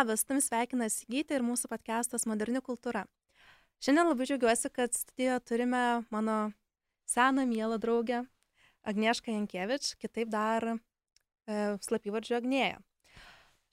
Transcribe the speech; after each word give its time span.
Labas, 0.00 0.22
tam 0.24 0.38
sveikina 0.40 0.86
Sigyti 0.88 1.34
ir 1.36 1.42
mūsų 1.44 1.68
podcastas 1.68 2.22
Moderni 2.24 2.62
kultūra. 2.64 3.02
Šiandien 3.84 4.06
labai 4.08 4.24
džiaugiuosi, 4.24 4.70
kad 4.72 4.94
studijoje 4.96 5.42
turime 5.44 5.80
mano 6.14 6.36
seną 7.04 7.44
mielą 7.44 7.76
draugę 7.82 8.22
Agniešką 8.80 9.34
Jankievič, 9.34 9.90
kitaip 10.00 10.30
dar 10.32 10.64
e, 10.70 10.78
slapyvardžiu 11.84 12.38
Agnėja. 12.38 12.78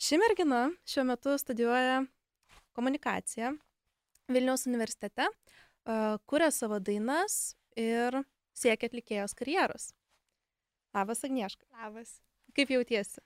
Ši 0.03 0.19
mergina 0.19 0.65
šiuo 0.83 1.05
metu 1.13 1.37
studijuoja 1.39 2.03
komunikaciją 2.75 3.53
Vilniaus 4.27 4.67
universitete, 4.67 5.29
e, 5.31 5.97
kuria 6.27 6.51
savo 6.51 6.81
dainas 6.83 7.55
ir 7.79 8.19
siekia 8.51 8.91
atlikėjos 8.91 9.31
karjeros. 9.31 9.93
Labas, 10.91 11.23
Agnieška. 11.23 11.63
Labas. 11.71 12.17
Kaip 12.51 12.75
jautiesi? 12.75 13.23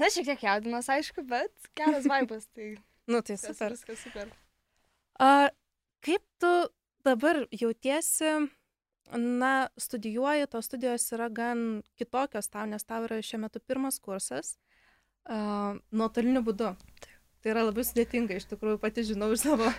Na, 0.00 0.08
šiek 0.12 0.26
tiek 0.28 0.42
jaudinas, 0.44 0.88
aišku, 0.92 1.24
bet 1.26 1.70
geras 1.78 2.06
vaibas, 2.08 2.46
tai 2.54 2.74
Nu, 3.10 3.22
tai 3.26 3.36
super. 3.40 3.72
viskas 3.74 3.98
super. 4.04 4.28
A, 5.18 5.48
kaip 6.04 6.22
tu 6.38 6.50
dabar 7.04 7.42
jautiesi, 7.50 8.48
na, 9.16 9.54
studijuoji, 9.80 10.46
tos 10.52 10.68
studijos 10.70 11.08
yra 11.16 11.26
gan 11.32 11.82
kitokios 11.98 12.50
tau, 12.52 12.68
nes 12.70 12.86
tau 12.86 13.02
yra 13.08 13.18
šiuo 13.24 13.40
metu 13.42 13.62
pirmas 13.64 13.98
kursas 13.98 14.54
a, 15.24 15.74
nuotoliniu 15.90 16.44
būdu. 16.46 16.74
Tai 17.40 17.54
yra 17.54 17.64
labai 17.66 17.82
sudėtinga, 17.88 18.36
iš 18.36 18.46
tikrųjų, 18.52 18.78
pati 18.82 19.02
žinau 19.08 19.32
iš 19.34 19.46
savo, 19.48 19.72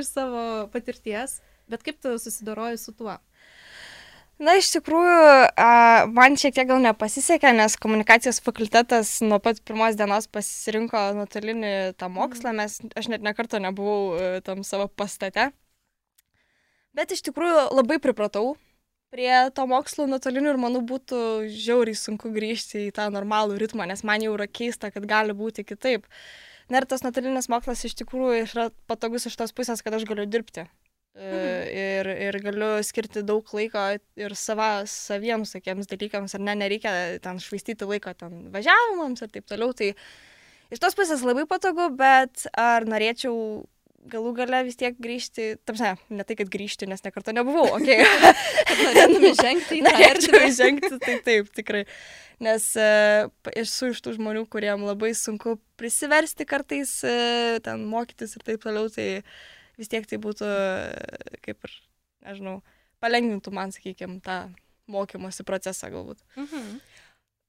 iš 0.00 0.08
savo 0.10 0.42
patirties, 0.72 1.38
bet 1.70 1.84
kaip 1.86 2.00
tu 2.02 2.16
susidoroji 2.18 2.80
su 2.80 2.96
tuo? 2.96 3.18
Na, 4.42 4.56
iš 4.58 4.72
tikrųjų, 4.74 5.18
man 6.16 6.34
šiek 6.40 6.56
tiek 6.56 6.66
gal 6.66 6.80
nepasisekė, 6.82 7.52
nes 7.54 7.76
komunikacijos 7.78 8.40
fakultetas 8.42 9.20
nuo 9.22 9.38
pat 9.42 9.60
pirmos 9.62 9.94
dienos 9.94 10.26
pasirinko 10.34 11.02
nuotolinį 11.14 11.70
tą 12.00 12.08
mokslą, 12.10 12.50
mes, 12.58 12.80
aš 12.98 13.10
net 13.12 13.22
nekarto 13.22 13.60
nebuvau 13.62 14.16
e, 14.18 14.32
tam 14.42 14.64
savo 14.66 14.88
pastate. 14.90 15.52
Bet 16.90 17.14
iš 17.14 17.22
tikrųjų 17.28 17.68
labai 17.70 18.00
pripratau 18.02 18.56
prie 19.14 19.30
to 19.54 19.68
mokslo 19.70 20.08
nuotolinių 20.10 20.56
ir 20.56 20.60
manau 20.64 20.82
būtų 20.90 21.22
žiauriai 21.46 22.02
sunku 22.02 22.34
grįžti 22.34 22.88
į 22.88 22.92
tą 22.98 23.12
normalų 23.14 23.62
ritmą, 23.62 23.86
nes 23.86 24.02
man 24.02 24.26
jau 24.26 24.34
yra 24.34 24.50
keista, 24.50 24.90
kad 24.90 25.06
gali 25.06 25.38
būti 25.38 25.62
kitaip. 25.68 26.10
Na 26.66 26.82
ir 26.82 26.90
tas 26.90 27.06
nuotolinis 27.06 27.46
mokslas 27.52 27.86
iš 27.86 27.94
tikrųjų 28.02 28.46
yra 28.48 28.70
patogus 28.90 29.30
iš 29.30 29.38
tos 29.38 29.54
pusės, 29.54 29.86
kad 29.86 29.94
aš 29.94 30.08
galiu 30.10 30.26
dirbti. 30.26 30.66
Mhm. 31.12 31.66
Ir, 31.76 32.08
ir 32.24 32.38
galiu 32.40 32.70
skirti 32.86 33.20
daug 33.28 33.48
laiko 33.52 33.82
ir 34.16 34.34
sava, 34.38 34.86
saviems 34.88 35.52
tokiems 35.52 35.90
dalykams, 35.90 36.32
ar 36.38 36.44
ne, 36.46 36.54
nereikia 36.64 36.94
ten 37.24 37.40
švaistyti 37.42 37.88
laiko 37.88 38.14
ten 38.16 38.46
važiavimams 38.54 39.20
ir 39.20 39.34
taip 39.34 39.44
toliau. 39.50 39.76
Tai 39.76 39.90
iš 40.72 40.80
tos 40.80 40.96
pusės 40.96 41.24
labai 41.26 41.44
patogu, 41.50 41.90
bet 41.98 42.46
ar 42.56 42.88
norėčiau 42.88 43.36
galų 44.10 44.32
gale 44.40 44.62
vis 44.66 44.78
tiek 44.80 44.96
grįžti, 44.98 45.52
tamsi, 45.68 45.92
ne 46.10 46.24
tai, 46.26 46.36
kad 46.40 46.50
grįžti, 46.50 46.88
nes 46.90 47.04
nekarto 47.04 47.34
nebuvau, 47.36 47.68
okei. 47.76 48.00
Okay. 48.02 48.80
Norėtum 48.82 49.28
žengti 49.38 49.78
į 49.78 49.84
tą 49.86 49.94
erdvę. 50.08 50.42
žengti, 50.56 50.92
tai 51.04 51.16
taip, 51.28 51.52
tikrai. 51.54 51.84
Nes 52.42 52.66
uh, 52.80 53.28
esu 53.54 53.92
iš 53.92 54.00
tų 54.02 54.16
žmonių, 54.16 54.48
kuriem 54.50 54.82
labai 54.88 55.12
sunku 55.14 55.58
prisiversti 55.78 56.48
kartais 56.48 56.96
uh, 57.06 57.60
ten 57.62 57.84
mokytis 57.86 58.34
ir 58.34 58.46
taip 58.48 58.64
toliau, 58.64 58.90
tai 58.90 59.22
vis 59.82 59.90
tiek 59.92 60.06
tai 60.08 60.20
būtų, 60.22 60.48
uh, 60.48 61.38
kaip 61.44 61.66
ir, 61.68 61.78
nežinau, 62.28 62.60
palengvintų 63.02 63.52
man, 63.54 63.74
sakykime, 63.74 64.20
tą 64.24 64.38
mokymosi 64.90 65.44
procesą 65.46 65.90
galbūt. 65.92 66.22
Mhm. 66.38 66.78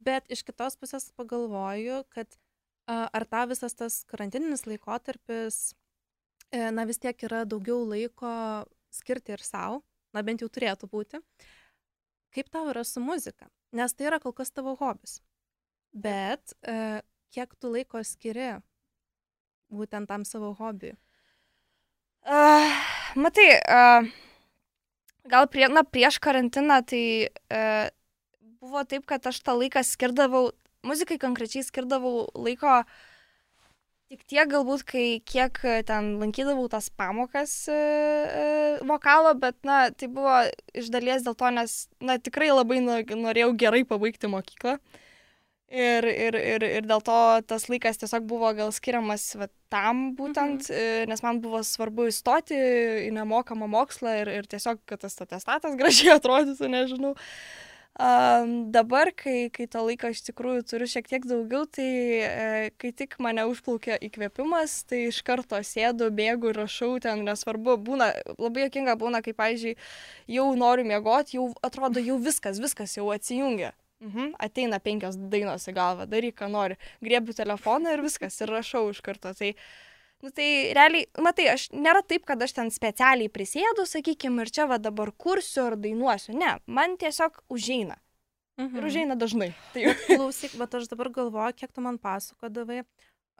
Bet 0.03 0.27
iš 0.33 0.43
kitos 0.43 0.75
pusės 0.75 1.07
pagalvoju, 1.15 2.01
kad 2.11 2.27
ar 2.87 3.25
ta 3.25 3.45
visas 3.47 3.75
tas 3.75 4.01
karantininis 4.09 4.65
laikotarpis, 4.67 5.73
e, 6.51 6.71
na 6.71 6.85
vis 6.85 6.99
tiek 6.99 7.17
yra 7.23 7.43
daugiau 7.45 7.85
laiko 7.87 8.33
skirti 8.91 9.33
ir 9.33 9.43
savo, 9.43 9.81
na 10.13 10.21
bent 10.21 10.43
jau 10.43 10.49
turėtų 10.49 10.89
būti. 10.91 11.21
Kaip 12.33 12.49
tau 12.49 12.67
yra 12.71 12.83
su 12.83 12.99
muzika? 12.99 13.47
Nes 13.71 13.93
tai 13.93 14.09
yra 14.09 14.19
kol 14.19 14.33
kas 14.33 14.51
tavo 14.51 14.75
hobis. 14.75 15.21
Bet 15.93 16.53
e, 16.61 17.01
kiek 17.33 17.53
tu 17.55 17.71
laiko 17.71 18.01
skiri 18.03 18.59
būtent 19.73 20.09
tam 20.09 20.25
savo 20.25 20.53
hobiui? 20.57 20.97
Uh, 22.23 22.71
matai, 23.19 23.59
uh, 23.67 24.07
gal 25.27 25.47
prie, 25.51 25.67
na, 25.67 25.83
prieš 25.83 26.21
karantiną 26.23 26.79
tai 26.87 27.27
uh, 27.51 27.89
buvo 28.63 28.83
taip, 28.87 29.03
kad 29.03 29.27
aš 29.27 29.41
tą 29.43 29.57
laiką 29.59 29.83
skirdavau, 29.83 30.53
muzikai 30.87 31.17
konkrečiai 31.19 31.65
skirdavau 31.67 32.29
laiko 32.39 32.85
tik 34.07 34.23
tiek 34.23 34.47
galbūt, 34.47 34.85
kai 34.87 35.05
kiek 35.27 35.59
ten 35.89 36.13
lankydavau 36.21 36.69
tas 36.71 36.87
pamokas 36.95 37.57
uh, 37.67 37.75
uh, 37.75 38.79
vokalo, 38.87 39.35
bet, 39.35 39.59
na, 39.67 39.89
tai 39.91 40.07
buvo 40.07 40.45
iš 40.71 40.87
dalies 40.95 41.27
dėl 41.27 41.35
to, 41.35 41.51
nes, 41.51 41.75
na, 41.99 42.15
tikrai 42.23 42.53
labai 42.55 42.79
no- 42.87 43.03
norėjau 43.27 43.51
gerai 43.59 43.83
pabaigti 43.83 44.31
mokyklą. 44.31 44.77
Ir, 45.73 46.05
ir, 46.05 46.35
ir, 46.37 46.63
ir 46.67 46.85
dėl 46.85 47.01
to 47.01 47.19
tas 47.49 47.63
laikas 47.65 47.97
tiesiog 47.97 48.27
buvo 48.29 48.51
gal 48.53 48.69
skiriamas 48.75 49.23
va, 49.39 49.47
tam 49.73 50.11
būtent, 50.13 50.67
mhm. 50.69 51.09
nes 51.09 51.25
man 51.25 51.39
buvo 51.41 51.63
svarbu 51.65 52.11
įstoti 52.11 52.59
į 53.07 53.09
nemokamą 53.15 53.65
mokslą 53.73 54.19
ir, 54.19 54.29
ir 54.29 54.49
tiesiog, 54.51 54.83
kad 54.85 55.01
tas 55.01 55.17
atestatas 55.17 55.73
gražiai 55.79 56.13
atrodytų, 56.19 56.69
nežinau. 56.69 57.15
Um, 57.93 58.71
dabar, 58.73 59.11
kai, 59.17 59.49
kai 59.53 59.67
to 59.69 59.81
laiko 59.85 60.09
iš 60.09 60.23
tikrųjų 60.29 60.63
turiu 60.65 60.87
šiek 60.89 61.09
tiek 61.09 61.25
daugiau, 61.29 61.67
tai 61.69 61.89
e, 62.25 62.47
kai 62.81 62.89
tik 62.89 63.19
mane 63.21 63.45
užplaukia 63.45 63.99
įkvėpimas, 64.01 64.79
tai 64.89 65.03
iš 65.11 65.19
karto 65.25 65.59
sėdu, 65.61 66.09
bėgu 66.09 66.55
rašau 66.57 66.95
ten, 67.01 67.21
nesvarbu, 67.25 67.77
būna, 67.85 68.09
labai 68.41 68.65
jokinga 68.65 68.97
būna, 68.97 69.21
kai, 69.25 69.35
pavyzdžiui, 69.37 69.77
jau 70.37 70.47
noriu 70.57 70.89
miegoti, 70.89 71.37
jau 71.37 71.51
atrodo, 71.61 72.01
jau 72.01 72.17
viskas, 72.21 72.61
viskas 72.61 72.97
jau 72.97 73.11
atsijungia. 73.13 73.75
Mhm. 74.03 74.35
Ateina 74.43 74.79
penkios 74.83 75.15
dainos 75.31 75.67
į 75.69 75.73
galvą, 75.77 76.07
daryk, 76.09 76.35
ką 76.41 76.49
nori. 76.51 76.77
Griebiu 77.03 77.35
telefoną 77.37 77.95
ir 77.95 78.03
viskas, 78.03 78.39
ir 78.41 78.51
rašau 78.51 78.89
iš 78.91 78.99
karto. 79.05 79.31
Tai, 79.37 79.53
nu, 80.23 80.31
tai 80.35 80.47
realiai, 80.75 81.07
matai, 81.23 81.47
aš 81.53 81.69
nėra 81.71 82.03
taip, 82.03 82.25
kad 82.27 82.41
aš 82.43 82.57
ten 82.57 82.71
specialiai 82.73 83.31
prisėdu, 83.31 83.87
sakykime, 83.87 84.43
ir 84.43 84.51
čia 84.51 84.67
va 84.67 84.79
dabar 84.81 85.13
kursiu 85.15 85.69
ar 85.69 85.77
dainuosiu. 85.79 86.35
Ne, 86.35 86.57
man 86.67 86.97
tiesiog 86.99 87.45
užeina. 87.53 87.97
Mhm. 88.59 88.77
Ir 88.77 88.91
užeina 88.91 89.17
dažnai. 89.17 89.53
Tai 89.73 89.95
Klausyk, 90.05 90.59
bet 90.59 90.75
aš 90.77 90.91
dabar 90.91 91.09
galvoju, 91.09 91.55
kiek 91.57 91.71
tu 91.73 91.81
man 91.81 91.97
pasakodavai. 91.97 92.83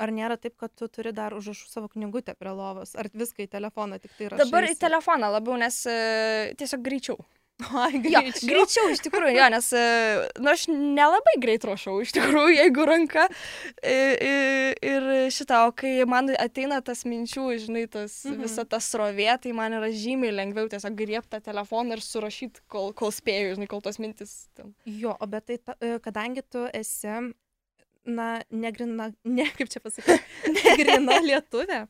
Ar 0.01 0.09
nėra 0.09 0.40
taip, 0.41 0.56
kad 0.57 0.72
tu 0.74 0.88
turi 0.90 1.12
dar 1.13 1.35
užrašų 1.38 1.68
savo 1.69 1.88
knygutę 1.91 2.34
prie 2.34 2.50
lovos? 2.50 2.95
Ar 2.97 3.12
viską 3.13 3.45
į 3.45 3.51
telefoną 3.51 4.00
tik 4.01 4.16
tai 4.18 4.31
rašai? 4.31 4.47
dabar 4.47 4.66
į 4.66 4.74
telefoną 4.81 5.30
labiau, 5.35 5.59
nes 5.62 5.84
e, 5.85 5.97
tiesiog 6.57 6.81
greičiau. 6.81 7.19
Ai, 7.84 7.91
Jo, 8.03 8.22
greičiau. 8.22 8.50
greičiau 8.50 8.90
iš 8.94 9.01
tikrųjų, 9.06 9.35
jo, 9.38 9.47
nes, 9.53 9.68
e, 9.74 9.84
nu, 10.44 10.50
aš 10.53 10.66
nelabai 10.72 11.35
greit 11.41 11.63
rašau, 11.68 12.00
iš 12.03 12.12
tikrųjų, 12.18 12.56
jeigu 12.59 12.85
ranka. 12.90 13.28
E, 13.81 13.97
Ir 14.84 15.06
šitą, 15.34 15.68
o 15.69 15.72
kai 15.75 16.03
man 16.09 16.29
ateina 16.40 16.81
tas 16.85 17.03
minčių, 17.07 17.46
žinai, 17.66 17.85
tas, 17.91 18.24
Mhm. 18.25 18.41
visa 18.44 18.66
ta 18.66 18.78
srovė, 18.84 19.29
tai 19.41 19.51
man 19.56 19.72
yra 19.74 19.90
žymiai 19.91 20.34
lengviau 20.35 20.68
tiesiog 20.69 20.96
griebti 20.97 21.40
telefoną 21.44 21.94
ir 21.97 22.01
surašyti, 22.03 22.62
kol, 22.68 22.91
kol 22.94 23.12
spėju, 23.16 23.56
žinai, 23.56 23.68
kol 23.72 23.81
tos 23.81 23.97
mintis. 24.00 24.47
Ten. 24.56 24.74
Jo, 24.85 25.16
o 25.19 25.25
bet 25.28 25.45
tai, 25.47 25.57
ta, 25.57 25.75
e, 25.81 26.00
kadangi 26.00 26.44
tu 26.50 26.66
esi, 26.74 27.34
na, 28.06 28.41
negrina, 28.52 29.12
ne, 29.38 29.46
kaip 29.58 29.69
čia 29.72 29.80
pasakyti, 29.84 30.19
negrina 30.56 31.19
lietuvė, 31.30 31.84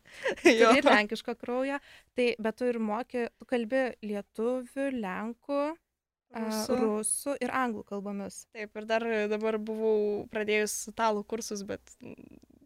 Jo. 0.46 0.74
turi 0.74 0.84
lenkišką 0.88 1.36
kraują, 1.42 1.80
tai 2.18 2.32
bet 2.40 2.60
tu 2.60 2.68
ir 2.70 2.80
moki, 2.80 3.28
tu 3.40 3.48
kalbi 3.50 3.88
lietuvių, 4.06 4.90
lenkų, 5.00 5.64
Rusų. 6.34 6.76
rusų 6.82 7.34
ir 7.46 7.52
anglų 7.54 7.84
kalbomis. 7.86 8.48
Taip, 8.58 8.72
ir 8.82 8.88
dar 8.90 9.04
dabar 9.30 9.60
buvau 9.62 10.24
pradėjus 10.34 10.74
italų 10.90 11.22
kursus, 11.30 11.62
bet 11.70 11.94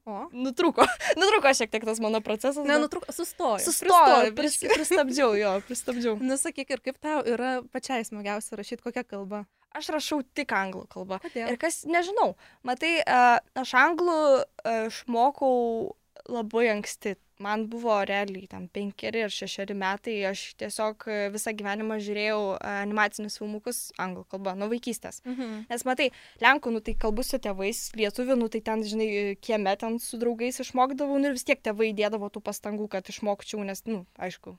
O? 0.07 0.22
nutrūko. 0.31 0.86
nutrūko 1.19 1.51
šiek 1.51 1.68
tiek 1.74 1.83
tas 1.83 2.00
mano 2.00 2.22
procesas. 2.24 2.62
bet 2.63 2.69
Nenutrūk, 2.72 3.10
sustoju. 3.12 3.60
Sustojo, 3.66 4.30
biškį. 4.38 4.69
pristabdžiau, 4.72 5.33
jo, 5.36 5.50
pristabdžiau. 5.68 6.13
Nusakyk, 6.24 6.72
ir 6.77 6.80
kaip 6.86 6.95
tau 7.04 7.19
yra 7.27 7.57
pačiai 7.75 8.07
smagiausia 8.07 8.56
rašyti 8.56 8.86
kokią 8.88 9.04
kalbą? 9.04 9.42
Aš 9.75 9.92
rašau 9.94 10.22
tik 10.38 10.54
anglų 10.56 10.88
kalbą. 10.90 11.19
Kodėl? 11.22 11.52
Ir 11.52 11.60
kas, 11.62 11.84
nežinau, 11.90 12.36
matai, 12.66 12.98
aš 13.04 13.74
anglų 13.78 14.19
išmokau 14.88 15.96
labai 16.28 16.69
anksti. 16.75 17.18
Man 17.38 17.68
buvo 17.69 17.94
realiai 18.10 18.48
tam 18.50 18.64
penkeri 18.74 19.22
ar 19.22 19.30
šešeri 19.30 19.75
metai, 19.78 20.16
aš 20.25 20.56
tiesiog 20.58 21.04
a, 21.06 21.18
visą 21.30 21.52
gyvenimą 21.54 22.00
žiūrėjau 22.02 22.40
animacinius 22.66 23.38
filmukus 23.38 23.81
anglų 24.02 24.24
kalba, 24.31 24.56
nuo 24.58 24.72
vaikystės. 24.72 25.22
Mhm. 25.22 25.68
Nes 25.70 25.86
matai, 25.86 26.08
lenkų, 26.42 26.74
nu 26.74 26.81
tai 26.81 26.96
kalbu 26.98 27.22
su 27.28 27.38
tėvais, 27.38 27.84
lietuvių, 28.00 28.40
nu 28.42 28.50
tai 28.50 28.63
ten, 28.66 28.81
žinai, 28.81 29.10
kieme 29.38 29.75
ten 29.78 30.02
su 30.02 30.18
draugais 30.18 30.58
išmokdavau, 30.66 31.22
nu 31.22 31.30
ir 31.30 31.38
vis 31.38 31.46
tiek 31.46 31.62
tėvai 31.62 31.92
dėdavo 31.98 32.31
tų 32.34 32.42
pastangų, 32.50 32.90
kad 32.98 33.13
išmokčiau, 33.13 33.62
nes, 33.70 33.86
nu, 33.86 34.02
aišku, 34.18 34.58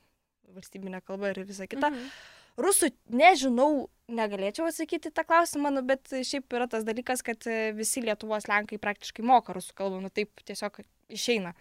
valstybinė 0.55 1.03
kalba 1.03 1.35
ir 1.35 1.43
visa 1.51 1.67
kita. 1.67 1.91
Mhm. 1.91 2.38
Rusų 2.59 2.91
nežinau, 3.15 3.89
negalėčiau 4.11 4.67
atsakyti 4.67 5.13
tą 5.15 5.25
klausimą, 5.29 5.71
nu, 5.77 5.83
bet 5.87 6.11
šiaip 6.11 6.55
yra 6.57 6.67
tas 6.71 6.87
dalykas, 6.87 7.23
kad 7.27 7.47
e, 7.47 7.71
visi 7.77 8.03
Lietuvos 8.03 8.49
lenkai 8.51 8.81
praktiškai 8.83 9.25
moka 9.27 9.55
rusų 9.55 9.77
kalbą, 9.79 10.01
nu 10.03 10.11
taip 10.11 10.43
tiesiog 10.49 10.81
išeina. 11.13 11.55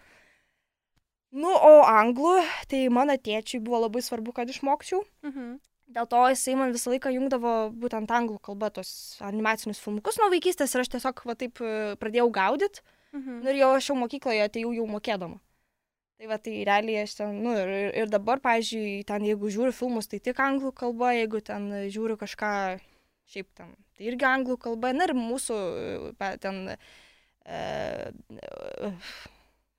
Nu, 1.36 1.52
o 1.52 1.72
anglų, 1.84 2.38
tai 2.70 2.86
mano 2.92 3.14
tėčiui 3.20 3.60
buvo 3.60 3.84
labai 3.84 4.02
svarbu, 4.02 4.34
kad 4.36 4.50
išmokčiau. 4.50 5.02
Mhm. 5.28 5.58
Dėl 5.88 6.04
to 6.08 6.20
jisai 6.28 6.54
man 6.58 6.72
visą 6.74 6.90
laiką 6.92 7.10
jungdavo 7.14 7.52
būtent 7.80 8.10
anglų 8.12 8.42
kalbą 8.44 8.68
tos 8.76 8.90
animacinius 9.24 9.80
filmukus 9.80 10.18
nuo 10.20 10.28
vaikystės 10.34 10.74
ir 10.74 10.82
aš 10.82 10.90
tiesiog 10.92 11.22
va 11.24 11.36
taip 11.38 11.62
e, 11.64 11.94
pradėjau 12.00 12.28
gaudyti. 12.32 12.84
Mhm. 13.16 13.38
Nu 13.44 13.52
ir 13.52 13.60
jau 13.62 13.70
aš 13.76 13.92
jau 13.92 13.96
mokykloje 13.96 14.42
atėjau 14.44 14.74
jau 14.76 14.88
mokėdama. 14.90 15.38
Tai 16.18 16.26
va, 16.26 16.36
tai 16.42 16.64
realiai 16.66 17.04
aš 17.06 17.12
ten, 17.20 17.36
nu 17.44 17.52
ir, 17.54 17.68
ir 18.02 18.08
dabar, 18.10 18.40
pavyzdžiui, 18.42 19.04
ten 19.06 19.22
jeigu 19.22 19.50
žiūriu 19.54 19.74
filmus, 19.76 20.08
tai 20.10 20.18
tik 20.18 20.40
anglų 20.42 20.72
kalba, 20.74 21.12
jeigu 21.14 21.38
ten 21.46 21.68
žiūriu 21.94 22.16
kažką 22.18 22.50
šiaip 23.30 23.46
ten, 23.54 23.70
tai 23.94 24.08
irgi 24.10 24.26
anglų 24.26 24.56
kalba. 24.64 24.90
Na 24.96 25.06
ir 25.06 25.14
mūsų 25.14 25.58
e, 26.18 26.30
ten 26.42 26.58
e, 26.74 26.78
e, 27.54 28.90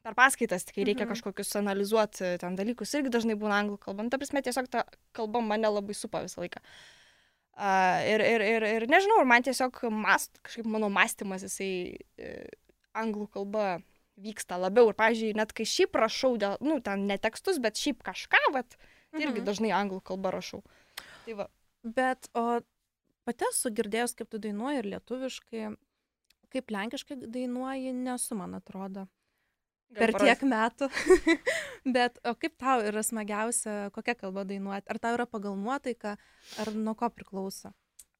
per 0.05 0.15
paskaitas, 0.15 0.63
kai 0.71 0.85
reikia 0.87 1.03
Mhm. 1.03 1.11
kažkokius 1.11 1.51
analizuoti 1.59 2.37
ten 2.39 2.55
dalykus, 2.55 2.95
irgi 2.95 3.11
dažnai 3.11 3.35
būna 3.35 3.59
anglų 3.59 3.75
kalba. 3.83 4.07
Nu, 4.07 4.09
ta 4.13 4.21
prasme, 4.21 4.39
tiesiog 4.45 4.71
ta 4.71 4.85
kalba 5.11 5.41
mane 5.43 5.67
labai 5.67 5.93
supa 5.97 6.23
visą 6.23 6.39
laiką. 6.45 6.63
Uh, 7.59 7.99
ir, 8.07 8.21
ir, 8.23 8.39
ir, 8.39 8.63
ir 8.63 8.83
nežinau, 8.87 9.17
ir 9.19 9.27
man 9.27 9.43
tiesiog 9.43 9.81
mast, 9.91 10.37
kažkaip 10.47 10.67
mano 10.71 10.87
mąstymas, 10.87 11.43
jisai 11.43 11.99
e, 12.15 12.29
anglų 12.95 13.25
kalba 13.33 13.81
vyksta 14.23 14.57
labiau. 14.59 14.89
Ir, 14.91 14.97
pavyzdžiui, 14.99 15.35
net 15.39 15.53
kai 15.55 15.65
šiaip 15.65 15.95
rašau, 15.95 16.35
dėl, 16.41 16.57
nu, 16.61 16.79
ten 16.83 17.05
ne 17.07 17.17
tekstus, 17.17 17.59
bet 17.63 17.79
šiaip 17.79 18.03
kažką, 18.03 18.41
vat, 18.53 18.75
tai 19.11 19.21
irgi 19.25 19.39
Mhm. 19.41 19.45
dažnai 19.47 19.71
anglų 19.75 20.01
kalba 20.03 20.31
rašau. 20.35 20.63
Tai 21.25 21.33
va. 21.33 21.47
Bet, 21.83 22.27
o 22.35 22.59
pati 23.25 23.45
esu 23.49 23.69
girdėjus, 23.71 24.15
kaip 24.15 24.29
tu 24.29 24.37
dainuoji 24.39 24.77
ir 24.83 24.89
lietuviškai, 24.95 25.63
kaip 26.51 26.71
lenkiškai 26.71 27.15
dainuoji, 27.29 27.93
nesu, 27.93 28.35
man 28.35 28.53
atrodo. 28.59 29.07
Per 29.95 30.11
Gal 30.11 30.21
tiek 30.21 30.41
metų. 30.45 30.87
Bet, 31.95 32.19
o 32.27 32.35
kaip 32.37 32.53
tau 32.61 32.81
yra 32.85 33.01
smagiausia, 33.01 33.89
kokia 33.95 34.13
kalba 34.15 34.43
dainuoti? 34.45 34.85
Ar 34.91 34.99
tau 35.01 35.15
yra 35.17 35.25
pagal 35.25 35.55
nuotaiką, 35.57 36.11
ar 36.61 36.71
nuo 36.75 36.93
ko 36.93 37.09
priklauso? 37.09 37.71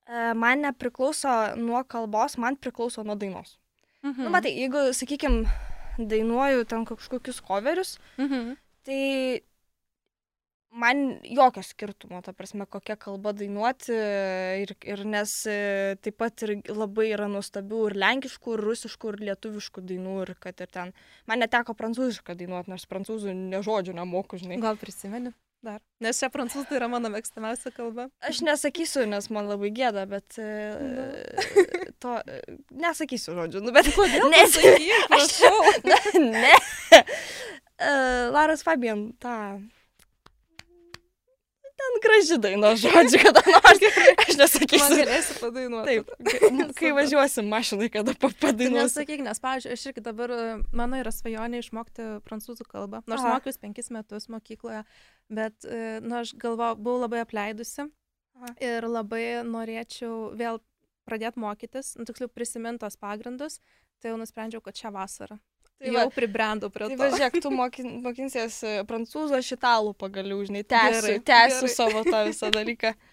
E, 0.10 0.34
Man 0.34 0.64
nepriklauso 0.66 1.30
nuo 1.62 1.84
kalbos, 1.86 2.38
man 2.42 2.58
priklauso 2.58 3.04
nuo 3.06 3.14
dainos. 3.16 3.60
Mhm. 4.02 4.24
Nu, 4.24 4.30
matai, 4.34 4.56
jeigu, 4.58 4.88
sakykime, 4.98 5.46
dainuoju 6.00 6.66
ten 6.66 6.86
kažkokius 6.86 7.42
coverius, 7.48 7.98
Mhm. 8.18 8.56
tai 8.88 9.42
man 10.72 11.20
jokio 11.26 11.64
skirtumo, 11.66 12.22
ta 12.22 12.34
prasme, 12.34 12.66
kokia 12.70 12.96
kalba 12.96 13.34
dainuoti. 13.34 13.92
Ir, 14.62 14.74
ir 14.86 15.04
nes 15.06 15.34
e, 15.50 15.96
taip 16.02 16.18
pat 16.22 16.44
ir 16.46 16.60
labai 16.70 17.08
yra 17.16 17.28
nuostabių 17.32 17.80
ir 17.90 17.98
lenkiškų, 18.04 18.54
ir 18.54 18.64
rusiškų, 18.68 19.14
ir 19.16 19.20
lietuviškų 19.32 19.82
dainų. 19.92 20.16
Ir 20.28 20.36
kad 20.40 20.62
ir 20.62 20.68
ten, 20.72 20.94
man 21.28 21.42
neteko 21.42 21.74
prancūzišką 21.74 22.38
dainuoti, 22.38 22.70
nors 22.70 22.86
prancūzų 22.86 23.34
nežodžių 23.56 23.98
nemoku, 23.98 24.38
žinai. 24.38 24.62
Gal 24.62 24.78
prisimeni 24.78 25.34
dar? 25.66 25.80
Nes 26.04 26.20
čia 26.22 26.30
prancūzų 26.34 26.68
tai 26.70 26.78
yra 26.80 26.88
mano 26.92 27.10
mėgstamiausia 27.14 27.72
kalba. 27.76 28.08
Aš 28.26 28.42
nesakysiu, 28.48 29.04
nes 29.10 29.28
man 29.34 29.50
labai 29.52 29.72
gėda, 29.76 30.06
bet 30.10 30.38
e, 30.40 30.48
to 32.04 32.16
e, 32.24 32.40
nesakysiu 32.72 33.36
žodžių. 33.38 33.64
Nu, 33.68 33.74
bet 33.76 33.90
Kodėl? 33.96 34.30
Nes- 34.34 34.56
Pasakyk, 34.56 35.10
prašau. 35.12 35.58
ne. 36.34 36.56
E, 37.80 37.92
Laras 38.36 38.64
Fabian, 38.68 39.10
tą. 39.24 39.36
Ten 41.80 41.98
graži 42.04 42.38
daina 42.44 42.72
žodžiu, 42.76 43.20
kada 43.26 43.42
nors. 43.48 43.80
Aš 43.80 44.36
Man 44.36 44.40
nesakysiu. 44.44 44.98
galėsi 45.00 45.36
padainuoti. 45.40 45.88
Taip, 45.90 46.74
kai, 46.80 46.92
važiuosim 47.00 47.48
mašinai, 47.52 47.90
kada 47.94 48.14
Tai 48.16 48.32
padainuosiu. 48.42 48.84
nesakyk, 48.84 49.24
nes, 49.26 49.40
pavyzdžiui, 49.44 49.76
aš 49.78 49.86
irgi 49.92 50.04
dabar, 50.06 50.34
e, 50.36 50.50
mano 50.76 51.00
yra 51.00 51.14
svajonė 51.16 51.62
išmokti 51.64 52.08
prancūzų 52.28 52.68
kalbą. 52.70 53.02
Nors 53.08 53.24
Aha. 53.24 53.38
mokiausi 53.38 53.62
penkis 53.64 53.90
metus 53.96 54.28
mokykloje, 54.32 54.84
bet, 55.32 55.56
e, 55.66 56.00
nu, 56.04 56.20
aš 56.22 56.36
galvoju, 56.42 56.80
buvau 56.84 57.06
labai 57.06 57.24
apleidusi 57.24 57.88
Aha. 57.88 58.54
ir 58.64 58.88
labai 58.88 59.24
norėčiau 59.48 60.34
vėl 60.40 60.60
pradėti 61.10 61.42
mokytis, 61.42 61.96
nu, 61.98 62.06
tiksliau 62.06 62.30
prisiminti 62.30 62.84
tos 62.84 63.00
pagrindus, 63.00 63.62
tai 64.00 64.12
jau 64.14 64.20
nusprendžiau, 64.22 64.62
kad 64.62 64.78
šią 64.78 64.92
vasarą. 64.96 65.40
Tai 65.80 65.88
Tai 65.88 65.94
va, 65.96 66.02
jau 66.04 66.12
pribrendau 66.12 66.70
prie 66.74 66.90
Tai 66.90 66.96
to. 66.98 67.04
važiuok, 67.06 67.38
tu 67.40 67.50
mokin, 67.56 67.92
mokinsies 68.04 68.58
e, 68.68 68.72
prancūzų, 68.88 69.38
aš 69.40 69.54
italų 69.56 69.94
pagaliau, 69.96 70.42
žinai, 70.44 70.66
tęsiu, 70.68 71.06
Gerai, 71.06 71.20
tęsiu 71.24 71.70
savo 71.72 72.04
tą 72.04 72.26
visą 72.28 72.52
dalyką. 72.52 72.92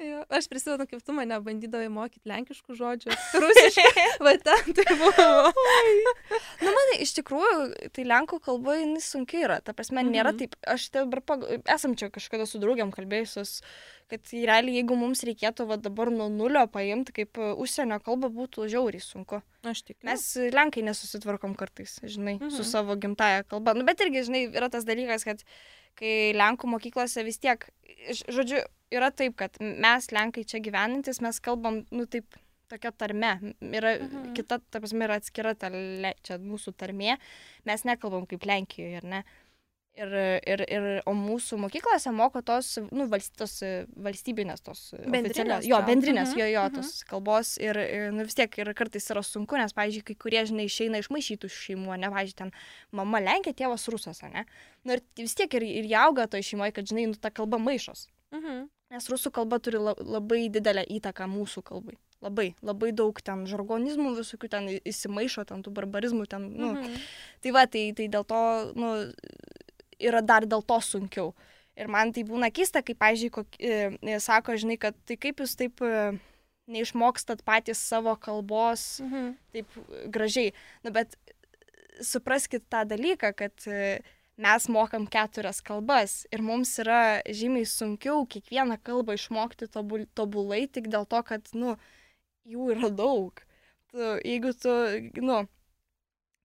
Jo, 0.00 0.22
aš 0.32 0.46
prisimenu, 0.48 0.86
kaip 0.88 1.02
tu 1.04 1.12
mane 1.12 1.36
bandydavai 1.44 1.90
mokyti 1.92 2.28
lenkiškų 2.30 2.76
žodžių. 2.78 3.12
Rusiškai. 3.44 4.04
Va 4.24 4.32
ten 4.40 4.74
tai 4.78 4.86
buvo. 4.96 5.26
Na, 6.64 6.72
man 6.72 6.92
iš 7.00 7.12
tikrųjų, 7.18 7.90
tai 7.96 8.04
lenkų 8.08 8.38
kalba 8.44 8.78
jinai 8.78 9.02
sunki 9.04 9.42
yra. 9.44 9.60
Ta 9.64 9.74
prasme, 9.76 10.02
nėra 10.06 10.32
Mhm. 10.32 10.38
taip, 10.40 10.56
aš 10.66 10.88
dabar, 10.94 11.20
pag... 11.26 11.44
esam 11.68 11.94
čia 11.98 12.08
kažkada 12.12 12.46
su 12.48 12.60
draugiam 12.62 12.92
kalbėjusios, 12.94 13.60
kad 14.10 14.26
realiai, 14.32 14.80
jeigu 14.80 14.96
mums 14.98 15.22
reikėtų 15.26 15.66
va, 15.70 15.76
dabar 15.78 16.10
nuo 16.10 16.28
nulio 16.32 16.64
paimti, 16.66 17.12
kaip 17.20 17.38
e, 17.38 17.52
užsienio 17.62 18.00
kalba 18.02 18.30
būtų 18.32 18.66
žiauriai 18.72 19.02
sunku. 19.04 19.38
Aš 19.68 19.84
tik. 19.86 19.98
Mes 20.08 20.24
lenkai 20.54 20.82
nesusitvarkom 20.86 21.54
kartais, 21.60 21.98
žinai, 22.02 22.38
mhm. 22.40 22.50
su 22.50 22.62
Mhm. 22.64 22.70
savo 22.72 22.96
gimtaja 22.96 23.44
kalba. 23.44 23.74
Nu, 23.76 23.84
bet 23.86 24.00
irgi, 24.00 24.24
žinai, 24.26 24.46
yra 24.50 24.70
tas 24.72 24.84
dalykas, 24.88 25.24
kad 25.28 25.44
kai 26.00 26.32
lenkų 26.34 26.68
mokyklose 26.70 27.22
vis 27.26 27.38
tiek, 27.42 27.66
žodžiu, 28.30 28.62
yra 28.92 29.10
taip, 29.14 29.36
kad 29.40 29.56
mes 29.60 30.10
lenkai 30.14 30.44
čia 30.44 30.60
gyvenantis, 30.64 31.20
mes 31.24 31.38
kalbam, 31.44 31.84
nu 31.90 32.06
taip, 32.10 32.38
tokia 32.70 32.92
tarme. 32.94 33.34
Yra 33.60 33.96
mhm. 33.98 34.16
Mhm. 34.24 34.32
kita, 34.38 34.60
ta 34.70 34.80
prasme, 34.80 35.06
yra 35.08 35.20
atskira 35.20 35.54
ta, 35.58 35.70
le, 35.74 36.14
čia 36.26 36.38
mūsų 36.42 36.74
tarmė, 36.78 37.16
mes 37.66 37.86
nekalbam 37.88 38.26
kaip 38.30 38.46
Lenkijoje, 38.46 39.00
ar 39.02 39.08
ne? 39.16 39.22
Ir, 40.00 40.12
ir, 40.46 40.60
ir, 40.70 40.84
o 41.10 41.12
mūsų 41.18 41.58
mokyklose 41.64 42.12
moko 42.14 42.40
tos, 42.46 42.76
nu, 42.94 43.08
valst, 43.10 43.34
tos 43.36 43.56
e, 43.66 43.70
valstybinės, 44.00 44.62
tos 44.64 44.84
Bendrinės 44.94 45.34
oficialios- 45.34 45.66
Jo, 45.66 45.80
bendrinės, 45.84 46.30
Mhm, 46.30 46.38
jo, 46.38 46.46
jo, 46.46 46.62
mhm. 46.68 46.76
tos 46.78 47.02
kalbos. 47.10 47.50
Ir, 47.58 47.76
ir 47.76 48.12
nu, 48.14 48.22
vis 48.24 48.38
tiek 48.38 48.54
ir 48.62 48.70
kartais 48.78 49.10
yra 49.10 49.20
sunku, 49.26 49.58
nes, 49.58 49.74
pavyzdžiui, 49.74 50.04
kai 50.06 50.14
kurie, 50.14 50.40
žinai, 50.46 50.68
išeina 50.70 51.02
iš 51.02 51.10
maišytų 51.10 51.50
šeimų, 51.50 51.98
ne, 51.98 52.08
pavyzdžiui, 52.14 52.38
ten 52.38 52.52
mama 52.92 53.18
Lenkija, 53.20 53.52
tėvas 53.52 53.88
Rusas, 53.90 54.22
ne? 54.22 54.46
Nu, 54.86 54.94
ir 54.94 55.02
vis 55.18 55.34
tiek 55.34 55.52
ir, 55.58 55.66
ir 55.66 55.84
jie 55.90 55.98
auga 55.98 56.28
to 56.30 56.38
šeimoje, 56.38 56.72
kad, 56.78 56.86
žinai, 56.86 57.08
nu, 57.10 57.18
ta 57.18 57.34
kalba 57.34 57.58
maišos. 57.58 58.06
Mhm. 58.32 58.70
Nes 58.90 59.06
rusų 59.10 59.30
kalba 59.30 59.58
turi 59.62 59.78
la, 59.78 59.94
labai 60.02 60.48
didelę 60.50 60.82
įtaką 60.98 61.28
mūsų 61.30 61.62
kalbai. 61.62 61.94
Labai, 62.20 62.48
labai 62.60 62.90
daug 62.92 63.16
ten 63.24 63.46
žargonizmų 63.48 64.16
visokių 64.18 64.48
ten 64.52 64.66
įsimaišo, 64.84 65.46
ten 65.48 65.62
tų 65.64 65.72
barbarizmų, 65.72 66.26
ten, 66.28 66.50
nu, 66.52 66.72
Mhm. 66.74 66.96
Tai 67.40 67.52
va, 67.56 67.66
tai, 67.66 67.92
tai 67.96 68.08
dėl 68.12 68.26
to, 68.28 68.40
nu, 68.76 68.90
yra 70.00 70.20
dar 70.22 70.44
dėl 70.44 70.62
to 70.66 70.80
sunkiau. 70.84 71.30
Ir 71.76 71.88
man 71.88 72.12
tai 72.12 72.24
būna 72.28 72.50
keista, 72.52 72.82
kai, 72.84 72.94
pažiūrėjau, 72.98 73.30
kok, 73.38 73.56
e, 73.60 73.96
e, 74.02 74.18
sako, 74.20 74.52
žinai, 74.58 74.76
kad 74.78 74.94
tai 75.06 75.16
kaip 75.16 75.40
jūs 75.40 75.54
taip 75.56 75.80
e, 75.80 76.18
neišmokstat 76.68 77.40
patys 77.46 77.78
savo 77.78 78.16
kalbos 78.16 79.00
Mhm. 79.00 79.36
taip 79.52 79.66
gražiai. 80.12 80.52
Na, 80.84 80.90
bet 80.90 81.16
supraskit 82.02 82.64
tą 82.68 82.84
dalyką, 82.84 83.32
kad 83.36 83.52
e, 83.66 84.00
mes 84.40 84.66
mokam 84.72 85.04
keturias 85.10 85.60
kalbas 85.64 86.24
ir 86.32 86.42
mums 86.42 86.72
yra 86.82 87.20
žymiai 87.28 87.68
sunkiau 87.68 88.24
kiekvieną 88.30 88.78
kalbą 88.86 89.16
išmokti 89.18 89.68
tobul, 89.72 90.06
tobulai 90.16 90.64
tik 90.72 90.88
dėl 90.92 91.04
to, 91.10 91.20
kad, 91.28 91.48
nu, 91.54 91.76
jų 92.48 92.70
yra 92.74 92.90
daug. 92.90 93.42
Tu, 93.92 93.98
jeigu 94.24 94.52
tu, 94.56 94.74
nu, 95.20 95.42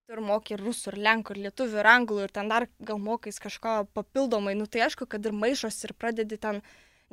tu 0.05 0.13
ir 0.17 0.21
moki 0.21 0.55
ir 0.57 0.63
rusų, 0.65 0.91
ir 0.93 0.99
lenkų, 1.07 1.35
ir 1.37 1.43
lietuvių, 1.47 1.79
ir 1.81 1.89
anglų, 1.93 2.19
ir 2.27 2.33
ten 2.35 2.51
dar 2.51 2.67
gal 2.79 2.99
mokais 3.01 3.39
kažko 3.41 3.77
papildomai, 3.95 4.57
nu 4.59 4.67
tai 4.67 4.83
aišku, 4.87 5.07
kad 5.09 5.25
ir 5.25 5.33
maišos 5.33 5.79
ir 5.87 5.95
pradedi 5.97 6.37
ten, 6.41 6.61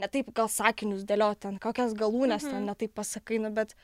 ne 0.00 0.08
taip 0.08 0.32
gal 0.34 0.48
sakinius 0.52 1.06
dėlioti, 1.08 1.44
ten 1.46 1.58
kokias 1.62 1.94
galūnės, 1.94 2.48
ten 2.48 2.58
Mhm. 2.62 2.68
ne 2.72 2.74
taip 2.74 2.94
pasakai, 2.98 3.38
nu 3.40 3.52
bet 3.54 3.76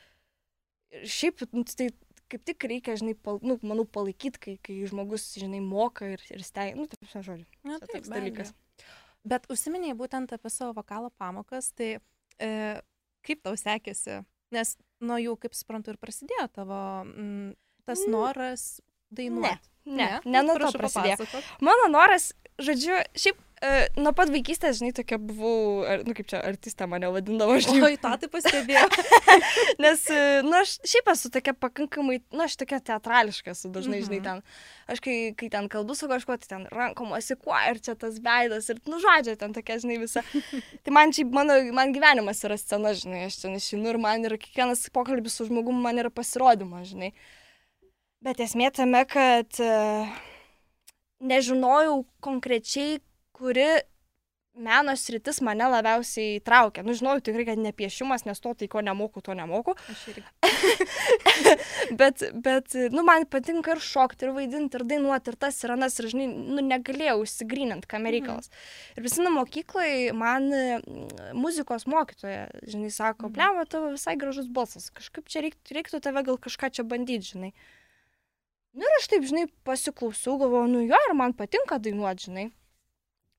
šiaip 1.04 1.46
nu, 1.52 1.64
tai 1.64 1.90
kaip 2.32 2.44
tik 2.44 2.64
reikia, 2.68 2.96
žinai, 3.00 3.14
pal, 3.16 3.38
nu, 3.42 3.56
manau, 3.66 3.84
palaikyti, 3.88 4.40
kai, 4.42 4.54
kai 4.64 4.78
žmogus, 4.90 5.30
žinai, 5.40 5.60
moka 5.64 6.08
ir, 6.14 6.22
ir 6.32 6.44
stengia, 6.46 6.76
nu, 6.78 6.86
taip, 6.90 7.04
žinai, 7.08 7.24
žodžiu. 7.26 7.46
Na, 7.64 7.78
taip, 7.82 7.94
toks 7.96 8.12
dalykas. 8.12 8.52
Bet 9.28 9.48
užsiminiai 9.52 9.96
būtent 9.98 10.32
apie 10.36 10.50
savo 10.52 10.76
vokalo 10.78 11.10
pamokas, 11.20 11.72
tai 11.76 11.96
e, 12.40 12.50
kaip 13.26 13.40
tau 13.44 13.56
sekėsi? 13.58 14.20
Nes 14.54 14.76
nuo 15.04 15.18
jų, 15.20 15.34
kaip 15.42 15.56
suprantu, 15.56 15.92
ir 15.92 15.98
prasidėjo 16.00 16.46
tavo 16.54 16.78
mm, 17.04 17.50
tas 17.88 18.04
Mm. 18.06 18.12
noras 18.14 18.62
dainuoti. 19.10 19.72
Ne, 19.88 20.06
ne, 20.08 20.20
ne 20.24 20.42
nuo 20.44 20.54
to 20.60 20.70
prasidėjo. 20.76 21.16
papasakok. 21.18 21.60
Mano 21.64 21.88
noras, 21.92 22.30
žodžiu, 22.60 23.00
šiaip 23.16 23.38
e, 23.62 23.70
nuo 23.98 24.12
pat 24.16 24.30
vaikystės, 24.32 24.78
žinai, 24.80 24.92
tokia 24.96 25.18
buvau, 25.20 25.84
ar, 25.88 26.02
nu 26.06 26.14
kaip 26.16 26.28
čia, 26.30 26.40
artistė 26.46 26.86
mane 26.90 27.08
vadindavo, 27.14 27.56
žinai. 27.64 27.80
Oi, 27.88 27.96
tą 28.00 28.12
tai 28.22 28.28
pastebėjau. 28.32 28.86
Nes, 29.84 30.04
e, 30.10 30.20
nu, 30.46 30.54
aš 30.60 30.76
šiaip 30.88 31.10
esu 31.14 31.30
tokia 31.34 31.54
pakankamai, 31.58 32.20
nu, 32.34 32.42
aš 32.46 32.56
tokia 32.60 32.78
teatrališka 32.90 33.54
esu 33.56 33.70
dažnai, 33.74 34.02
žinai, 34.06 34.20
Mhm. 34.20 34.26
ten. 34.28 34.42
Aš 34.88 35.02
kai, 35.04 35.16
kai 35.36 35.50
ten 35.52 35.66
kalbu 35.68 35.94
su 35.98 36.08
kažkuo, 36.08 36.38
tai 36.40 36.48
ten 36.54 36.62
rankom 36.72 37.12
asikuo 37.16 37.56
ir 37.70 37.80
čia 37.84 37.94
tas 38.00 38.16
veidas 38.24 38.70
ir, 38.72 38.78
nu, 38.88 39.00
žodžiu, 39.02 39.34
ten 39.40 39.52
tokia, 39.56 39.76
žinai, 39.82 39.98
visa. 40.00 40.22
Tai 40.86 40.94
man 40.96 41.12
šiaip, 41.12 41.28
mano, 41.34 41.58
man 41.76 41.92
gyvenimas 41.92 42.40
yra 42.46 42.56
scena, 42.56 42.94
žinai, 42.96 43.26
aš 43.28 43.42
ten 43.42 43.58
išinu 43.58 43.90
ir 43.92 43.98
man 44.00 44.24
yra 44.24 44.38
kiekvienas 44.40 44.86
pokalbis 44.94 45.36
su 45.36 45.44
žmogumi, 45.50 45.82
man 45.84 46.00
yra 46.00 46.08
pasirodymas, 46.14 46.88
žinai. 46.94 47.12
Bet 48.24 48.40
esmė 48.42 48.70
tame, 48.74 49.04
kad 49.06 49.60
e, 49.62 49.68
nežinojau 51.20 52.00
konkrečiai, 52.24 52.98
kuri 53.38 53.68
meno 54.58 54.90
sritis 54.98 55.38
mane 55.46 55.68
labiausiai 55.70 56.40
traukia. 56.42 56.82
Nu, 56.82 56.90
žinojau 56.98 57.20
tikrai, 57.28 57.44
kad 57.46 57.60
ne 57.62 57.70
piešimas, 57.70 58.24
nes 58.26 58.40
to 58.42 58.50
tai 58.58 58.66
ko 58.70 58.80
nemoku, 58.82 59.22
to 59.22 59.36
nemoku. 59.38 59.76
Aš 59.92 60.00
irgi. 60.10 60.24
bet, 62.00 62.24
bet, 62.42 62.74
nu, 62.90 63.04
man 63.06 63.22
patinka 63.30 63.76
ir 63.76 63.82
šokti, 63.84 64.26
ir 64.26 64.34
vaidinti, 64.34 64.80
ir 64.80 64.84
dainuoti, 64.90 65.30
ir 65.30 65.38
tas, 65.46 65.60
ir 65.62 65.74
anas, 65.76 66.00
ir, 66.02 66.10
žinai, 66.10 66.26
nu, 66.56 66.64
negalėjau 66.72 67.20
įsigryninti, 67.22 67.86
kam 67.90 68.10
reikalas. 68.10 68.50
Ir 68.96 69.06
prisimenu 69.06 69.36
mokyklai, 69.38 70.10
man 70.18 70.50
mm, 70.50 71.32
muzikos 71.38 71.86
mokytoja, 71.86 72.48
žinai, 72.66 72.90
sako, 72.90 73.28
Mhm. 73.30 73.34
blemo, 73.38 73.64
tavo 73.70 73.94
visai 73.94 74.16
gražus 74.18 74.50
balsas, 74.50 74.90
kažkaip 74.90 75.30
čia 75.30 75.46
reiktų, 75.46 75.78
reiktų 75.78 76.02
tave 76.02 76.26
gal 76.26 76.38
kažką 76.48 76.72
čia 76.74 76.82
bandyti, 76.82 77.30
žinai. 77.36 77.52
Nu 78.74 78.82
ir 78.82 78.98
aš 78.98 79.06
taip, 79.14 79.22
žinai, 79.26 79.46
pasiklausau, 79.66 80.34
galvoju, 80.42 80.66
nu 80.74 80.82
jo, 80.86 80.98
ir 81.08 81.14
man 81.14 81.32
patinka 81.32 81.78
dainuoti, 81.78 82.26
žinai. 82.26 82.50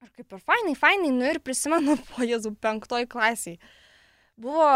Ir 0.04 0.10
kaip 0.16 0.32
ir 0.38 0.40
fainai, 0.48 0.76
fainai, 0.80 1.10
nu 1.12 1.26
ir 1.28 1.40
prisimenu 1.44 1.98
po 2.14 2.24
Jėzų 2.24 2.54
penktoj 2.64 3.06
klasiai. 3.12 3.60
Buvo 4.40 4.70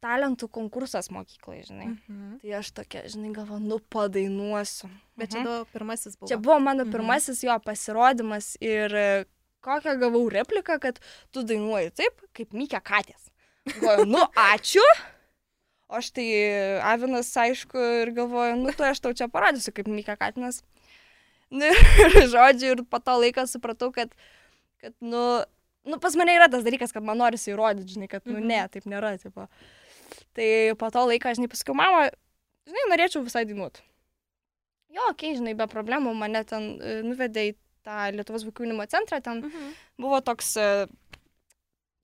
talentų 0.00 0.48
konkursas 0.52 1.10
mokyklai, 1.12 1.58
žinai. 1.66 1.88
Mhm. 1.92 2.38
Tai 2.40 2.52
aš 2.60 2.70
tokia, 2.76 3.02
žinai, 3.12 3.32
galvoju, 3.36 3.60
nu 3.68 3.78
padainuosiu. 3.92 4.88
Bet 5.20 5.32
čia 5.34 5.40
Mhm. 5.42 5.46
buvo 5.48 5.64
pirmasis 5.74 6.16
buvo. 6.16 6.28
Čia 6.28 6.38
buvo 6.40 6.58
mano 6.60 6.84
Mhm. 6.84 6.92
pirmasis 6.92 7.42
jo 7.44 7.56
pasirodymas 7.60 8.56
ir 8.60 8.94
e, 8.96 9.24
kokią 9.62 9.98
gavau 10.00 10.28
repliką, 10.32 10.78
kad 10.80 11.00
tu 11.32 11.42
dainuoji 11.44 11.90
taip, 11.92 12.20
kaip 12.32 12.52
Mykė 12.56 12.80
Katės. 12.82 13.28
Galvoju, 13.66 14.06
nu 14.08 14.24
ačiū. 14.52 14.84
O 15.90 15.96
aš 15.98 16.12
tai 16.14 16.24
Avinas, 16.86 17.28
aišku, 17.36 17.76
ir 18.02 18.12
galvoju, 18.14 18.56
nu 18.56 18.72
tai 18.72 18.92
aš 18.94 19.00
tau 19.00 19.12
čia 19.12 19.28
parodysiu, 19.28 19.72
kaip 19.74 19.86
Mykė 19.90 20.16
Katinas. 20.16 20.62
Nu, 21.60 21.66
žodžiu, 22.30 22.76
ir 22.76 22.82
po 22.86 23.00
to 23.02 23.16
laiko 23.18 23.42
supratau, 23.50 23.90
kad, 23.94 24.12
kad 24.78 24.94
nu, 25.02 25.22
nu, 25.84 25.98
pas 25.98 26.14
mane 26.14 26.36
yra 26.36 26.46
tas 26.52 26.62
dalykas, 26.62 26.92
kad 26.94 27.02
man 27.02 27.18
norisi 27.18 27.50
įrodyti, 27.50 27.96
žinai, 27.96 28.08
kad, 28.12 28.22
nu, 28.28 28.38
Mhm. 28.38 28.46
ne, 28.46 28.60
taip 28.70 28.84
nėra, 28.86 29.16
tipo. 29.18 29.48
Tai 30.38 30.46
po 30.78 30.90
to 30.94 31.02
laiko, 31.10 31.32
žinai, 31.34 31.48
pasakiau, 31.50 31.74
mama, 31.74 32.04
žinai, 32.70 32.84
norėčiau 32.92 33.24
visai 33.26 33.42
dainuoti. 33.48 33.82
Jo, 34.94 35.08
okei, 35.10 35.32
okay, 35.32 35.38
žinai, 35.40 35.56
be 35.58 35.66
problemų 35.70 36.14
mane 36.18 36.44
ten 36.44 36.64
e, 36.82 36.94
nuvedė 37.06 37.48
į 37.50 37.56
tą 37.86 37.98
Lietuvos 38.14 38.42
vaikų 38.46 38.64
jaunimo 38.66 38.86
centrą, 38.90 39.20
ten 39.22 39.42
Mhm. 39.42 39.74
buvo 40.02 40.18
toks, 40.22 40.54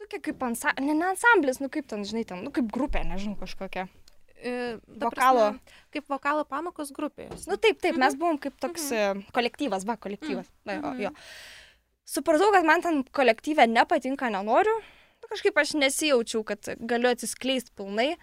tokia 0.01 0.21
kaip 0.23 0.43
ansamblis, 0.47 0.87
ne, 0.87 0.95
ne 0.95 1.07
ansamblis, 1.13 1.59
nu 1.63 1.69
kaip 1.73 1.87
ten, 1.91 2.03
žinai, 2.07 2.25
ten, 2.27 2.43
nu 2.45 2.51
kaip 2.55 2.67
grupė, 2.73 3.03
nežinau, 3.07 3.37
kažkokia. 3.41 3.87
E, 4.47 4.79
Vokalo. 5.03 5.11
prasme, 5.51 5.61
Kaip 5.97 6.09
vokalo 6.13 6.45
pamokos 6.47 6.93
grupė. 6.95 7.27
Nu 7.51 7.57
taip, 7.57 7.81
taip, 7.83 7.97
mes 7.97 8.13
Mhm. 8.15 8.21
buvom 8.21 8.39
kaip 8.39 8.55
toks 8.63 8.91
e, 8.93 9.03
kolektyvas, 9.35 9.85
va, 9.89 9.97
kolektyvas. 9.97 10.47
Na, 10.65 10.75
jo, 10.79 10.83
Mhm. 10.93 11.01
jo. 11.03 11.11
Supratau, 12.07 12.53
kad 12.55 12.65
man 12.65 12.83
ten 12.83 13.03
kolektyvė 13.05 13.67
nepatinka, 13.67 14.31
nenoriu. 14.31 14.77
Nu, 15.23 15.29
kažkaip 15.33 15.57
aš 15.59 15.73
nesijaučiau, 15.75 16.45
kad 16.45 16.61
galiu 16.87 17.09
atsiskleisti 17.11 17.73
pilnai. 17.77 18.17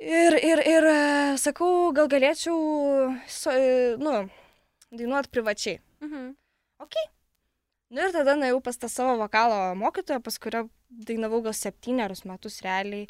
Ir, 0.00 0.32
ir, 0.38 0.58
ir 0.64 0.84
e, 0.88 1.36
sakau, 1.36 1.92
gal 1.92 2.06
galėčiau, 2.08 3.18
so, 3.28 3.50
nu, 4.00 4.30
dainuoti 4.92 5.28
privačiai. 5.34 5.80
Mhm. 6.00 6.36
Nu 7.90 8.04
ir 8.06 8.12
tada 8.14 8.36
nuėjau 8.38 8.60
pas 8.62 8.76
tą 8.78 8.88
savo 8.88 9.16
vokalo 9.18 9.74
mokytoją, 9.74 10.22
pas 10.22 10.36
kurią 10.38 10.68
dainavau 11.08 11.40
gal 11.42 11.52
septynerius 11.58 12.22
metus 12.24 12.60
realiai. 12.62 13.08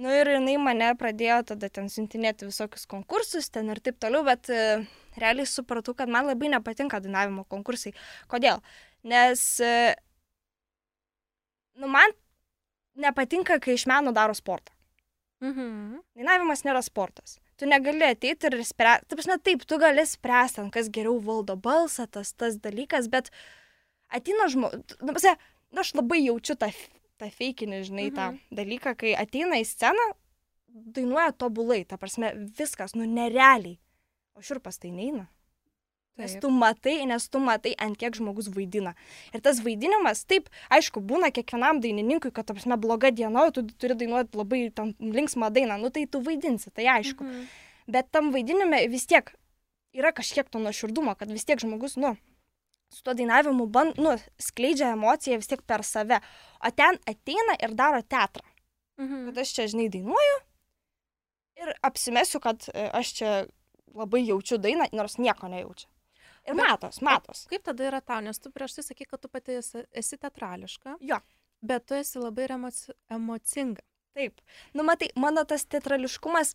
Nu 0.00 0.08
ir 0.16 0.30
jinai 0.32 0.54
mane 0.56 0.86
pradėjo 0.96 1.42
tada 1.50 1.68
ten 1.68 1.90
siuntinėti 1.92 2.48
visokius 2.48 2.86
konkursus 2.88 3.50
ten 3.52 3.68
ir 3.72 3.82
taip 3.84 3.98
toliau, 4.00 4.24
bet 4.24 4.48
e, 4.48 4.60
realiai 5.20 5.48
supratau, 5.48 5.92
kad 5.96 6.08
man 6.08 6.30
labai 6.30 6.48
nepatinka 6.54 7.02
dainavimo 7.04 7.44
konkursai. 7.52 7.92
Kodėl? 8.30 8.62
Nes, 9.04 9.42
e, 9.60 9.92
nu 11.76 11.90
man 11.92 12.16
nepatinka, 12.96 13.58
kai 13.60 13.76
iš 13.76 13.84
meno 13.90 14.14
daro 14.16 14.36
sportą. 14.36 14.72
Mhm. 15.44 16.00
Dainavimas 16.16 16.64
nėra 16.64 16.80
sportas. 16.84 17.38
Tu 17.60 17.68
negali 17.68 18.06
ateiti 18.08 18.48
ir 18.48 18.56
spręsti. 18.64 19.08
Taip, 19.12 19.24
na 19.28 19.36
taip, 19.36 19.66
tu 19.68 19.76
gali 19.80 20.04
spręsti, 20.08 20.64
kas 20.72 20.88
geriau 20.92 21.18
valdo 21.24 21.58
balsą, 21.60 22.06
tas, 22.08 22.32
tas 22.32 22.56
dalykas, 22.56 23.08
bet 23.12 23.28
ateina 24.08 24.48
žmogus. 24.52 24.96
Nu, 25.04 25.84
aš 25.84 25.92
labai 25.94 26.22
jaučiu 26.24 26.56
tą, 26.58 26.72
tą 27.20 27.28
feikinį, 27.34 27.82
žinai, 27.88 28.08
mhm. 28.10 28.16
tą 28.16 28.56
dalyką, 28.62 28.94
kai 28.98 29.14
ateina 29.18 29.60
į 29.60 29.66
sceną, 29.68 30.06
dainuoja 30.70 31.34
tobulai, 31.36 31.82
ta 31.88 31.98
prasme, 32.00 32.32
viskas, 32.58 32.96
nu, 32.98 33.06
nerealiai. 33.08 33.78
O 34.38 34.44
šiurpas 34.44 34.80
tai 34.80 34.92
neina. 34.94 35.26
Nes 36.20 36.34
tu 36.42 36.50
matai, 36.52 36.98
nes 37.08 37.26
tu 37.32 37.40
matai, 37.40 37.72
ant 37.80 37.96
kiek 37.96 38.16
žmogus 38.18 38.50
vaidina. 38.52 38.92
Ir 39.32 39.40
tas 39.44 39.62
vaidinimas, 39.64 40.26
taip, 40.28 40.50
aišku, 40.72 41.00
būna 41.00 41.30
kiekvienam 41.32 41.80
dainininkui, 41.80 42.32
kad, 42.34 42.44
ta 42.48 42.56
prasme, 42.56 42.76
bloga 42.80 43.12
diena, 43.14 43.46
tu 43.54 43.64
turi 43.70 43.96
dainuoti 43.96 44.36
labai 44.36 44.62
tam 44.76 44.92
linksmą 45.00 45.48
dainą, 45.54 45.78
nu 45.80 45.92
tai 45.94 46.04
tu 46.10 46.20
vaidinsi, 46.26 46.72
tai 46.76 46.90
aišku. 46.98 47.24
Mhm. 47.24 47.46
Bet 47.90 48.10
tam 48.12 48.34
vaidinime 48.34 48.82
vis 48.92 49.08
tiek 49.08 49.32
yra 49.96 50.12
kažkiek 50.14 50.50
to 50.50 50.60
nuoširdumo, 50.62 51.16
kad 51.18 51.32
vis 51.32 51.46
tiek 51.48 51.62
žmogus, 51.62 51.96
nu, 51.96 52.14
su 52.90 53.02
tuo 53.06 53.14
dainavimu, 53.14 53.66
band, 53.70 53.98
nu, 54.02 54.16
skleidžia 54.42 54.92
emociją 54.96 55.38
vis 55.40 55.46
tiek 55.50 55.62
per 55.66 55.84
save. 55.86 56.18
O 56.66 56.70
ten 56.74 56.98
ateina 57.08 57.54
ir 57.62 57.74
daro 57.78 58.02
teatrą. 58.02 58.42
Mhm. 59.00 59.26
Kad 59.30 59.38
aš 59.38 59.52
čia, 59.56 59.66
žinai, 59.72 59.88
dainuoju 59.94 60.38
ir 61.60 61.72
apsimesiu, 61.86 62.40
kad 62.40 62.66
e, 62.74 62.88
aš 62.92 63.12
čia 63.20 63.30
labai 63.94 64.22
jaučiu 64.26 64.58
dainą, 64.58 64.86
nors 64.92 65.18
nieko 65.18 65.48
nejaučiu. 65.48 65.88
Ir 66.48 66.54
Bet- 66.54 66.60
matos, 66.64 67.00
matos. 67.04 67.46
Kaip 67.50 67.62
tada 67.68 67.84
yra 67.90 68.00
tau, 68.00 68.20
nes 68.24 68.38
tu 68.40 68.50
prieš 68.50 68.78
tai 68.78 68.84
sakai, 68.86 69.06
kad 69.10 69.20
tu 69.20 69.28
pati 69.28 69.58
esi, 69.60 69.82
esi 69.92 70.16
teatrališka, 70.16 70.96
Jo. 71.00 71.18
bet 71.62 71.86
tu 71.86 71.94
esi 71.94 72.18
labai 72.18 72.46
emoci 72.48 72.92
emocinga. 73.10 73.82
Taip. 74.16 74.40
Nu, 74.74 74.82
matai, 74.82 75.10
mano 75.16 75.44
tas 75.44 75.66
teatrališkumas, 75.66 76.54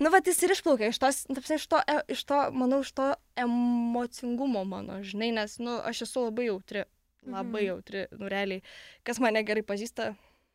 nu, 0.00 0.10
va, 0.10 0.20
jis 0.24 0.42
ir 0.46 0.54
išplaukia 0.54 0.88
iš, 0.92 0.98
tos, 1.02 1.22
nu, 1.28 1.36
ta 1.36 1.42
prasme, 1.44 1.58
iš, 1.60 1.66
to, 1.70 1.80
e- 1.86 2.04
iš 2.14 2.24
to, 2.28 2.38
manau, 2.56 2.80
iš 2.84 2.92
to 2.96 3.10
emocingumo 3.38 4.64
mano, 4.68 5.00
žinai, 5.06 5.32
nes, 5.36 5.58
nu, 5.62 5.78
aš 5.84 6.04
esu 6.08 6.26
labai 6.28 6.48
jautri, 6.50 6.84
labai 7.26 7.62
Mhm. 7.62 7.68
jautri, 7.68 8.06
nu, 8.18 8.28
realiai, 8.32 8.62
kas 9.04 9.20
mane 9.22 9.42
gerai 9.46 9.62
pažįsta, 9.62 10.14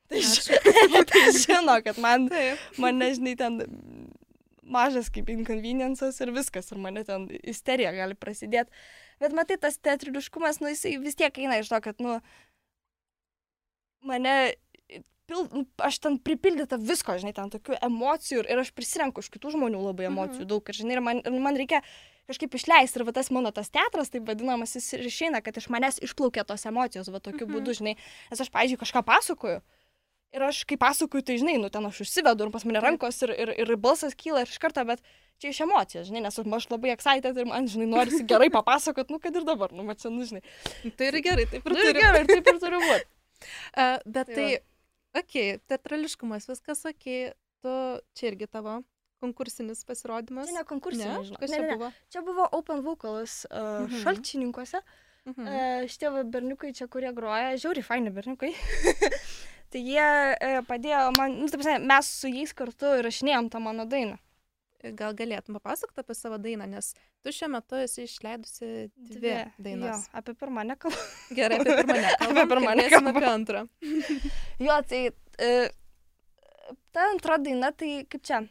tai, 0.09 0.21
ži 0.23 0.57
tai 1.11 1.25
žino, 1.37 1.77
kad 1.85 1.97
man, 2.03 2.27
Taip. 2.31 2.57
mane, 2.77 3.11
žinai, 3.15 3.35
ten 3.39 3.61
mažas 4.67 5.07
kaip 5.13 5.29
inconveniences 5.31 6.17
ir 6.19 6.31
viskas, 6.35 6.71
ir 6.73 6.77
mane 6.83 7.05
ten 7.07 7.29
isterija 7.47 7.93
gali 7.95 8.17
prasidėti. 8.19 8.71
Bet 9.21 9.31
matai, 9.33 9.55
tas 9.57 9.77
teatriliškumas, 9.79 10.59
nu, 10.59 10.67
jisai 10.73 10.97
vis 10.99 11.15
tiek 11.15 11.37
eina 11.39 11.61
iš 11.61 11.69
to, 11.71 11.79
kad, 11.81 12.01
nu, 12.03 12.17
mane, 14.03 14.33
pil, 15.27 15.45
nu, 15.53 15.65
aš 15.83 15.99
ten 16.03 16.17
pripildyta 16.23 16.77
visko, 16.79 17.17
žinai, 17.19 17.33
ten 17.35 17.49
tokių 17.53 17.77
emocijų 17.83 18.41
ir, 18.43 18.51
ir 18.55 18.61
aš 18.63 18.71
prisirenku 18.75 19.19
iš 19.23 19.29
kitų 19.33 19.53
žmonių 19.57 19.81
labai 19.89 20.07
emocijų 20.09 20.45
Mhm. 20.45 20.51
daug 20.53 20.69
ir, 20.71 20.75
žinai, 20.81 20.93
ir 20.97 21.01
man, 21.03 21.19
ir 21.25 21.39
man 21.43 21.55
reikia 21.59 21.81
kažkaip 22.27 22.55
išleisti 22.59 22.99
ir 22.99 23.05
va 23.07 23.11
tas 23.15 23.29
mano 23.31 23.51
tas 23.55 23.69
teatras, 23.71 24.09
taip 24.11 24.25
vadinamas, 24.27 24.73
jis 24.75 24.87
ir 24.97 25.05
išeina, 25.07 25.39
kad 25.43 25.55
iš 25.57 25.69
manęs 25.71 25.99
išplaukia 26.03 26.43
tos 26.47 26.65
emocijos, 26.65 27.07
va 27.11 27.19
tokiu 27.19 27.47
Mhm. 27.47 27.53
būdu, 27.55 27.75
žinai, 27.79 27.95
nes 28.31 28.41
aš, 28.41 28.49
pavyzdžiui, 28.51 28.79
kažką 28.83 29.03
pasakoju. 29.03 29.61
Ir 30.35 30.43
aš, 30.43 30.65
kai 30.67 30.75
pasakoju, 30.75 31.23
tai 31.23 31.37
žinai, 31.39 31.55
nu 31.57 31.69
ten 31.71 31.85
aš 31.87 32.01
užsivedu 32.03 32.43
ir 32.47 32.51
pas 32.51 32.65
mane 32.67 32.81
rankos 32.83 33.21
ir, 33.23 33.31
ir, 33.31 33.49
ir 33.63 33.75
balsas 33.79 34.11
kyla 34.13 34.41
ir 34.43 34.47
iš 34.51 34.57
karto, 34.59 34.83
bet 34.83 34.99
čia 35.39 35.49
iš 35.53 35.61
emocijos, 35.63 36.07
žinai, 36.11 36.21
nes 36.27 36.35
aš 36.39 36.67
labai 36.69 36.91
excited 36.91 37.37
ir 37.37 37.45
man, 37.47 37.65
žinai, 37.67 37.87
norisi 37.87 38.23
gerai 38.31 38.49
papasakot, 38.51 39.09
nu 39.09 39.19
kad 39.23 39.33
ir 39.35 39.43
dabar, 39.47 39.71
nu 39.71 39.83
mačiau, 39.87 40.11
nu 40.11 40.25
žinai. 40.27 40.43
Tai 40.99 41.07
yra 41.07 41.21
gerai, 41.23 41.45
taip 41.47 41.63
ir 41.65 41.71
Nu, 41.71 41.79
turi. 41.79 41.99
gerai, 42.03 42.19
ir 42.23 42.27
taip 42.27 42.47
ir 42.47 42.59
turi 42.59 42.75
būti. 42.83 43.05
Uh, 43.77 43.97
bet 44.17 44.27
Tai 44.27 44.35
tai, 44.35 44.59
okay, 45.19 45.57
teatrališkumas, 45.69 46.47
viskas 46.49 46.85
okay, 46.89 47.31
tu 47.61 47.73
čia 48.17 48.31
irgi 48.31 48.47
tavo 48.47 48.79
konkursinis 49.23 49.81
pasirodymas. 49.87 50.47
Čia 50.51 50.59
ne 50.59 50.63
konkursinė, 50.69 51.13
ne? 51.23 51.37
Kas 51.41 51.49
Ne, 51.51 51.57
ne, 51.57 51.67
ne. 51.67 51.75
buvo? 51.77 51.91
Čia 52.13 52.21
buvo 52.21 52.45
Open 52.53 52.83
Vocals 52.85 53.45
uh, 53.49 53.85
Mhm. 53.87 54.01
šalčininkuose. 54.03 54.81
Mhm. 55.27 55.47
E, 55.47 55.87
šitie 55.91 56.09
va 56.13 56.21
berniukai 56.23 56.69
čia, 56.73 56.85
kurie 56.87 57.09
groja, 57.13 57.55
žiauri 57.59 57.81
faini 57.83 58.13
berniukai. 58.15 58.53
tai 59.73 59.81
jie 59.83 60.05
e, 60.39 60.61
padėjo 60.69 61.09
man, 61.17 61.33
nu, 61.41 61.49
taip, 61.51 61.65
mes 61.83 62.07
su 62.21 62.29
jais 62.31 62.53
kartu 62.55 62.93
įrašinėjom 63.01 63.49
tą 63.51 63.59
mano 63.59 63.83
dainą. 63.89 64.15
Gal 64.97 65.15
galėtum 65.17 65.57
papasakoti 65.57 66.03
apie 66.03 66.15
savo 66.17 66.37
dainą, 66.41 66.67
nes 66.69 66.91
tu 67.25 67.33
šiuo 67.33 67.49
metu 67.55 67.79
esi 67.81 68.05
išleidusi 68.05 68.67
dvi, 68.93 69.17
dvi 69.17 69.33
dainas. 69.63 70.05
Jo, 70.05 70.19
apie 70.19 70.35
pirmą 70.37 70.65
nekalbu. 70.69 71.07
Gerai, 71.37 71.59
apie 71.63 71.77
pirmą 71.79 71.97
nekalbu. 72.05 72.29
apie 72.33 72.45
pirmą 72.51 72.75
nekalbu. 72.81 73.13
Apie 73.13 73.31
antrą. 73.31 73.63
jo, 74.67 74.77
tai 74.91 75.01
e, 75.09 75.49
ta 76.93 77.09
antra 77.13 77.39
daina, 77.41 77.73
tai 77.73 77.91
kaip 78.11 78.23
čia. 78.29 78.43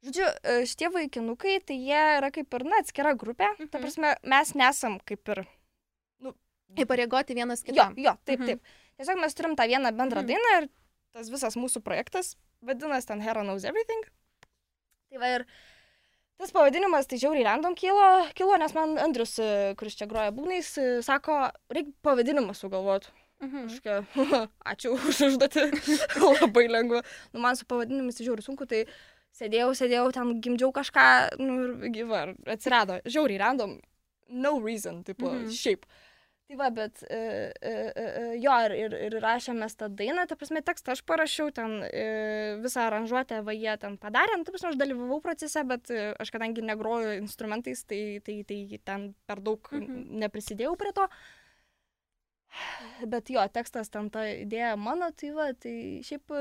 Žodžiu, 0.00 0.26
e, 0.26 0.58
šitie 0.68 0.90
vaikinukai, 0.94 1.58
tai 1.68 1.76
jie 1.76 2.02
yra 2.18 2.32
kaip 2.34 2.58
ir, 2.58 2.66
na, 2.66 2.82
atskira 2.82 3.14
grupė. 3.20 3.52
Mhm. 3.54 3.72
Ta 3.72 3.82
prasme, 3.82 4.14
mes 4.34 4.54
nesam 4.58 5.00
kaip 5.06 5.34
ir... 5.36 5.44
Nu, 6.24 6.34
Įpareigoti 6.80 7.36
vienas 7.36 7.64
kitam. 7.66 7.96
Jo, 7.98 8.10
jo, 8.10 8.18
taip, 8.24 8.40
mhm. 8.40 8.54
taip. 8.54 8.78
Tiesiog 9.00 9.20
mes 9.20 9.36
turim 9.36 9.56
tą 9.58 9.66
vieną 9.68 9.92
bendrą 9.96 10.24
mhm. 10.24 10.32
dainą 10.32 10.62
ir 10.62 10.70
tas 11.14 11.30
visas 11.32 11.56
mūsų 11.58 11.82
projektas 11.82 12.36
vadinasi 12.62 13.08
ten 13.08 13.20
Hera 13.20 13.42
Knows 13.42 13.64
Everything. 13.64 14.04
Tai 15.10 15.20
va 15.22 15.30
ir 15.34 15.46
tas 16.40 16.52
pavadinimas 16.54 17.08
tai 17.10 17.18
žiauriai 17.20 17.44
random 17.48 17.74
kilo, 17.76 18.04
kilo 18.38 18.56
nes 18.60 18.74
man 18.76 18.94
Andrius, 19.02 19.34
e, 19.42 19.74
kuris 19.80 19.98
čia 19.98 20.06
groja 20.10 20.32
būnais, 20.32 20.70
e, 20.80 20.86
sako, 21.04 21.42
reikia 21.74 21.92
pavadinimą 22.06 22.54
sugalvoti. 22.56 23.10
Mhm. 23.40 23.68
Kažkokia, 23.68 23.98
ačiū 24.72 24.94
už 24.94 25.22
užduotį, 25.28 25.66
labai 26.40 26.66
lengva. 26.70 27.02
Nu, 27.34 27.42
man 27.44 27.58
su 27.58 27.66
pavadinimais 27.68 28.16
tai 28.16 28.28
žiauriai 28.28 28.46
sunku, 28.46 28.68
tai 28.70 28.84
sėdėjau, 29.36 29.72
sėdėjau, 29.78 30.06
ten 30.16 30.34
gimdžiau 30.44 30.72
kažką, 30.76 31.06
nu, 31.40 31.58
ir 31.64 31.94
gyva, 31.96 32.26
atsirado, 32.54 33.00
žiauriai 33.08 33.40
random, 33.42 33.78
no 34.30 34.54
reason, 34.62 35.02
tipo, 35.06 35.32
mhm. 35.32 35.50
šiaip. 35.56 35.88
Tai 36.50 36.56
va, 36.58 36.66
bet 36.74 37.04
e, 37.06 37.16
e, 37.62 37.70
e, 37.70 38.04
e, 38.04 38.22
jo, 38.42 38.54
ir, 38.74 38.94
ir, 39.06 39.14
rašėmės 39.22 39.76
tą 39.78 39.86
dainą, 39.94 40.24
ta 40.26 40.34
prasme, 40.34 40.58
tekstą 40.66 40.96
aš 40.96 41.02
parašiau, 41.06 41.52
ten 41.54 41.76
e, 41.86 42.00
visą 42.58 42.88
aranžuotę 42.88 43.38
va 43.46 43.54
jie 43.54 43.76
ten 43.78 43.94
padarė, 44.02 44.34
nu, 44.34 44.42
ta 44.48 44.50
prasme, 44.50 44.72
aš 44.72 44.80
dalyvavau 44.80 45.20
procese, 45.22 45.62
bet 45.70 45.92
e, 45.94 46.08
aš 46.18 46.32
kadangi 46.34 46.64
negroju 46.66 47.12
instrumentais, 47.20 47.84
tai, 47.86 48.00
tai, 48.26 48.40
tai 48.48 48.58
ten 48.82 49.06
per 49.30 49.44
daug 49.46 49.70
mhm. 49.76 50.18
neprisidėjau 50.24 50.74
prie 50.80 50.90
to. 50.98 51.06
Bet 53.14 53.30
jo, 53.30 53.46
tekstas 53.54 53.94
ten 53.94 54.10
ta 54.10 54.26
idėja 54.32 54.74
mano, 54.74 55.12
tai 55.14 55.30
va, 55.38 55.52
tai 55.54 55.76
šiaip 56.02 56.34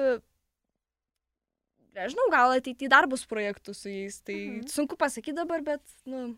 nežinau, 2.02 2.32
gal 2.34 2.58
ateityje 2.58 2.90
dar 2.98 3.06
bus 3.14 3.30
projektų 3.30 3.78
su 3.78 3.94
jais, 3.94 4.24
tai 4.26 4.42
mhm. 4.42 4.68
sunku 4.74 4.98
pasakyti 4.98 5.38
dabar, 5.38 5.62
bet, 5.62 5.86
nu. 6.10 6.32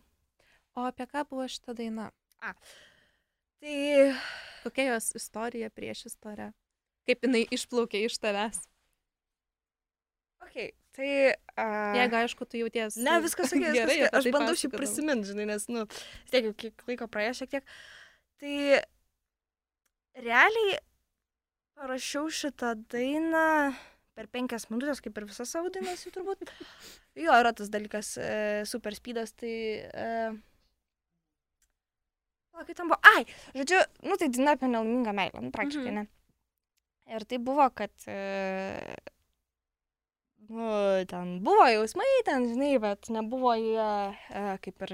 O 0.75 0.91
apie 0.91 1.07
ką 1.07 1.23
buvo 1.31 1.47
šita 1.47 1.71
daina? 1.79 2.11
A, 2.43 2.51
Tai 3.61 3.77
kokia 4.63 4.87
jos 4.93 5.11
istorija 5.17 5.69
prieš 5.69 6.07
istoriją? 6.09 6.51
Kaip 7.09 7.25
jinai 7.25 7.43
išplaukė 7.53 8.03
iš 8.07 8.17
tavęs? 8.21 8.61
Ok, 10.41 10.55
tai... 10.97 11.09
Uh... 11.53 11.93
Jeigu 11.97 12.17
aišku, 12.23 12.47
tu 12.49 12.61
jauties. 12.61 12.97
Ne, 13.01 13.19
viskas 13.21 13.53
gerai. 13.53 13.85
Viskas, 13.85 14.15
aš 14.17 14.27
tai 14.27 14.33
bandau 14.33 14.57
šį 14.57 14.71
prisiminti, 14.73 15.29
žinai, 15.29 15.47
nes, 15.53 15.67
nu, 15.69 15.85
tiek 16.33 16.49
jau 16.49 16.55
kiek 16.65 16.85
laiko 16.89 17.07
praėjo 17.11 17.37
šiek 17.41 17.53
tiek. 17.53 17.75
Tai 18.41 18.55
realiai 20.25 20.79
parašiau 21.77 22.29
šitą 22.33 22.75
dainą 22.91 23.47
per 24.17 24.27
penkias 24.33 24.67
minutės, 24.69 25.01
kaip 25.05 25.17
ir 25.17 25.29
visas 25.29 25.53
savo 25.53 25.71
dainas, 25.73 26.05
turbūt. 26.13 26.49
Jo, 27.19 27.35
yra 27.35 27.51
tas 27.51 27.67
dalykas, 27.67 28.13
e, 28.17 28.31
super 28.69 28.95
speedas, 28.95 29.33
tai... 29.35 29.53
E, 29.83 30.09
O 32.61 32.65
kaip 32.65 32.77
tam 32.77 32.91
buvo? 32.91 32.99
Ai, 33.15 33.25
žodžiu, 33.57 33.81
nu 34.05 34.17
tai 34.21 34.29
daina 34.29 34.53
apie 34.55 34.69
nelaimingą 34.69 35.13
meilę, 35.17 35.41
nu 35.41 35.51
praktiškai 35.55 35.89
mhm. 35.89 35.97
ne. 35.97 37.15
Ir 37.15 37.25
tai 37.27 37.39
buvo, 37.41 37.65
kad, 37.75 37.91
e, 38.07 38.95
nu, 40.51 40.67
ten 41.09 41.31
buvo 41.43 41.65
jausmai, 41.71 42.09
ten, 42.27 42.45
žinai, 42.51 42.75
bet 42.83 43.09
nebuvo 43.11 43.55
jie, 43.57 43.87
e, 44.37 44.43
kaip 44.63 44.85
ir, 44.87 44.93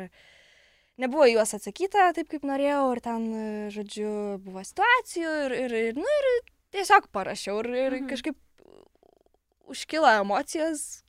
nebuvo 1.03 1.27
juos 1.29 1.53
atsakyta 1.57 2.07
taip, 2.17 2.29
kaip 2.31 2.47
norėjau, 2.47 2.85
ir 2.95 3.01
ten, 3.05 3.25
e, 3.27 3.49
žodžiu, 3.75 4.11
buvo 4.45 4.63
situacijų 4.65 5.33
ir, 5.45 5.57
ir, 5.65 5.75
ir 5.89 5.99
nu, 5.99 6.07
ir 6.21 6.29
tiesiog 6.77 7.11
parašiau 7.13 7.59
ir, 7.65 7.73
ir 7.75 7.97
mhm. 7.99 8.07
kažkaip 8.13 8.39
užkilo 9.67 10.07
emocijos 10.21 11.03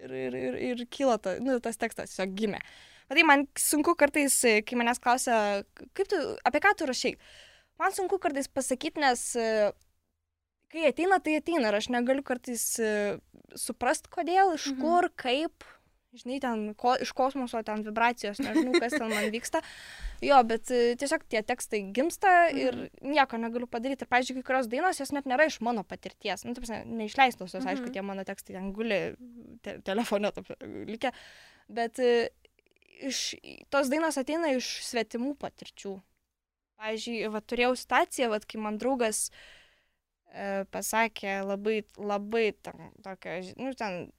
ir, 0.00 0.08
ir, 0.08 0.40
ir, 0.40 0.56
ir 0.72 0.86
kilo 0.88 1.18
ta, 1.20 1.36
nu, 1.44 1.60
tas 1.60 1.76
tekstas 1.78 2.14
tiesiog 2.14 2.32
gimė. 2.40 2.62
Uh, 2.62 2.91
Matai, 3.12 3.26
man 3.28 3.42
sunku 3.60 3.92
kartais, 4.00 4.38
kai 4.64 4.76
manęs 4.80 5.00
klausia, 5.04 5.36
kaip 5.92 6.08
tu, 6.08 6.18
apie 6.48 6.62
ką 6.64 6.70
tu 6.80 6.86
rašai, 6.88 7.10
man 7.76 7.92
sunku 7.92 8.16
kartais 8.22 8.48
pasakyti, 8.48 9.02
nes 9.04 9.26
kai 10.72 10.86
ateina, 10.88 11.18
tai 11.20 11.36
ateina 11.36 11.68
ir 11.68 11.76
aš 11.76 11.90
negaliu 11.92 12.24
kartais 12.24 12.64
suprast, 13.60 14.08
kodėl, 14.08 14.54
iš 14.56 14.70
mhm. 14.70 14.80
kur, 14.80 15.10
kaip, 15.20 15.66
žinai, 16.16 16.38
ten, 16.40 16.64
ko, 16.80 16.94
iš 17.04 17.12
kosmoso, 17.16 17.60
ten 17.66 17.84
vibracijos, 17.84 18.40
nežinau, 18.40 18.80
kas 18.80 18.96
ten 18.96 19.12
man 19.12 19.28
vyksta. 19.34 19.60
Jo, 20.24 20.40
bet 20.48 20.72
tiesiog 20.72 21.26
tie 21.28 21.42
tekstai 21.44 21.82
gimsta 21.92 22.32
ir 22.48 22.72
mhm. 22.72 23.12
nieko 23.12 23.40
negaliu 23.44 23.68
padaryti. 23.68 24.06
Ir, 24.06 24.12
pavyzdžiui, 24.14 24.38
kai 24.40 24.48
kurios 24.54 24.72
dainos, 24.72 25.04
jos 25.04 25.12
net 25.12 25.28
nėra 25.28 25.50
iš 25.52 25.60
mano 25.60 25.84
patirties. 25.84 26.46
Nu, 26.48 26.56
taip, 26.56 26.64
neišleistos, 26.88 27.52
jos, 27.52 27.60
mhm. 27.60 27.74
aišku, 27.74 27.92
tie 27.92 28.08
mano 28.08 28.24
tekstai 28.24 28.56
ten 28.56 28.72
guli 28.72 29.02
te 29.60 29.82
telefone, 29.84 30.32
taip, 30.32 30.54
likę. 30.88 31.12
Bet 31.72 32.00
iš, 33.00 33.34
tos 33.72 33.90
dainos 33.92 34.18
ateina 34.20 34.52
iš 34.56 34.68
svetimų 34.86 35.34
patirčių. 35.40 35.96
Pavyzdžiui, 36.82 37.18
va, 37.30 37.42
turėjau 37.46 37.74
situaciją, 37.78 38.30
va, 38.32 38.40
kai 38.42 38.58
man 38.62 38.78
draugas 38.82 39.28
e, 39.28 40.64
pasakė 40.74 41.40
labai, 41.46 41.82
labai 41.98 42.48
tam, 42.64 42.90
tokią, 43.04 43.36
nu, 43.60 43.74
ten, 43.78 44.10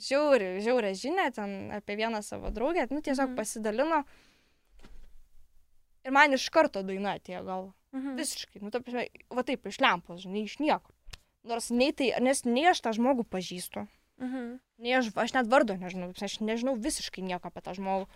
žiauri, 0.00 0.54
žiaurę 0.64 0.94
žinę 0.96 1.28
ten 1.36 1.72
apie 1.76 1.96
vieną 2.00 2.22
savo 2.22 2.50
draugę, 2.50 2.86
nu, 2.90 3.02
tiesiog 3.02 3.28
mhm. 3.28 3.36
pasidalino. 3.36 4.02
Ir 6.04 6.16
man 6.16 6.32
iš 6.32 6.48
karto 6.54 6.82
daina 6.86 7.18
atėjo 7.18 7.44
gal. 7.44 7.68
Mhm. 7.92 8.16
Visiškai, 8.16 8.62
nu, 8.64 8.72
ta 8.72 8.80
prasme, 8.80 9.08
va 9.28 9.44
taip, 9.44 9.66
iš 9.68 9.80
lempos, 9.82 10.22
žinai, 10.24 10.46
iš 10.46 10.56
niekur. 10.62 10.94
Nors 11.50 11.70
nei 11.72 11.92
tai, 11.96 12.12
nes 12.20 12.44
nei 12.44 12.68
aš 12.70 12.82
tą 12.84 12.92
žmogų 12.96 13.24
pažįstu, 13.28 13.86
Mhm. 14.20 14.60
Nei 14.80 14.94
aš, 14.96 15.10
aš 15.16 15.34
net 15.36 15.48
vardo 15.50 15.76
nežinau, 15.76 16.12
aš 16.12 16.38
nežinau 16.44 16.76
visiškai 16.76 17.24
nieko 17.24 17.50
apie 17.50 17.64
tą 17.64 17.74
žmogų. 17.76 18.06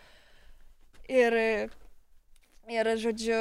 Ir, 1.13 1.37
ir 2.73 2.91
žodžiu, 3.01 3.41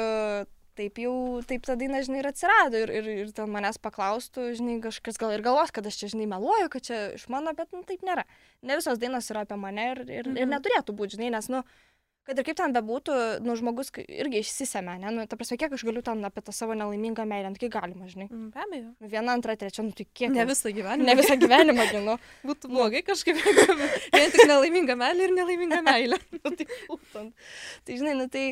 taip 0.76 0.98
jau, 1.00 1.14
taip 1.48 1.64
ta 1.64 1.76
daina, 1.80 2.02
žinai, 2.04 2.20
ir 2.20 2.28
atsirado. 2.28 2.80
Ir, 2.84 2.92
ir, 2.98 3.08
ir 3.24 3.32
ten 3.36 3.48
manęs 3.52 3.78
paklaustų, 3.82 4.50
žinai, 4.58 4.78
kažkas 4.84 5.20
gal 5.20 5.32
ir 5.34 5.44
galvos, 5.44 5.72
kad 5.74 5.86
aš 5.88 6.00
čia, 6.02 6.10
žinai, 6.12 6.28
meluoju, 6.34 6.70
kad 6.72 6.88
čia 6.88 7.00
iš 7.18 7.26
mano, 7.32 7.54
bet, 7.56 7.70
nu, 7.72 7.84
taip 7.88 8.04
nėra. 8.06 8.26
Ne 8.66 8.78
visos 8.80 9.00
dainos 9.00 9.30
yra 9.32 9.44
apie 9.46 9.58
mane 9.60 9.90
ir, 9.92 10.04
ir, 10.08 10.28
mhm. 10.28 10.40
ir 10.40 10.50
neturėtų 10.52 10.96
būti, 10.96 11.18
žinai, 11.18 11.32
nes, 11.36 11.50
nu, 11.52 11.64
kad 12.24 12.38
ir 12.40 12.46
kaip 12.46 12.56
ten 12.56 12.72
bebūtų, 12.72 13.14
nu, 13.44 13.54
žmogus 13.58 13.90
irgi 14.00 14.40
išsisėmė, 14.40 14.96
ne, 15.02 15.10
nu, 15.14 15.24
ta 15.28 15.36
prasme, 15.38 15.58
kiek 15.60 15.74
aš 15.76 15.84
galiu 15.84 16.02
ten 16.04 16.24
apie 16.24 16.40
tą 16.44 16.54
savo 16.56 16.76
nelaimingą 16.78 17.26
meilę, 17.28 17.50
nu, 17.52 17.60
kiek 17.60 17.72
galima, 17.74 18.08
žinai. 18.10 18.28
Mm, 18.30 18.46
be 18.54 18.62
abejo. 18.64 18.92
Nu, 18.96 19.10
viena, 19.12 19.34
antra, 19.36 19.56
trečia, 19.60 19.84
nu, 19.84 19.92
tai 19.96 20.06
kiek. 20.08 20.32
Ne 20.32 20.46
visą 20.48 20.72
gyvenimą. 20.74 21.08
Ne 21.08 21.16
visą 21.20 21.36
gyvenimą, 21.40 21.88
žinau. 21.92 22.16
Būtų 22.48 22.70
blogai 22.72 23.04
kažkaip, 23.04 23.42
vien 24.16 24.32
tik 24.32 24.46
nelaiminga 24.48 24.96
meilė 25.00 25.28
ir 25.28 25.36
nelaiminga 25.36 25.82
meilė. 25.84 26.20
nu, 26.40 26.54
tai, 26.56 26.68
būtent. 26.88 27.46
tai, 27.84 28.00
žinai, 28.00 28.16
nu, 28.22 28.28
tai, 28.32 28.46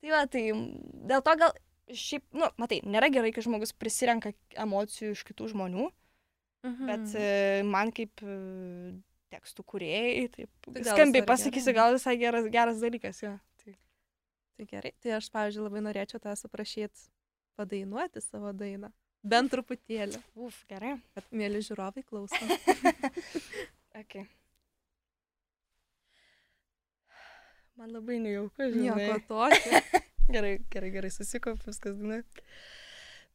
tai, 0.00 0.14
va, 0.14 0.24
tai 0.32 0.46
dėl 1.12 1.26
to 1.28 1.36
gal 1.44 1.56
šiaip, 1.92 2.24
nu, 2.36 2.48
matai, 2.60 2.80
nėra 2.88 3.12
gerai, 3.12 3.34
kai 3.34 3.44
žmogus 3.44 3.76
prisirenka 3.76 4.32
emocijų 4.56 5.12
iš 5.12 5.26
kitų 5.28 5.52
žmonių, 5.52 5.90
mhm. 6.64 6.88
bet 6.88 7.16
e, 7.18 7.32
man 7.68 7.92
kaip 7.92 8.24
e, 8.24 8.38
tekstų 9.32 9.64
kuriejai, 9.74 10.26
taip 10.36 10.68
tai 10.68 10.84
skambiai 10.86 11.24
pasakysiu, 11.28 11.74
gal 11.76 11.96
visai 11.96 12.16
geras, 12.20 12.48
geras 12.52 12.82
dalykas, 12.82 13.22
jo. 13.24 13.32
Tai. 13.62 13.76
tai 14.58 14.68
gerai, 14.74 14.92
tai 15.02 15.16
aš, 15.18 15.30
pavyzdžiui, 15.34 15.66
labai 15.66 15.84
norėčiau 15.88 16.22
tą 16.22 16.34
suprašyti 16.38 17.08
padainuoti 17.58 18.22
savo 18.24 18.52
dainą. 18.56 18.92
Bent 19.22 19.52
truputėlį. 19.54 20.18
Uf, 20.34 20.62
gerai. 20.70 20.96
Kad 21.14 21.28
mėly 21.30 21.60
žiūrovai 21.62 22.02
klauso. 22.02 22.38
okay. 24.00 24.26
Man 27.78 27.94
labai 27.94 28.18
nejauku, 28.22 28.66
žinai. 28.74 29.06
Nieko 29.06 29.20
tokio. 29.30 29.82
gerai, 30.34 30.56
gerai, 30.74 30.90
gerai, 30.96 31.12
susikop, 31.14 31.62
viskas 31.68 31.94
dainuoja. 32.00 32.24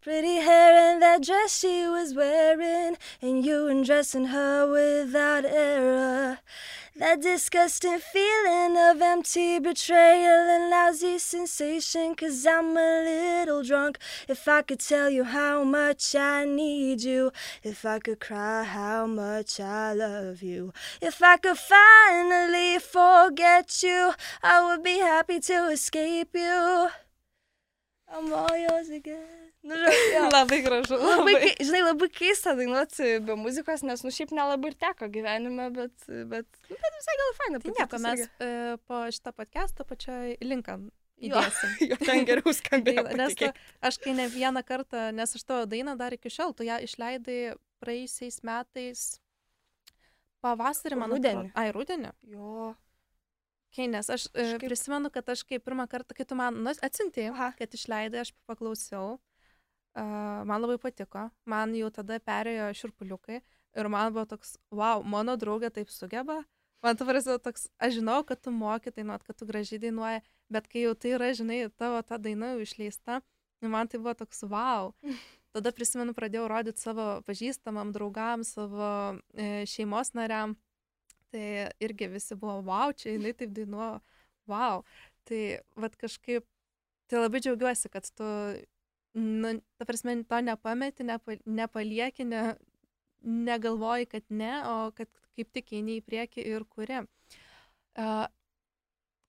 Pretty 0.08 0.38
hair 0.38 0.74
and 0.74 1.02
that 1.02 1.22
dress 1.22 1.60
she 1.60 1.86
was 1.86 2.13
wearing, 2.13 2.96
and 3.22 3.46
you 3.46 3.67
undressing 3.67 4.28
her 4.28 4.65
without 4.65 5.43
error. 5.43 6.39
That 6.96 7.22
disgusting 7.22 8.00
feeling 8.00 8.78
of 8.78 9.02
empty 9.02 9.60
betrayal 9.60 10.48
and 10.48 10.70
lousy 10.70 11.17
sensation, 11.17 12.15
cause 12.15 12.46
I'm 12.46 12.78
a 12.78 13.04
little 13.04 13.63
drunk. 13.63 13.98
If 14.30 14.48
I 14.48 14.62
could 14.62 14.80
tell 14.80 15.10
you 15.10 15.26
how 15.26 15.65
much 15.65 16.15
I 16.15 16.46
need 16.46 17.02
you, 17.02 17.34
if 17.62 17.86
I 17.86 18.00
could 18.00 18.22
cry 18.22 18.63
how 18.63 19.08
much 19.08 19.60
I 19.60 19.91
love 19.91 20.41
you, 20.41 20.72
if 21.02 21.22
I 21.22 21.36
could 21.36 21.58
finally 21.58 22.80
forget 22.80 23.84
you, 23.84 24.13
I 24.41 24.65
would 24.65 24.84
be 24.86 25.00
happy 25.00 25.41
to 25.41 25.67
escape 25.67 26.30
you. 26.34 26.91
I'm 28.10 28.32
all 28.32 28.58
yours 28.58 28.88
again. 28.88 29.46
Nu, 29.67 29.75
žinai, 29.75 29.95
jo. 30.15 30.21
Labai 30.32 30.60
gražu. 30.63 30.97
Labai, 31.01 31.34
kei- 31.43 31.65
žinai, 31.67 31.82
labai 31.89 32.08
keista 32.15 32.53
dainuoti 32.56 33.10
be 33.27 33.36
muzikos, 33.39 33.84
nes, 33.88 34.03
nu, 34.06 34.12
šiaip 34.15 34.32
nelabai 34.38 34.71
ir 34.71 34.77
teko 34.80 35.10
gyvenime, 35.12 35.67
bet, 35.75 35.95
bet, 36.32 36.47
nu, 36.69 36.77
bet 36.80 36.97
visai 37.01 37.17
gal 37.23 37.34
faina. 37.41 37.60
Tai 37.65 37.73
nieko, 37.75 37.99
mes 38.06 38.23
e, 38.27 38.51
po 38.88 39.01
šitą 39.17 39.34
podcastą 39.36 39.86
pačioj 39.89 40.38
linką 40.47 40.77
Jo. 41.17 41.34
įdėsim. 41.41 41.75
Jo, 41.91 41.99
ten 42.06 42.25
geriau 42.30 42.53
skambėjo. 42.53 43.03
Tai, 43.10 43.15
nes 43.19 43.36
tu, 43.39 43.51
aš 43.91 43.99
kai 44.03 44.15
ne 44.17 44.27
vieną 44.32 44.62
kartą, 44.67 45.08
nes 45.17 45.36
aš 45.39 45.43
tavo 45.49 45.65
dainą 45.69 45.97
dar 45.99 46.13
iki 46.15 46.30
šiol, 46.32 46.53
tu 46.53 46.63
ją 46.67 46.77
išleidai 46.86 47.56
praeisiais 47.84 48.39
metais 48.47 49.08
pavasarį, 50.45 50.97
man 51.01 51.12
Rudenį. 51.15 51.49
Ai, 51.58 51.71
rudenį. 51.75 52.12
Jo. 52.34 52.73
Kai, 53.75 53.88
nes 53.91 54.08
aš 54.10 54.27
e, 54.30 54.32
Kažkaip- 54.38 54.63
prisimenu, 54.69 55.10
kad 55.13 55.27
aš 55.34 55.41
kai 55.45 55.60
pirmą 55.62 55.86
kartą, 55.91 56.15
kai 56.17 56.25
tu 56.25 56.38
man 56.39 56.56
nu, 56.63 56.71
atsinti, 56.86 57.27
Aha. 57.34 57.51
kad 57.58 57.73
išleidai, 57.75 58.23
aš 58.23 58.32
paklausiau, 58.49 59.17
man 59.97 60.62
labai 60.62 60.77
patiko, 60.81 61.27
man 61.49 61.73
jau 61.77 61.89
tada 61.93 62.19
perėjo 62.21 62.69
širpuliukai 62.81 63.41
ir 63.77 63.89
man 63.93 64.13
buvo 64.13 64.25
toks, 64.29 64.57
wow, 64.73 65.03
mano 65.05 65.38
draugė 65.39 65.71
taip 65.73 65.91
sugeba. 65.93 66.41
Man 66.86 66.97
tu 66.97 67.07
prasidėjo 67.07 67.39
toks, 67.41 67.65
aš 67.81 67.97
žinau, 67.97 68.19
kad 68.25 68.41
tu 68.43 68.53
moki 68.53 68.93
dainuot, 68.93 69.23
kad 69.25 69.38
tu 69.38 69.47
gražiai 69.49 69.81
dainuoji, 69.81 70.21
bet 70.53 70.67
kai 70.69 70.86
jau 70.86 70.93
tai 70.93 71.15
yra, 71.17 71.31
žinai, 71.33 71.63
tavo 71.73 72.03
ta 72.05 72.19
daina 72.21 72.53
jau 72.53 72.62
išleista, 72.63 73.17
nu, 73.63 73.71
man 73.73 73.89
tai 73.89 74.01
buvo 74.01 74.13
toks, 74.17 74.43
wow. 74.45 74.93
Tada 75.55 75.71
prisimenu, 75.73 76.13
pradėjau 76.13 76.45
rodyti 76.51 76.83
savo 76.83 77.07
pažįstamam 77.25 77.89
draugam, 77.95 78.43
savo 78.45 79.17
e, 79.33 79.65
šeimos 79.65 80.13
nariam. 80.13 80.53
Tai 81.33 81.47
irgi 81.83 82.07
visi 82.12 82.38
buvo, 82.38 82.60
wow, 82.67 82.93
čia 82.93 83.15
jinai 83.15 83.33
taip 83.36 83.55
dainuoja, 83.57 83.97
wow. 84.51 84.86
Tai 85.27 85.41
vad 85.81 85.97
kažkaip, 85.97 86.45
tai 87.10 87.23
labai 87.23 87.41
džiaugiuosi, 87.41 87.89
kad 87.91 88.05
tu, 88.13 88.27
nu, 89.17 89.53
ta 89.77 89.86
prasme, 89.89 90.15
to 90.30 90.41
nepameti, 90.45 91.06
nepa, 91.08 91.38
nepalieki, 91.45 92.25
ne, 92.30 92.41
negalvoji, 93.25 94.10
kad 94.13 94.23
ne, 94.30 94.53
o 94.69 94.75
kad 94.95 95.10
kaip 95.38 95.51
tik 95.53 95.73
eini 95.77 95.99
į 95.99 96.06
priekį 96.06 96.45
ir 96.53 96.65
kuri. 96.69 97.03
Uh, 97.97 98.25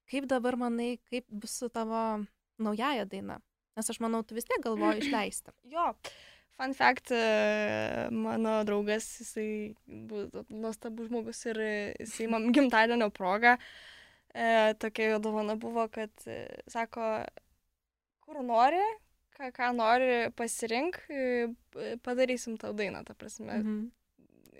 kaip 0.08 0.28
dabar 0.28 0.56
manai, 0.60 0.96
kaip 1.10 1.26
bus 1.28 1.56
su 1.60 1.68
tavo 1.72 2.02
naujaja 2.60 3.06
daina? 3.08 3.38
Nes 3.78 3.90
aš 3.92 4.00
manau, 4.02 4.24
tu 4.26 4.36
vis 4.36 4.48
tiek 4.48 4.60
galvoji 4.64 5.00
išleisti. 5.04 5.54
Jo. 5.72 5.92
Fun 6.58 6.72
fact, 6.74 7.12
e, 7.14 8.08
mano 8.10 8.56
draugas, 8.66 9.04
jisai 9.20 9.76
nuostabus 10.50 11.06
žmogus 11.06 11.44
ir 11.46 11.60
jisai 12.00 12.26
man 12.32 12.48
gimtadienio 12.56 13.12
proga 13.14 13.54
e, 14.34 14.74
tokia 14.82 15.12
jo 15.12 15.20
dovana 15.22 15.54
buvo, 15.54 15.86
kad 15.92 16.10
e, 16.26 16.40
sako, 16.66 17.12
kur 18.26 18.42
nori, 18.42 18.82
ką, 19.38 19.52
ką 19.54 19.72
nori 19.76 20.30
pasirink, 20.36 20.98
e, 21.10 21.96
padarysim 22.02 22.58
tau 22.58 22.74
dainą, 22.74 23.04
ta 23.04 23.14
prasme. 23.14 23.60
Mhm. 23.62 23.90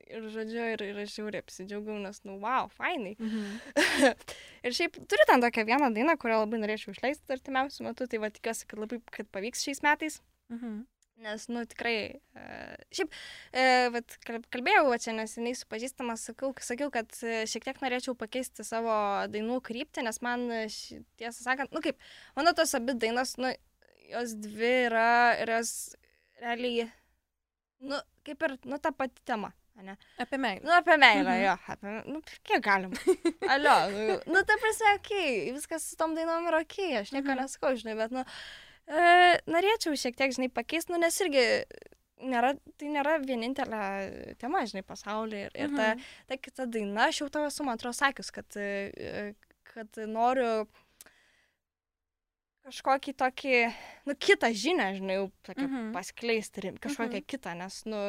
Ir 0.09 0.25
žodžiu, 0.33 0.61
ir, 0.73 0.83
ir 0.87 0.99
aš 1.03 1.19
žiauriai 1.19 1.45
apsidžiaugiau, 1.45 1.99
nes, 2.01 2.23
nu, 2.25 2.39
wow, 2.41 2.71
fainai. 2.73 3.17
Mhm. 3.21 3.59
ir 4.65 4.77
šiaip 4.79 4.97
turiu 5.05 5.27
ten 5.29 5.43
tokią 5.45 5.67
vieną 5.69 5.91
dainą, 5.93 6.15
kurią 6.21 6.39
labai 6.45 6.63
norėčiau 6.63 6.95
išleisti 6.95 7.35
artimiausiu 7.35 7.85
metu, 7.85 8.07
tai 8.09 8.23
va 8.23 8.31
tikiuosi, 8.33 8.69
kad 8.71 8.81
labai, 8.81 9.03
kad 9.13 9.29
pavyks 9.35 9.67
šiais 9.67 9.85
metais. 9.85 10.23
Mhm. 10.55 10.87
Nes, 11.19 11.49
nu, 11.51 11.65
tikrai, 11.67 12.21
e, 12.39 12.43
šiaip, 12.95 13.15
e, 13.51 13.63
vat, 13.91 14.17
kalb- 14.23 14.47
kalbėjau, 14.55 14.85
va, 14.87 15.01
čia 15.03 15.13
neseniai 15.17 15.57
su 15.59 15.67
pažįstama, 15.67 16.15
sakau, 16.15 16.53
sakiau, 16.63 16.93
kad 16.95 17.11
šiek 17.19 17.67
tiek 17.67 17.81
norėčiau 17.83 18.15
pakeisti 18.17 18.63
savo 18.65 18.95
dainų 19.27 19.59
kryptį, 19.67 20.05
nes 20.07 20.23
man, 20.23 20.47
tiesą 21.19 21.43
sakant, 21.43 21.75
nu 21.75 21.83
kaip, 21.83 21.99
mano 22.39 22.55
tos 22.55 22.77
abi 22.79 22.95
dainos, 22.95 23.35
nu, 23.43 23.51
jos 24.13 24.35
dvi 24.41 24.73
yra 24.89 25.09
ir 25.43 25.53
jos 25.59 25.73
realiai, 26.41 26.89
nu, 27.81 27.99
kaip 28.27 28.43
ir, 28.49 28.57
nu, 28.65 28.79
ta 28.83 28.93
pati 28.93 29.23
tema. 29.25 29.53
Ne? 29.79 29.95
Apie 30.19 30.39
meilę. 30.43 30.65
Nu, 30.67 30.73
apie 30.75 30.97
meilę, 30.99 31.31
Mhm. 31.31 31.43
jo, 31.45 31.53
apie, 31.71 31.91
nu, 32.11 32.21
kiek 32.43 32.63
galim. 32.65 32.91
Alio, 33.49 33.75
nu, 33.95 34.17
nu 34.27 34.41
ta 34.43 34.57
prasme, 34.59 34.95
okei, 34.99 35.29
okay, 35.45 35.53
viskas 35.55 35.85
su 35.91 35.97
tom 35.97 36.17
dainom 36.17 36.49
yra 36.51 36.59
okei, 36.65 36.89
okay, 36.89 37.01
aš 37.05 37.13
nieko 37.15 37.31
Mhm. 37.31 37.39
nesakau, 37.45 37.71
žinai, 37.79 37.95
bet, 38.01 38.11
nu, 38.17 38.25
e, 38.91 39.39
norėčiau 39.47 39.95
šiek 39.95 40.17
tiek, 40.19 40.35
žinai, 40.35 40.49
pakeisti, 40.51 40.91
nu, 40.91 40.99
nes 40.99 41.21
irgi 41.23 41.45
nėra, 42.27 42.51
tai 42.77 42.89
nėra 42.91 43.21
vienintelė 43.23 44.35
tema, 44.43 44.65
žinai, 44.67 44.83
pasaulyje. 44.83 45.45
Ir, 45.47 45.55
ir 45.55 45.77
ta, 45.79 45.93
Mhm. 45.95 46.03
ta 46.27 46.37
kita 46.49 46.67
daina, 46.67 47.07
aš 47.13 47.21
jau 47.23 47.29
tau 47.31 47.47
esu, 47.47 47.63
man 47.63 47.79
atrodo, 47.79 47.95
sakius, 47.95 48.33
kad, 48.35 48.51
e, 48.57 49.35
kad 49.63 49.95
noriu 50.11 50.67
kažkokį 52.69 53.15
tokį, 53.25 53.55
nu, 54.07 54.15
kitą 54.15 54.51
žinią, 54.53 54.89
žinai, 55.01 55.19
jau 55.21 55.29
tokią 55.49 55.67
Mhm. 55.69 55.93
paskleisti, 55.97 56.61
rim- 56.65 56.79
kažkokią 56.79 57.21
Mhm. 57.23 57.27
kitą, 57.27 57.57
nes, 57.57 57.85
nu, 57.87 58.01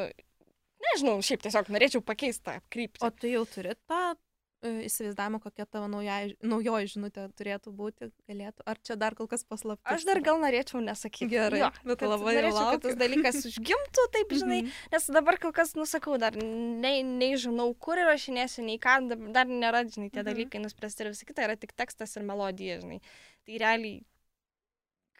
nežinau, 0.86 1.18
šiaip 1.24 1.42
tiesiog 1.44 1.68
norėčiau 1.72 2.00
pakeisti 2.04 2.44
tą 2.44 2.60
kryptį. 2.70 3.02
O 3.06 3.10
tu 3.10 3.26
jau 3.26 3.44
turi 3.46 3.74
tą 3.88 4.16
e, 4.62 4.84
įsivaizdavimą, 4.84 5.38
kokia 5.40 5.64
tavo 5.64 5.86
nauja, 5.88 6.34
naujoji 6.44 6.90
žinutė 6.92 7.22
turėtų 7.32 7.72
būti, 7.72 8.10
galėtų? 8.28 8.60
Ar 8.68 8.76
čia 8.84 8.94
dar 8.94 9.14
kol 9.16 9.26
kas 9.26 9.42
paslaptis? 9.42 9.88
Aš 9.88 10.04
dar 10.04 10.20
gal 10.20 10.36
norėčiau 10.36 10.82
nesakyti. 10.84 11.30
Gerai, 11.32 11.60
jo, 11.62 11.70
bet 11.88 12.02
labai 12.04 12.34
norėčiau, 12.36 12.66
kad 12.74 12.82
tas 12.82 12.92
laukiu. 12.92 12.98
dalykas 13.00 13.38
užgimtų, 13.48 14.04
taip, 14.12 14.28
žinai, 14.28 14.58
Mhm. 14.66 14.72
nes 14.92 15.06
dabar 15.06 15.38
kol 15.40 15.52
kas, 15.56 15.72
nusakau, 15.72 16.18
dar 16.20 16.32
nei, 16.36 17.00
nei 17.02 17.36
žinau, 17.40 17.72
kur 17.78 17.96
įrašinėsiu, 17.96 18.60
nei 18.62 18.76
ką, 18.78 19.08
dar- 19.32 19.46
nėra, 19.48 19.80
žinai, 19.88 20.12
tie 20.12 20.20
Mhm. 20.20 20.28
dalykai 20.28 20.60
nuspręsti 20.60 21.00
ir 21.00 21.08
visa 21.16 21.24
kita 21.24 21.40
yra 21.48 21.56
tik 21.56 21.72
tekstas 21.74 22.14
ir 22.18 22.22
melodija, 22.22 22.82
žinai. 22.84 23.00
Tai 23.46 23.56
realiai, 23.56 24.04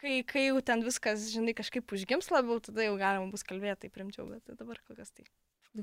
kai, 0.01 0.21
kai 0.27 0.49
jau 0.49 0.59
ten 0.65 0.83
viskas, 0.87 1.29
žinai, 1.35 1.55
kažkaip 1.57 1.95
užgims 1.97 2.31
labiau, 2.33 2.61
tada 2.65 2.87
jau 2.87 2.97
galima 3.01 3.31
bus 3.33 3.47
kalbėti, 3.47 3.87
taip 3.87 4.01
rimčiau, 4.01 4.27
bet 4.31 4.59
dabar 4.59 4.81
kol 4.87 4.99
kas 4.99 5.13
tai. 5.13 5.29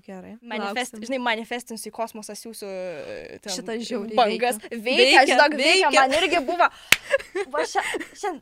Gerai. 0.04 0.34
Manifest, 0.44 0.98
lauksim. 0.98 1.04
žinai, 1.08 1.18
manifestinsiu 1.24 1.88
į 1.88 1.94
kosmosą, 1.96 2.34
siūsiu 2.36 2.68
e, 2.68 3.38
Šitą 3.48 3.78
žiauriai 3.80 4.18
bangas. 4.20 4.58
veikia. 4.68 4.82
Veikia, 4.84 5.22
žinok, 5.30 5.56
veikia, 5.56 5.92
veikia. 5.94 6.02
man 6.02 6.16
irgi 6.18 6.42
buvo. 6.50 6.68
Va, 7.54 7.64
šiandien, 7.72 8.42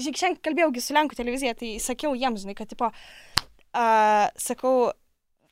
šiandien 0.00 0.38
kalbėjaugi 0.40 0.84
su 0.86 0.96
Lenkų 0.96 1.18
televizija, 1.18 1.52
tai 1.60 1.74
sakiau 1.84 2.14
jiems, 2.16 2.46
žinai, 2.46 2.56
kad, 2.56 2.72
tipo, 2.72 2.88
uh, 2.88 4.24
sakau, 4.40 4.72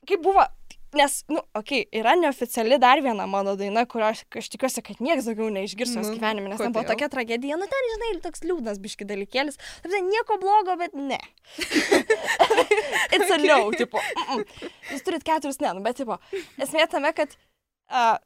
kaip 0.09 0.25
buvo, 0.25 0.49
nes, 0.97 1.25
nu, 1.29 1.43
okei, 1.59 1.83
okay, 1.85 2.01
yra 2.01 2.15
neoficiali 2.17 2.79
dar 2.81 3.03
viena 3.05 3.27
mano 3.31 3.55
daina, 3.61 3.85
kurio 3.91 4.09
aš, 4.13 4.23
aš 4.41 4.49
tikiuosi, 4.55 4.85
kad 4.87 5.03
niekas 5.05 5.29
daugiau 5.29 5.51
neišgirs 5.53 5.97
jos 5.99 6.09
Nu, 6.09 6.15
gyvenime, 6.17 6.49
nes 6.53 6.63
ten 6.63 6.73
buvo 6.73 6.87
tokia 6.89 7.11
tragedija, 7.13 7.59
nu 7.61 7.69
ten, 7.69 7.91
žinai, 7.95 8.13
toks 8.25 8.45
liūdnas 8.47 8.81
biški 8.83 9.09
dalykėlis, 9.09 9.61
taip, 9.85 9.99
nieko 10.09 10.39
blogo, 10.41 10.79
bet 10.81 10.97
ne. 10.97 11.21
It's 13.15 13.31
a 13.31 13.39
no, 13.43 13.61
tipo, 13.77 14.01
mm 14.01 14.41
-mm. 14.41 14.73
jūs 14.93 15.05
turit 15.05 15.25
keturis 15.25 15.61
ne, 15.61 15.75
nu, 15.77 15.85
bet, 15.85 16.01
tipo, 16.01 16.19
esmė 16.59 16.89
tame, 16.89 17.13
kad 17.13 17.37
uh, 17.91 18.17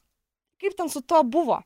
kaip 0.62 0.76
ten 0.78 0.88
su 0.88 1.02
to 1.02 1.22
buvo. 1.22 1.62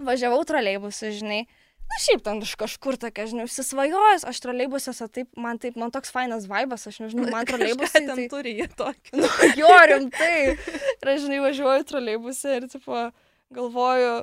Važiavau 0.00 0.44
troleibusu, 0.44 1.12
žinai. 1.12 1.46
Na 1.86 1.96
šiaip 2.02 2.22
ten 2.26 2.40
iš 2.42 2.52
kažkur 2.58 2.96
tokia, 3.00 3.24
žinai, 3.30 3.44
užsisvajojęs, 3.46 4.24
aš 4.28 4.40
troleibusiuose 4.42 5.06
taip, 5.14 5.28
man 5.40 5.60
taip, 5.62 5.76
man 5.80 5.92
toks 5.94 6.10
fainas 6.12 6.48
vaibas, 6.50 6.86
aš 6.90 6.98
nežinau, 7.04 7.28
man 7.32 7.46
troleibusai. 7.50 8.02
Ten 8.08 8.16
tai, 8.18 8.24
turi 8.32 8.56
jie 8.58 8.66
tokį. 8.76 9.12
nu, 9.20 9.28
jo, 9.60 9.70
rimtai. 9.92 10.56
Ir 11.00 11.12
aš, 11.14 11.20
žinai, 11.24 11.38
važiuoju 11.46 11.86
troleibuse 11.88 12.56
ir, 12.58 12.66
tipo, 12.72 13.04
galvoju. 13.54 14.16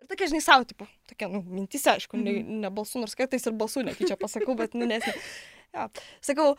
Ir 0.00 0.08
tokia, 0.10 0.30
žinai, 0.32 0.40
savo, 0.44 0.64
tipo, 0.72 0.88
tokia, 1.10 1.28
nu, 1.30 1.42
mintis, 1.46 1.84
aišku, 1.92 2.16
ne, 2.18 2.38
Mhm. 2.40 2.58
ne 2.64 2.70
balsu, 2.74 2.98
nors 3.02 3.14
kartais 3.18 3.44
ir 3.46 3.52
balsu 3.60 3.84
nekyčia 3.86 4.16
pasakau, 4.18 4.56
bet, 4.58 4.74
nu, 4.74 4.88
nes. 4.90 5.04
Ja. 5.70 5.84
Sakau, 6.18 6.56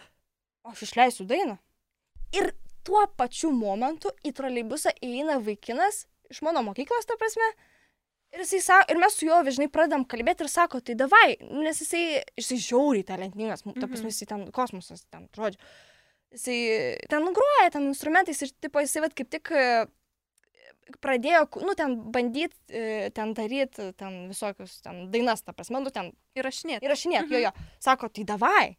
aš 0.64 0.86
išleisiu 0.86 1.26
dainą. 1.28 1.58
Ir 2.32 2.54
tuo 2.88 3.02
pačiu 3.20 3.50
momentu 3.52 4.08
į 4.24 4.32
troleibusą 4.38 4.94
įeina 5.04 5.36
vaikinas 5.44 6.06
iš 6.32 6.40
mano 6.48 6.62
mokyklos, 6.64 7.04
ta 7.10 7.18
prasme. 7.20 7.50
Ir, 8.32 8.46
sako, 8.48 8.86
ir 8.94 8.98
mes 9.02 9.16
su 9.20 9.26
juo 9.28 9.42
žinai 9.44 9.68
pradedam 9.72 10.06
kalbėti 10.08 10.46
ir 10.46 10.50
sako, 10.50 10.80
tai 10.80 10.96
davai, 10.96 11.36
nes 11.52 11.82
jisai, 11.84 12.24
jisai 12.40 12.58
žiauriai 12.64 13.04
talentingas, 13.04 13.66
mm 13.66 13.72
-hmm. 13.74 13.82
ta 13.82 13.88
prasme, 13.88 14.08
jisai 14.08 14.28
ten 14.28 14.46
kosmosas, 14.52 15.04
ten, 15.12 15.28
žodžiu. 15.36 15.60
Jisai 16.32 16.98
ten 17.10 17.26
groja, 17.36 17.70
ten 17.72 17.84
instrumentais 17.90 18.42
ir, 18.42 18.50
tipo, 18.62 18.80
jisai, 18.80 19.02
vat, 19.02 19.14
kaip 19.14 19.30
tik 19.30 19.52
e, 19.52 19.86
pradėjo, 21.04 21.44
nu, 21.68 21.76
ten 21.76 21.98
bandyti, 22.12 22.56
ten 23.14 23.34
daryti, 23.34 23.92
ten 23.98 24.28
visokius, 24.30 24.82
ten 24.82 25.12
dainas, 25.12 25.44
ta 25.44 25.52
prasme, 25.54 25.80
nu, 25.84 25.90
ten 25.92 26.14
Įrašinėti. 26.36 26.86
įrašinėti, 26.86 27.26
Mhm. 27.28 27.34
jo, 27.34 27.40
jo. 27.40 27.52
Sako, 27.80 28.10
tai 28.10 28.24
davai. 28.24 28.78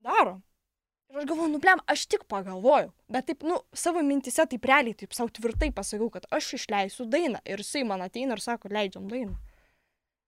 Darom. 0.00 0.42
Ir 1.08 1.22
aš 1.22 1.24
galvoju, 1.30 1.48
nu, 1.54 1.58
blem, 1.62 1.80
aš 1.88 2.02
tik 2.12 2.24
pagalvojau. 2.28 2.90
Bet 3.08 3.26
taip, 3.30 3.44
nu, 3.48 3.56
savo 3.72 4.02
mintise 4.04 4.44
taip 4.50 4.66
realiai, 4.68 4.96
taip 5.00 5.14
savo 5.16 5.30
tvirtai 5.32 5.70
pasakiau, 5.72 6.10
kad 6.12 6.26
aš 6.34 6.50
išleisiu 6.58 7.06
dainą. 7.08 7.40
Ir 7.48 7.62
jisai 7.64 7.84
man 7.88 8.04
ateina 8.04 8.36
ir 8.36 8.42
sako, 8.44 8.68
leidžiam 8.74 9.06
dainą. 9.08 9.36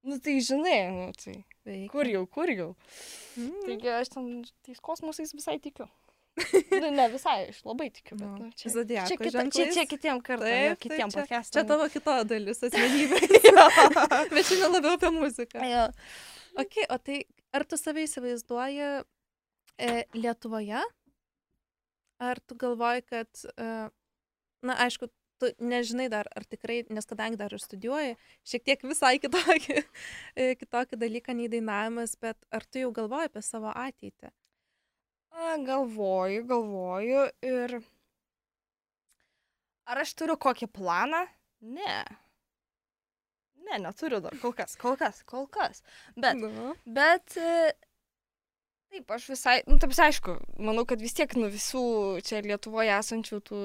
Nu, 0.08 0.16
tai 0.24 0.38
žinai, 0.40 0.78
nu, 0.94 1.10
tai 1.20 1.34
Veikia. 1.68 1.90
kur 1.92 2.08
jau, 2.08 2.22
kur 2.32 2.48
jau. 2.48 2.70
Mm. 3.36 3.58
Taigi 3.66 3.90
aš 3.98 4.08
ten 4.14 4.30
tais 4.64 4.80
kosmosais 4.80 5.34
visai 5.36 5.58
tikiu. 5.60 5.84
nu, 6.80 6.88
ne 6.96 7.04
visai, 7.12 7.50
aš 7.52 7.58
labai 7.68 7.90
tikiu. 7.92 8.16
Bet, 8.16 8.24
Nu, 8.24 8.46
nu, 8.46 8.50
čia, 8.56 8.72
zodiako 8.72 9.10
čia, 9.10 9.18
kita, 9.20 9.44
čia, 9.52 9.66
čia 9.76 9.84
kitiem 9.90 10.22
kartam, 10.24 10.46
Taip, 10.48 10.70
taip, 10.70 10.80
kitiem 10.86 11.12
podcastam. 11.12 11.52
čia 11.58 11.66
tavo 11.68 11.88
kita 11.92 12.14
dalis 12.24 12.64
asmenybė. 12.64 13.20
Bet 14.32 14.48
šiandien 14.48 14.72
labiau 14.78 14.96
apie 14.96 15.10
muziką. 15.12 15.60
Jo. 15.68 15.84
Ok, 16.64 16.80
o 16.88 16.96
tai 17.04 17.20
ar 17.52 17.68
tu 17.68 17.76
save 17.76 18.06
įsivaizduoji 18.08 18.88
e, 19.80 20.04
Lietuvoje? 20.16 20.82
Ar 22.20 22.40
tu 22.44 22.56
galvoji, 22.60 23.06
kad, 23.08 23.44
e, 23.56 23.68
na, 24.68 24.76
aišku, 24.84 25.08
tu 25.40 25.48
nežinai 25.64 26.10
dar, 26.12 26.28
ar 26.36 26.44
tikrai, 26.44 26.82
nes 26.92 27.08
kadangi 27.08 27.38
dar 27.40 27.54
ir 27.56 27.62
studijuoji, 27.62 28.16
šiek 28.44 28.66
tiek 28.66 28.84
visai 28.84 29.14
kitokį, 29.22 29.78
e, 30.36 30.50
kitokį 30.60 30.98
dalyką 31.00 31.36
nei 31.38 31.48
dainavimas, 31.52 32.12
bet 32.20 32.36
ar 32.52 32.66
tu 32.68 32.82
jau 32.84 32.92
galvoji 33.00 33.30
apie 33.32 33.42
savo 33.46 33.72
ateitį? 33.72 34.32
A, 35.30 35.54
galvoju, 35.64 36.44
galvoju 36.50 37.24
ir. 37.46 37.78
Ar 39.90 40.02
aš 40.02 40.12
turiu 40.18 40.36
kokį 40.38 40.68
planą? 40.76 41.24
Ne. 41.60 42.02
Ne, 43.70 43.78
neturiu 43.78 44.18
dar, 44.24 44.34
kol 44.42 44.52
kas, 44.56 44.74
kol 44.80 44.96
kas, 44.98 45.22
kol 45.28 45.46
kas. 45.52 45.82
Bet, 46.18 46.38
Nu. 46.40 46.72
bet 46.84 47.36
e, 47.38 47.70
taip, 48.90 49.10
aš 49.14 49.28
visai, 49.30 49.56
nu, 49.70 49.78
taip, 49.80 49.92
aišku, 50.06 50.36
manau, 50.58 50.84
kad 50.88 51.00
vis 51.02 51.14
tiek, 51.16 51.30
nu, 51.38 51.48
visų 51.52 51.82
čia 52.26 52.40
Lietuvoje 52.44 52.90
esančių 52.96 53.38
tų 53.46 53.60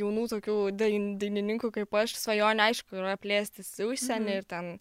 jaunų 0.00 0.26
tokių 0.34 0.56
dain, 0.76 1.14
dainininkų 1.20 1.72
kaip 1.78 1.96
aš, 2.02 2.16
svajonė, 2.20 2.68
aišku, 2.70 2.98
yra 3.00 3.16
plėstis 3.20 3.72
į 3.80 3.88
užsienį 3.94 4.28
Mhm. 4.28 4.36
ir 4.36 4.44
ten 4.44 4.80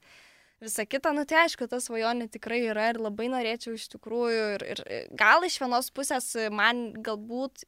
visa 0.62 0.86
kita, 0.86 1.13
nu, 1.15 1.25
tai 1.25 1.45
aišku, 1.45 1.67
ta 1.71 1.79
svajonė 1.81 2.29
tikrai 2.29 2.62
yra 2.69 2.89
ir 2.91 2.99
labai 3.01 3.29
norėčiau 3.31 3.73
iš 3.79 3.88
tikrųjų 3.95 4.43
ir, 4.55 4.65
ir 4.75 4.84
gal 5.17 5.43
iš 5.47 5.60
vienos 5.63 5.89
pusės 5.89 6.36
man 6.51 6.91
galbūt 7.01 7.63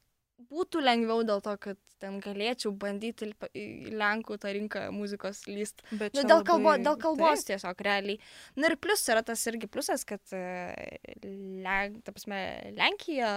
būtų 0.50 0.82
lengviau 0.84 1.24
dėl 1.24 1.42
to, 1.42 1.58
kad 1.58 1.78
ten 2.04 2.20
galėčiau 2.20 2.74
bandyti 2.76 3.30
į 3.56 3.94
Lenkų 3.96 4.36
tą 4.44 4.52
rinką 4.52 4.92
muzikos 4.92 5.46
lyst. 5.48 5.82
Bet 5.92 6.14
Nu, 6.18 6.24
dėl, 6.28 6.44
kalbo, 6.44 6.74
labai- 6.74 6.84
dėl 6.84 6.98
kalbos 7.00 7.46
Taip. 7.46 7.56
tiesiog 7.60 7.84
realiai. 7.88 8.20
Na 8.58 8.68
ir 8.68 8.76
plus 8.76 9.06
yra 9.08 9.24
tas 9.24 9.46
irgi 9.48 9.70
plusas, 9.72 10.04
kad 10.06 10.20
e, 10.34 10.98
Len, 11.64 12.02
ta 12.04 12.12
prasme, 12.12 12.74
Lenkija, 12.76 13.30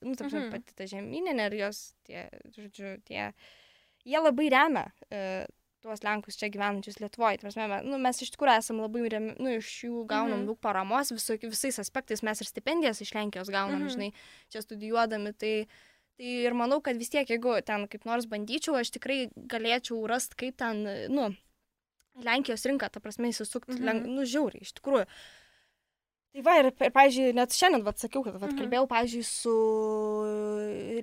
nu, 0.00 0.14
ta 0.16 0.24
prasme, 0.24 0.46
Mhm. 0.48 0.50
pati 0.52 0.74
ta 0.74 0.84
žemyninė 0.84 1.46
ir 1.50 1.58
jos 1.66 1.94
tie, 2.06 2.28
žodžiu, 2.56 2.96
tie, 3.04 3.32
jie 4.06 4.18
labai 4.18 4.48
remia 4.50 4.86
e, 5.10 5.46
tuos 5.82 6.00
Lenkus 6.00 6.38
čia 6.40 6.48
gyvenančius 6.48 6.96
Lietuvoje. 6.98 7.40
Prasme, 7.42 7.68
me- 7.68 7.82
nu, 7.84 7.98
mes 7.98 8.16
iš 8.22 8.30
tikrųjų 8.32 8.56
esame 8.56 8.80
labai 8.88 9.08
remi, 9.12 9.34
nu, 9.38 9.50
iš 9.58 9.84
jų 9.84 10.06
gaunam 10.08 10.38
Mhm. 10.40 10.46
daug 10.46 10.60
paramos 10.60 11.10
viso, 11.12 11.36
visais 11.36 11.76
aspektais, 11.78 12.22
mes 12.22 12.40
ir 12.40 12.46
stipendijas 12.46 13.02
iš 13.02 13.12
Lenkijos 13.12 13.50
gaunam, 13.50 13.82
Mhm. 13.84 13.90
žinai, 13.92 14.12
čia 14.50 14.62
studijuodami. 14.62 15.36
Tai, 15.36 15.66
Tai 16.16 16.24
ir 16.46 16.54
manau, 16.54 16.80
kad 16.80 16.96
vis 16.96 17.08
tiek, 17.10 17.26
jeigu 17.26 17.56
ten 17.66 17.88
kaip 17.90 18.04
nors 18.06 18.26
bandyčiau, 18.30 18.76
aš 18.78 18.90
tikrai 18.94 19.28
galėčiau 19.50 20.04
rasti, 20.06 20.36
kaip 20.36 20.56
ten, 20.56 20.84
nu, 21.10 21.30
Lenkijos 22.22 22.62
rinką, 22.70 22.86
ta 22.94 23.00
prasme, 23.02 23.26
įsisukti, 23.32 23.74
Mhm. 23.74 23.88
mhm. 23.88 24.12
nu, 24.14 24.22
žiauriai, 24.22 24.62
iš 24.62 24.72
tikrųjų. 24.78 25.06
Tai 26.34 26.42
va, 26.46 26.52
ir, 26.60 26.66
ir 26.70 26.90
pavyzdžiui, 26.94 27.34
net 27.34 27.50
šiandien, 27.50 27.82
va, 27.82 27.90
sakiau, 27.98 28.22
kad, 28.22 28.34
va, 28.38 28.46
Mhm. 28.46 28.58
kalbėjau, 28.60 28.86
pavyzdžiui, 28.86 29.24
su 29.26 29.54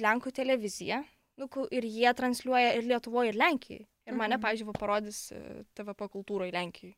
Lenkų 0.02 0.32
televizija, 0.32 1.04
nu, 1.38 1.48
ir 1.72 1.84
jie 1.84 2.14
transliuoja 2.16 2.76
ir 2.78 2.84
Lietuvoje, 2.88 3.30
ir 3.34 3.36
Lenkijoje. 3.40 3.86
Ir 4.08 4.14
mane, 4.18 4.38
Mhm. 4.38 4.42
pavyzdžiui, 4.44 4.66
va, 4.68 4.74
parodys 4.80 5.32
e, 5.32 5.64
TVP 5.76 6.08
kultūroje 6.10 6.52
Lenkijoje. 6.54 6.96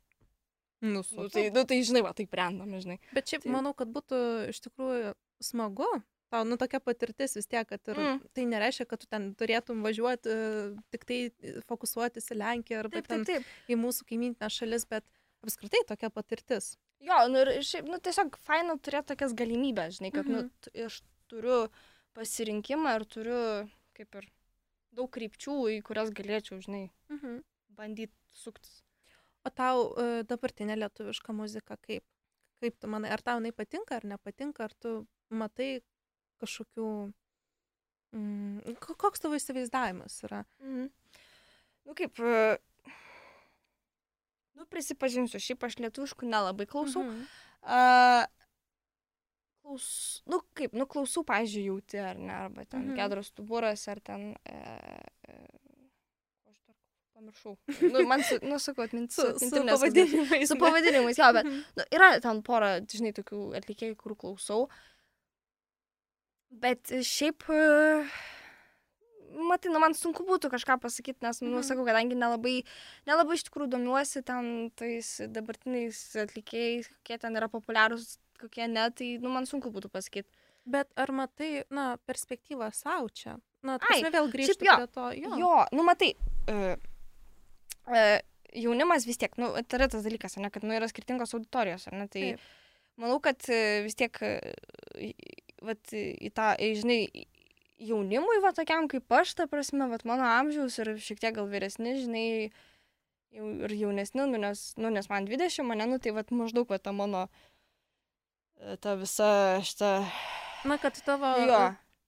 Nu, 0.82 1.02
Nu, 1.16 1.30
tai, 1.30 1.50
nu, 1.50 1.64
tai, 1.64 1.82
žinai, 1.82 2.02
va, 2.04 2.14
taip 2.14 2.32
randam, 2.34 2.68
žinai. 2.70 3.00
Bet 3.14 3.26
šiaip 3.26 3.44
Tai- 3.44 3.52
manau, 3.52 3.74
kad 3.76 3.88
būtų 3.88 4.50
iš 4.50 4.60
tikrųjų 4.68 5.14
smagu. 5.42 6.04
Tau, 6.34 6.44
nu, 6.50 6.58
tokia 6.58 6.80
patirtis 6.82 7.36
vis 7.38 7.46
tiek, 7.46 7.68
kad 7.70 7.90
ir 7.92 8.00
Mm. 8.00 8.22
tai 8.34 8.46
nereiškia, 8.50 8.88
kad 8.90 9.00
tu 9.04 9.06
ten 9.10 9.28
turėtum 9.38 9.84
važiuoti 9.86 10.34
tik 10.90 11.04
tai 11.06 11.20
fokusuotis 11.70 12.32
į 12.34 12.38
Lenkiją 12.42 12.80
arba 12.82 13.02
Taip, 13.02 13.08
taip, 13.12 13.26
taip. 13.28 13.44
į 13.70 13.78
mūsų 13.78 14.08
kaiminę 14.10 14.50
šalis, 14.50 14.88
bet 14.90 15.06
apskritai 15.46 15.84
tokia 15.92 16.10
patirtis. 16.10 16.72
Jo, 17.04 17.28
nu, 17.30 17.44
ir 17.44 17.62
šiaip, 17.62 17.86
nu, 17.92 18.00
tiesiog 18.00 18.38
faina 18.42 18.74
turėti 18.82 19.12
tokias 19.14 19.34
galimybės, 19.38 20.00
žinai, 20.00 20.12
kad, 20.16 20.26
mhm. 20.26 20.34
Mhm. 20.34 20.50
nu, 20.50 20.50
t- 20.64 20.86
aš 20.88 21.02
turiu 21.30 21.60
pasirinkimą 22.18 22.96
ir 22.98 23.06
turiu, 23.06 23.70
kaip 23.98 24.16
ir, 24.22 24.28
daug 24.94 25.10
krypčių, 25.14 25.56
į 25.78 25.82
kurias 25.86 26.10
galėčiau, 26.14 26.60
žinai, 26.66 26.90
Mhm. 27.14 27.44
bandyti 27.78 28.14
suktis. 28.34 28.82
O 29.46 29.50
tau 29.50 29.92
uh, 29.94 30.24
dabartinė 30.24 30.78
lietuviška 30.82 31.34
muzika 31.36 31.78
kaip? 31.78 32.04
Kaip 32.62 32.80
tu 32.80 32.88
manai, 32.88 33.12
ar 33.12 33.22
tau 33.22 33.38
jinai 33.42 33.52
patinka 33.52 33.98
ar 33.98 34.02
nepatinka, 34.08 34.64
ar 34.64 34.74
tu 34.80 35.06
matai 35.30 35.82
kažkokių... 36.44 36.88
Mm, 38.14 38.76
ko- 38.84 38.94
koks 39.02 39.24
tavo 39.24 39.40
įsivaizdavimas 39.40 40.20
yra? 40.28 40.44
Mhm. 40.62 40.92
Nu, 41.88 41.96
kaip, 41.98 42.20
e, 42.22 42.58
nu, 44.60 44.68
prisipažinsiu, 44.72 45.42
šiaip 45.42 45.66
aš 45.68 45.80
lietuviškų 45.82 46.30
nelabai 46.30 46.68
klausau. 46.70 47.04
Mhm. 47.08 47.24
Mhm. 47.24 47.42
Uh, 47.64 48.26
klaus, 49.64 49.86
nu, 50.28 50.42
kaip, 50.58 50.74
nu, 50.76 50.86
klausau, 50.92 51.24
pažiūrėjau, 51.28 51.78
jauti, 51.78 52.00
ar 52.04 52.18
ne, 52.20 52.34
arba 52.46 52.66
ten 52.66 52.82
Mhm. 52.84 52.90
mhm. 52.92 52.98
gedros 53.02 53.32
stuburas, 53.34 53.88
ar 53.88 54.00
ten... 54.04 54.34
E, 54.46 54.56
e, 55.28 55.38
aš 56.52 56.58
dar 56.68 56.76
pamiršau. 57.16 57.58
Nu, 57.94 58.04
man, 58.08 58.24
su, 58.28 58.38
nu, 58.44 58.60
sakau, 58.60 58.84
atmintis. 58.86 59.16
Su, 59.16 59.32
su 59.40 59.64
pavadinimais. 59.64 60.48
Su 60.52 60.58
pavadinimais, 60.60 61.18
jo, 61.18 61.30
bet 61.40 61.46
Mhm. 61.48 61.62
nu, 61.80 61.84
yra 61.96 62.10
ten 62.22 62.42
pora, 62.44 62.74
žinai, 62.84 63.14
tokių 63.16 63.42
atlikėjų, 63.62 63.96
kurių 64.04 64.18
klausau. 64.26 64.68
Bet 66.54 66.92
šiaip, 67.04 67.44
e, 67.50 68.04
matai, 69.50 69.72
nu, 69.74 69.80
man 69.82 69.96
sunku 69.98 70.26
būtų 70.28 70.52
kažką 70.54 70.78
pasakyti, 70.84 71.24
nes, 71.26 71.42
nu, 71.42 71.58
Mhm. 71.58 71.64
sakau, 71.66 71.86
kadangi 71.88 72.16
nelabai, 72.16 72.64
nelabai 73.10 73.36
iš 73.40 73.44
tikrųjų 73.50 73.72
domiuosi 73.74 74.22
ten 74.24 74.70
tais 74.76 75.22
dabartiniais 75.28 75.98
atlikėjais, 76.16 76.90
kokie 76.94 77.18
ten 77.18 77.36
yra 77.36 77.50
populiarūs, 77.50 78.18
kokie 78.40 78.68
ne, 78.68 78.90
tai, 78.92 79.18
nu, 79.18 79.30
man 79.34 79.46
sunku 79.50 79.72
būtų 79.74 79.90
pasakyti. 79.90 80.30
Bet 80.66 80.88
ar 80.96 81.12
matai, 81.12 81.64
na, 81.70 81.98
perspektyvą 82.08 82.70
savo 82.74 83.10
čia? 83.10 83.38
Na, 83.64 83.78
Ai, 83.90 84.02
tai 84.02 84.12
vėl 84.12 84.30
grįžti 84.32 84.64
jo. 84.64 84.76
prie 84.78 84.88
to. 84.88 85.10
Jo. 85.18 85.36
Jo, 85.40 85.66
nu, 85.76 85.84
matai, 85.84 86.14
uh, 86.52 86.76
uh, 87.88 88.20
jaunimas 88.54 89.06
vis 89.08 89.18
tiek, 89.18 89.34
nu, 89.42 89.50
tai 89.68 89.80
yra 89.80 89.88
tas 89.92 90.04
dalykas, 90.06 90.38
ne, 90.38 90.50
kad, 90.54 90.64
nu, 90.64 90.72
yra 90.78 90.88
skirtingos 90.88 91.34
auditorijos, 91.34 91.88
ne, 91.92 92.08
tai 92.08 92.22
Taip. 92.36 92.40
manau, 93.02 93.20
kad 93.20 93.42
e, 93.50 93.82
vis 93.84 93.96
tiek, 93.96 94.16
vat, 95.64 95.94
į 95.94 96.30
tą, 96.36 96.54
žinai, 96.60 97.00
jaunimui, 97.84 98.42
va, 98.44 98.54
tokiam 98.56 98.88
kaip 98.92 99.12
aš, 99.16 99.34
ta 99.40 99.48
prasme, 99.50 99.88
va, 99.92 100.00
mano 100.08 100.28
amžiaus 100.28 100.78
ir 100.82 100.94
šiek 101.02 101.24
tiek 101.24 101.36
gal 101.36 101.50
vyresni, 101.52 101.96
žinai, 102.02 102.28
jau 103.34 103.50
ir 103.66 103.76
jaunesni, 103.80 104.24
nu, 104.24 104.40
nes, 104.42 104.62
nu, 104.80 104.94
nes 104.94 105.10
man 105.12 105.28
20, 105.30 105.66
mane, 105.68 105.90
nu, 105.90 106.00
tai, 106.04 106.14
va, 106.16 106.26
maždaug, 106.30 106.70
va, 106.70 106.80
ta 106.80 106.94
mano, 106.96 107.26
e, 108.62 108.78
ta 108.84 108.96
visa 109.00 109.34
šita, 109.66 109.98
Na, 110.64 110.78
kad 110.80 110.96
tavo, 111.04 111.28
jo, 111.44 111.60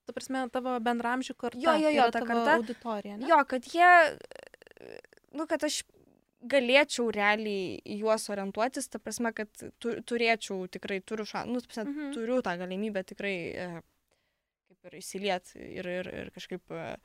tu 0.07 0.15
prasme, 0.15 0.45
tavo 0.53 0.77
bendramžių 0.83 1.35
karta. 1.35 1.59
Jo, 1.59 1.75
jo, 1.79 1.91
jo, 1.91 2.05
ta 2.13 2.21
karta. 2.23 2.55
Auditorija, 2.61 3.17
ne? 3.19 3.27
jo, 3.27 3.39
kad 3.49 3.67
jie, 3.67 3.89
e, 4.15 4.99
nu, 5.35 5.47
kad 5.49 5.65
aš 5.67 5.81
galėčiau 6.51 7.09
realiai 7.15 7.79
į 7.85 7.97
juos 8.03 8.29
orientuotis, 8.33 8.87
ta 8.89 8.99
prasme, 8.99 9.31
kad 9.35 9.49
tu, 9.79 9.95
turėčiau 10.09 10.67
tikrai, 10.71 10.99
turiu 11.01 11.25
šansą, 11.25 11.51
nu, 11.53 11.61
prasme, 11.65 11.85
Mhm. 11.91 12.13
turiu 12.15 12.41
tą 12.45 12.55
galimybę 12.61 13.03
tikrai 13.03 13.35
e, 13.53 13.67
kaip 14.67 14.85
ir 14.91 14.99
įsiliet 15.01 15.55
ir, 15.55 15.87
ir, 15.99 16.07
ir 16.23 16.31
kažkaip, 16.35 16.61
e, 16.71 16.97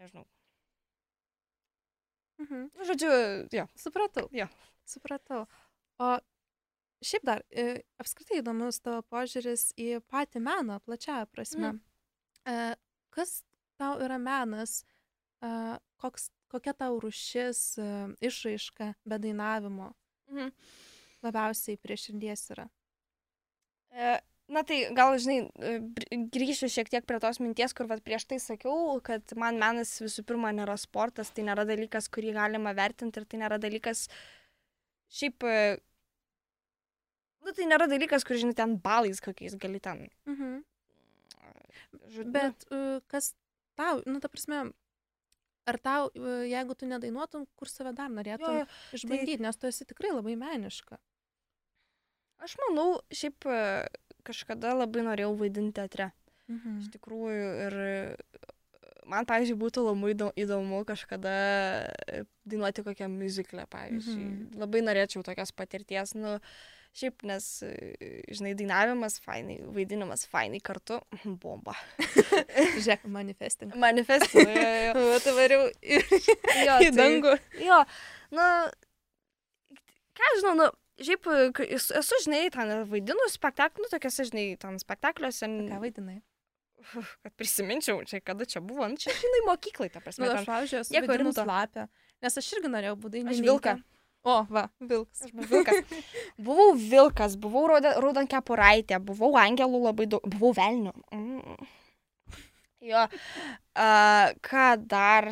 nežinau. 0.00 0.24
Mhm. 2.38 2.70
Nu, 2.76 2.84
žodžiu, 2.84 3.10
jo. 3.52 3.66
Supratau. 3.80 4.28
Jo. 4.32 4.46
Supratau. 4.86 5.46
O 5.98 6.18
šiaip 7.04 7.24
dar, 7.24 7.42
e, 7.50 7.82
apskritai 8.00 8.42
įdomus 8.42 8.80
tavo 8.84 9.02
požiūris 9.12 9.70
į 9.80 10.00
patį 10.12 10.42
meną, 10.44 10.78
plačiaja 10.84 11.26
prasme. 11.32 11.72
Mhm. 11.72 11.80
E, 12.46 12.76
kas 13.10 13.42
tau 13.80 13.96
yra 14.04 14.18
menas, 14.20 14.82
e, 15.42 15.48
koks, 16.00 16.30
kokia 16.52 16.72
tau 16.78 16.98
rušis, 17.02 17.60
e, 17.78 17.90
išraiška 18.28 18.92
be 19.04 19.18
dainavimo 19.18 19.92
Mhm. 20.30 20.50
labiausiai 21.22 21.78
prie 21.78 21.96
širdies 21.96 22.50
yra? 22.56 22.68
E, 23.90 24.18
Na 24.48 24.62
tai 24.62 24.76
gal, 24.94 25.16
žinai, 25.18 25.50
e, 25.58 25.80
grįšiu 26.30 26.68
šiek 26.70 26.86
tiek 26.88 27.02
prie 27.04 27.18
tos 27.18 27.40
minties, 27.42 27.72
kur 27.74 27.88
vat, 27.90 27.98
prieš 28.06 28.28
tai 28.30 28.36
sakiau, 28.38 29.00
kad 29.02 29.32
man 29.34 29.58
menas 29.58 29.96
visų 29.98 30.22
pirma 30.22 30.52
nėra 30.54 30.76
sportas, 30.78 31.32
tai 31.34 31.42
nėra 31.42 31.64
dalykas, 31.66 32.06
kurį 32.06 32.30
galima 32.36 32.70
vertinti 32.72 33.18
ir 33.18 33.26
tai 33.26 33.40
nėra 33.42 33.58
dalykas 33.58 34.04
šiaip... 35.10 35.42
e, 35.42 35.80
Nu, 37.42 37.52
tai 37.54 37.66
nėra 37.66 37.86
dalykas, 37.90 38.22
kur, 38.26 38.34
žinai, 38.38 38.54
ten 38.58 38.76
balais 38.82 39.20
kokiais 39.22 39.54
gali 39.58 39.78
ten. 39.82 40.08
Mhm. 40.26 40.62
Žodžiu, 42.14 42.30
Bet 42.30 42.64
kas 43.10 43.34
tau, 43.78 44.00
nu, 44.06 44.18
ta 44.20 44.28
prasme, 44.28 44.72
ar 45.66 45.78
tau, 45.82 46.08
e, 46.14 46.36
jeigu 46.50 46.74
tu 46.78 46.86
nedainuotum, 46.86 47.46
kur 47.58 47.68
save 47.70 47.92
dar 47.96 48.08
jo, 48.10 48.16
norėtum 48.20 48.58
jo, 48.60 48.66
išbandyti, 48.98 49.40
nes 49.42 49.56
tu 49.58 49.66
esi 49.70 49.86
tikrai 49.88 50.12
labai 50.14 50.36
meniška. 50.38 50.98
aš 52.46 52.56
manau, 52.62 53.00
šiaip 53.10 53.46
e, 53.48 53.60
kažkada 54.26 54.74
labai 54.76 55.02
norėjau 55.06 55.32
vaidinti 55.40 55.74
teatre. 55.80 56.10
Mhm. 56.46 56.78
Iš 56.84 56.90
tikrųjų, 56.94 57.48
ir 57.66 57.76
e, 57.82 57.96
man, 59.10 59.26
pavyzdžiui, 59.26 59.58
būtų 59.58 59.82
labai 59.88 60.12
įdo- 60.14 60.32
įdomu 60.38 60.84
kažkada 60.86 61.34
dainuoti 62.46 62.84
kokią 62.86 63.08
muziklę, 63.10 63.66
pavyzdžiui. 63.72 64.26
Mhm. 64.26 64.58
Labai 64.62 64.82
norėčiau 64.86 65.24
tokios 65.26 65.52
patirties. 65.56 66.14
Nu, 66.14 66.36
Šiaip, 66.96 67.26
nes, 67.28 67.46
e, 67.60 68.14
žinai, 68.32 68.54
dainavimas 68.56 69.18
fainai, 69.20 69.58
vaidinimas 69.76 70.24
fainai 70.32 70.62
kartu. 70.64 70.96
Bomba. 71.42 71.74
Žiūrėk, 72.78 73.04
manifesting. 73.12 73.74
Manifesting. 73.76 74.48
Jo, 74.48 74.62
jo, 74.64 74.78
jo. 74.86 75.02
O 75.12 75.18
tu 75.20 75.34
variau 75.36 75.66
į, 75.84 76.00
į 76.88 76.92
dangų. 76.96 77.34
Tai, 77.36 77.66
jo, 77.66 77.80
nu, 78.38 78.46
ką 80.16 80.30
žinau, 80.38 80.54
nu, 80.62 80.70
šiaip 81.04 81.28
esu, 81.66 82.22
žinai, 82.24 82.46
ten 82.54 82.72
vaidinu 82.88 83.28
spektaklį, 83.34 83.84
nu, 83.84 83.92
tokiuose, 83.92 84.30
žinai, 84.30 84.46
ten 84.62 84.80
spektakliuose, 84.80 85.52
Ką 85.68 85.82
vaidinai? 85.84 86.22
kad 86.86 87.32
prisiminčiau, 87.34 87.98
čia 88.06 88.20
kada 88.22 88.46
čia 88.48 88.60
buvo, 88.62 88.86
nu, 88.88 88.96
čia, 89.00 89.10
žinai, 89.10 89.42
mokyklai, 89.48 89.90
ta 89.92 90.00
prasme. 90.00 90.28
Nu, 90.28 90.36
aš, 90.38 90.48
pavyzdžiui, 90.48 90.80
esu 90.84 91.04
vaidinus 91.10 91.40
lapę. 91.42 91.88
Nes 92.24 92.38
aš 92.40 92.50
irgi 92.56 92.70
norėjau 92.72 92.96
būti 93.04 93.24
Aš 93.26 93.42
vilką. 93.44 93.76
O, 94.26 94.36
va, 94.50 94.66
vilkas. 94.82 95.22
Aš 95.22 95.32
buvau 95.32 95.50
vilkas. 95.52 95.96
Buvau 96.46 96.70
vilkas, 96.74 97.36
buvau 97.40 97.66
raudon 97.70 98.26
kepuraitė, 98.30 98.98
buvau 98.98 99.36
angelų 99.38 99.84
labai 99.86 100.08
daug, 100.10 100.24
buvau 100.34 100.50
velnių. 100.56 100.94
Mm. 101.14 101.68
Jo, 102.86 103.06
uh, 103.06 104.32
ką 104.46 104.66
dar? 104.90 105.30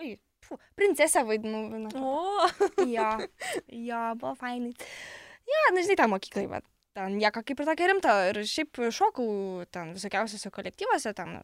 Ui, 0.00 0.14
fu, 0.44 0.58
princesę 0.76 1.22
vaidinau 1.28 1.68
vieną. 1.72 1.92
O, 2.00 2.48
Jo, 2.96 3.10
jo, 3.68 4.04
buvo 4.20 4.34
fainai. 4.40 4.72
Jo, 5.44 5.66
na, 5.76 5.84
žinai, 5.84 5.98
tą 6.00 6.08
mokyklai, 6.10 6.48
bet 6.50 6.64
ten 6.96 7.18
nieko 7.20 7.42
kaip 7.44 7.60
ir 7.60 7.68
tokia 7.68 7.90
rimta. 7.90 8.16
Ir 8.30 8.40
šiaip 8.48 8.80
šokau 8.96 9.64
ten 9.74 9.92
visokiausiose 9.96 10.52
kolektyvuose, 10.54 11.12
ten. 11.16 11.36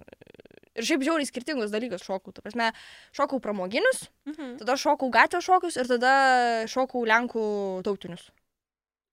Ir 0.81 0.88
šiaip 0.88 1.05
žiauriai 1.05 1.29
skirtingus 1.29 1.73
dalykus 1.73 2.05
šokau. 2.07 2.33
Tu 2.33 2.45
prasme, 2.45 2.71
šokau 3.16 3.40
pramoginius, 3.45 4.07
mhm. 4.31 4.55
tada 4.62 4.79
šokau 4.81 5.11
gatvės 5.12 5.45
šokius 5.45 5.77
ir 5.81 5.90
tada 5.90 6.12
šokau 6.71 7.05
lenkų 7.09 7.43
tautinius. 7.85 8.31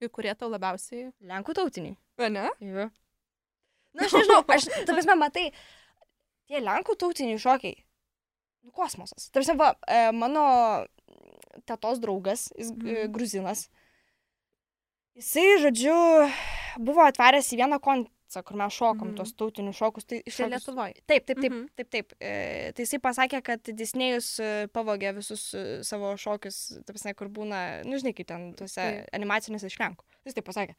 Ir 0.00 0.12
kurie 0.14 0.32
tau 0.38 0.48
labiausiai. 0.48 1.10
Lenkų 1.28 1.56
tautiniai. 1.58 1.98
O 2.22 2.30
ne? 2.32 2.46
Jo. 2.62 2.86
Na, 3.98 4.06
aš 4.06 4.14
nežinau, 4.18 4.40
aš, 4.54 4.68
ta 4.86 4.94
prasme, 4.94 5.18
matai, 5.18 5.48
tie 6.48 6.62
lenkų 6.62 6.96
tautiniai 7.00 7.40
šokiai. 7.42 7.76
Nu, 8.64 8.72
kosmosas. 8.74 9.28
Tarsi, 9.34 9.56
va, 9.58 9.72
e, 9.90 10.08
mano 10.14 10.44
tetos 11.68 12.00
draugas, 12.02 12.48
jis 12.56 12.72
mhm. 12.72 13.12
gruzinas. 13.14 13.66
Jisai, 15.18 15.58
žodžiu, 15.64 15.98
buvo 16.78 17.02
atvaręs 17.02 17.50
į 17.52 17.64
vieną 17.64 17.80
koncą, 18.28 18.42
kur 18.44 18.56
mes 18.56 18.72
šokom 18.72 18.98
Mhm. 18.98 19.08
mhm. 19.08 19.16
tos 19.16 19.32
tautinius 19.34 19.76
šokus. 19.76 20.04
Tai 20.06 20.22
Čia 20.22 20.30
šokius- 20.30 20.50
Lietuvoje. 20.52 20.94
Taip, 21.06 21.26
taip, 21.26 21.40
taip, 21.40 21.52
Mhm. 21.52 21.58
mhm. 21.60 21.68
taip, 21.76 21.90
taip. 21.90 22.12
E, 22.20 22.72
tai 22.72 22.84
jisai 22.84 22.98
pasakė, 23.00 23.42
kad 23.42 23.62
Disnėjus 23.62 24.40
e, 24.40 24.66
pavogė 24.68 25.14
visus 25.14 25.54
e, 25.54 25.82
savo 25.82 26.14
šokius, 26.16 26.84
taip 26.84 26.94
prasme, 26.96 27.14
kur 27.14 27.28
būna, 27.28 27.84
nu, 27.84 27.96
žinai, 27.98 28.14
kaip 28.14 28.26
ten 28.26 28.54
tuose 28.54 28.74
Taip. 28.76 29.08
animacinėse 29.12 29.66
iš 29.66 29.78
Lenkų. 29.78 30.04
Jis 30.26 30.34
taip 30.34 30.44
pasakė. 30.44 30.74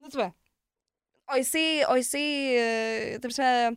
Nu, 0.00 0.08
tu. 0.08 0.18
va. 0.18 0.32
O 1.28 1.34
jisai, 1.36 1.84
o 1.88 1.94
jisai, 1.94 2.26
e, 2.58 3.18
taip 3.20 3.30
prasme, 3.30 3.76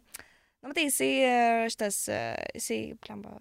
na, 0.65 0.71
matai, 0.71 0.87
jisai 0.87 1.09
e, 1.21 1.33
šitas, 1.69 1.97
e, 2.09 2.17
jisai, 2.57 2.79
plemba, 3.05 3.35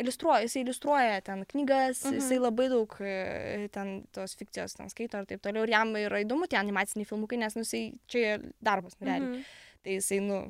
iliustruoja, 0.00 0.46
jisai 0.46 0.62
iliustruoja 0.64 1.18
ten 1.26 1.44
knygas, 1.50 2.00
Mhm. 2.08 2.16
jisai 2.16 2.38
labai 2.40 2.68
daug 2.72 2.96
e, 3.04 3.68
ten 3.74 3.90
tos 4.10 4.32
fikcijos 4.40 4.74
ten 4.78 4.88
skaito 4.88 5.20
ir 5.20 5.26
taip 5.28 5.42
toliau. 5.44 5.66
Ir 5.68 5.74
jam 5.76 5.92
yra 6.00 6.22
įdomu 6.24 6.48
tie 6.48 6.56
animaciniai 6.62 7.04
filmukai, 7.06 7.36
nes, 7.38 7.54
nu, 7.58 7.62
jisai, 7.66 7.92
čia 8.08 8.38
darbas, 8.64 8.96
nu, 9.00 9.06
realiai. 9.10 9.28
Mhm. 9.28 9.44
Tai 9.84 9.92
jisai, 9.98 10.20
nu, 10.24 10.40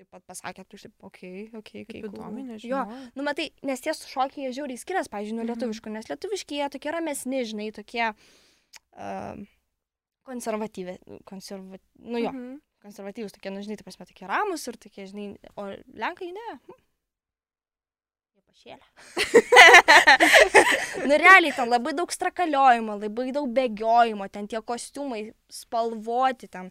taip 0.00 0.08
pat 0.16 0.24
pasakė, 0.32 0.64
tu 0.64 0.78
taip, 0.80 0.94
okei, 1.02 1.50
okei, 1.52 1.84
okei. 1.84 1.84
Kaip 2.00 2.08
įdomu, 2.08 2.38
Jo, 2.40 2.84
nežinau. 2.86 3.12
nu 3.14 3.22
matai, 3.22 3.50
nes 3.62 3.80
tie 3.84 3.92
šokiai 3.92 4.46
jie 4.48 4.52
žiauriai 4.56 4.80
skiriasi, 4.80 5.12
pavyzdžiui, 5.12 5.36
nuo 5.36 5.44
Mhm. 5.44 5.52
lietuviškų, 5.52 5.92
nes 5.92 6.08
lietuviški 6.08 6.56
jie 6.56 6.68
tokie 6.72 6.90
ramesni, 6.90 7.44
žinai, 7.44 7.68
tokie 7.76 8.08
uh, 8.96 9.36
konservatyvi, 10.24 10.98
konserva, 11.24 11.76
nu 11.98 12.18
jo, 12.18 12.30
Mhm. 12.32 12.60
Konservatyvus, 12.82 13.32
tokie, 13.36 13.50
nu 13.54 13.62
žinai, 13.64 13.76
taip 13.80 13.88
prasme, 13.90 14.06
tokie 14.08 14.28
ramus 14.30 14.66
ir 14.70 14.76
tokie, 14.80 15.06
žinai, 15.10 15.26
o 15.56 15.68
lenkai 16.00 16.30
ne. 16.36 16.46
Hm. 16.68 16.78
Jie 18.36 18.42
pašėlė. 18.50 18.86
nu 21.08 21.18
realiai, 21.20 21.52
ten 21.56 21.68
labai 21.70 21.92
daug 21.96 22.12
strakaliojimo, 22.14 22.98
labai 23.02 23.30
daug 23.36 23.50
bėgiojimo, 23.56 24.28
ten 24.32 24.48
tie 24.50 24.60
kostiumai 24.64 25.26
spalvoti, 25.52 26.48
ten 26.52 26.70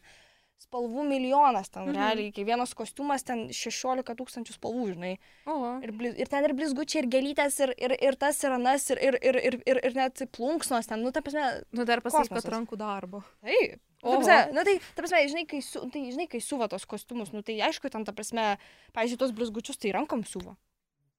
spalvų 0.60 1.06
milijonas, 1.08 1.70
ten 1.72 1.86
Mhm. 1.88 1.96
realiai, 1.96 2.32
kiekvienas 2.36 2.74
kostiumas 2.76 3.24
ten 3.24 3.46
16 3.56 4.12
tūkstančių 4.20 4.54
spalvų, 4.58 4.90
žinai. 4.94 5.14
O, 5.48 5.54
Ir, 5.86 5.94
bliz, 5.96 6.18
ir 6.20 6.28
ten 6.28 6.44
ir 6.44 6.54
blizgučiai, 6.58 7.06
ir 7.06 7.08
gelytės, 7.14 7.60
ir, 7.64 7.72
ir, 7.80 7.96
ir 8.10 8.18
tas, 8.20 8.42
ir 8.44 8.52
anas, 8.58 8.90
ir, 8.92 9.00
ir, 9.00 9.16
ir, 9.24 9.40
ir, 9.64 9.80
ir, 9.88 9.94
net 9.96 10.20
plunksnos 10.36 10.86
ten, 10.92 11.00
nu, 11.02 11.14
ta 11.16 11.22
prasme, 11.24 11.64
nu 11.72 11.86
dar 11.88 12.02
pasakyk, 12.04 12.36
kad 12.36 12.52
rankų 12.58 12.78
darbo. 12.78 13.24
taip. 13.42 13.80
Nu, 14.04 14.12
ta 14.12 14.18
prasme, 14.24 14.54
nu, 14.56 14.64
tai, 14.64 14.76
ta 14.96 15.02
prasme, 15.04 15.20
žinai, 15.28 15.46
kai, 15.50 15.60
su, 15.62 15.80
tai, 15.92 16.06
žinai, 16.14 16.28
kai 16.32 16.40
suva 16.40 16.68
tos 16.72 16.86
kostiumus, 16.88 17.34
nu, 17.36 17.42
tai 17.44 17.58
aišku, 17.68 17.90
ten, 17.92 18.06
ta 18.08 18.14
prasme, 18.16 18.58
pavyzdžiui, 18.96 19.20
tos 19.20 19.32
blizgučius 19.36 19.78
tai 19.78 19.92
rankom 19.92 20.24
suva, 20.24 20.56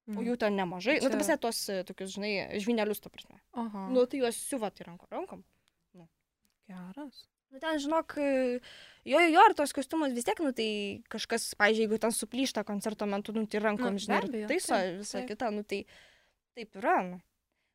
o 0.09 0.11
Mhm. 0.17 0.25
jų 0.31 0.37
ten 0.41 0.55
nemažai. 0.57 0.97
Nu, 0.97 1.09
ta 1.09 1.13
Čia- 1.13 1.19
prasme, 1.21 1.37
tos 1.37 1.59
e, 1.69 1.83
tokius, 1.85 2.15
žinai, 2.17 2.57
žvinelius, 2.57 2.99
ta 3.01 3.09
prasme. 3.13 3.37
Aha. 3.53 3.87
Nu, 3.93 4.05
tai 4.09 4.19
juos 4.23 4.35
siuva 4.35 4.71
tai 4.73 4.85
rankom. 4.89 5.07
rankom. 5.11 5.43
Geras. 6.67 7.27
Nu, 7.51 7.59
ten, 7.59 7.77
žinok, 7.83 8.13
e, 8.17 8.59
jo, 9.03 9.19
jo, 9.19 9.27
jo, 9.27 9.41
ir 9.49 9.53
tos 9.59 9.73
kostiumus 9.75 10.13
vis 10.15 10.23
tiek, 10.23 10.39
nu, 10.39 10.53
tai 10.55 11.03
kažkas, 11.11 11.49
pavyzdžiui, 11.59 11.83
jeigu 11.83 11.97
ten 11.99 12.13
suplyšta 12.15 12.63
koncerto 12.63 13.05
metu, 13.05 13.33
nu, 13.35 13.43
tai 13.45 13.59
rankom, 13.59 13.91
Nu, 13.91 13.99
nu, 13.99 13.99
žinai, 13.99 14.21
taiso 14.47 14.71
taip, 14.77 15.01
visą 15.03 15.25
kitą, 15.27 15.49
nu, 15.51 15.63
tai 15.67 15.81
taip 16.55 16.77
yra, 16.79 17.01
nu. 17.03 17.19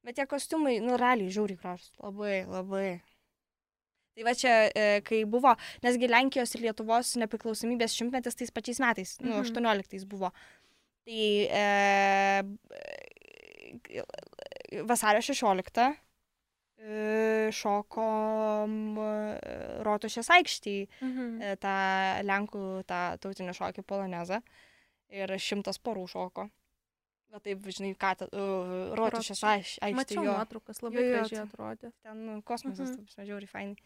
Bet 0.02 0.16
tie 0.16 0.24
kostiumai, 0.26 0.78
nu, 0.80 0.96
realiai 0.96 1.28
žiauriai 1.28 1.60
gražus. 1.60 1.92
Labai, 2.00 2.46
labai. 2.48 3.02
Tai 4.16 4.24
va 4.24 4.32
čia, 4.32 4.52
e, 4.72 5.00
kai 5.04 5.24
buvo, 5.28 5.52
nesgi 5.84 6.08
Lenkijos 6.08 6.54
ir 6.56 6.62
Lietuvos 6.64 7.14
nepriklausomybės 7.20 7.92
šimtmetis 7.98 8.38
tais 8.38 8.50
pačiais 8.50 8.80
metais, 8.80 9.16
nu, 9.20 9.34
Mhm. 9.34 9.44
18 9.44 10.06
buvo. 10.08 10.30
Tai 11.04 11.12
e, 11.46 12.42
e, 13.90 14.02
vasario 14.88 15.20
16 15.22 15.94
e, 16.78 17.50
šokom 17.52 18.96
Rotušės 19.86 20.28
aikštėje 20.38 20.88
Mhm. 21.02 21.56
tą 21.62 21.76
Lenkų, 22.28 22.64
tą 22.88 23.00
tautinį 23.20 23.52
šokį 23.56 23.82
polonezą. 23.84 24.40
Ir 25.08 25.28
šimtas 25.38 25.78
porų 25.78 26.08
šoko. 26.10 26.48
Bet 27.30 27.42
taip, 27.44 27.58
žinai, 27.62 27.92
ką, 27.98 28.10
uh, 28.32 28.96
Rotušės 28.96 29.42
Rotušė. 29.42 29.78
aikštė. 29.86 29.94
Mačiau 29.94 30.24
jo. 30.24 30.32
nuotraukas, 30.32 30.80
labai 30.82 31.02
Jo, 31.02 31.06
jo, 31.06 31.12
gražiai 31.16 31.40
atrodė. 31.44 31.92
Ten 32.02 32.26
nu, 32.26 32.42
kosmosas, 32.42 32.88
Mhm. 32.90 32.96
mhm. 33.02 33.06
taip, 33.16 33.26
žiauriai 33.26 33.48
fainai. 33.50 33.76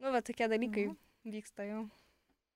Nu, 0.00 0.12
bet 0.14 0.24
tokie 0.30 0.48
dalykai 0.48 0.86
Mhm. 0.88 0.96
vyksta 1.36 1.66
jau. 1.68 1.84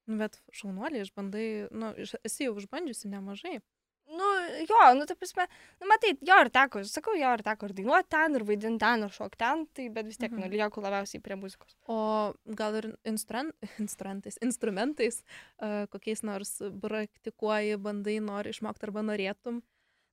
Nu, 0.07 0.19
bet 0.21 0.41
šaunuoliai, 0.53 1.05
išbandai, 1.07 1.69
nu, 1.73 1.95
esi 2.25 2.45
jau 2.45 2.57
išbandžiusi 2.61 3.09
nemažai. 3.13 3.61
Nu, 4.05 4.27
jo, 4.69 4.81
nu, 4.99 5.07
taip 5.09 5.17
prasme, 5.17 5.47
nu, 5.81 5.87
matai, 5.89 6.11
jo 6.21 6.37
ir 6.45 6.51
teko, 6.53 6.83
sakau, 6.85 7.15
jo 7.17 7.31
ir 7.33 7.43
teko 7.43 7.71
ir 7.71 7.73
dainuoti 7.79 8.11
ten, 8.13 8.35
ir 8.37 8.45
vaidinti 8.45 8.83
ten, 8.83 9.03
ir 9.07 9.09
šokti 9.17 9.39
ten, 9.41 9.63
tai 9.73 9.87
bet 9.89 10.05
vis 10.11 10.19
tiek, 10.21 10.31
mhm. 10.31 10.43
Nu, 10.45 10.51
lieku 10.53 10.83
labiausiai 10.85 11.23
prie 11.25 11.39
muzikos. 11.41 11.73
O 11.89 12.35
gal 12.45 12.77
ir 12.83 12.91
instrument, 13.09 13.55
instrumentais, 13.81 14.37
instrumentais, 14.45 15.23
uh, 15.59 15.87
kokiais 15.89 16.21
nors 16.23 16.59
praktikuoji, 16.85 17.79
bandai, 17.81 18.19
nori 18.21 18.53
išmokti 18.53 18.85
arba 18.91 19.01
norėtum. 19.09 19.63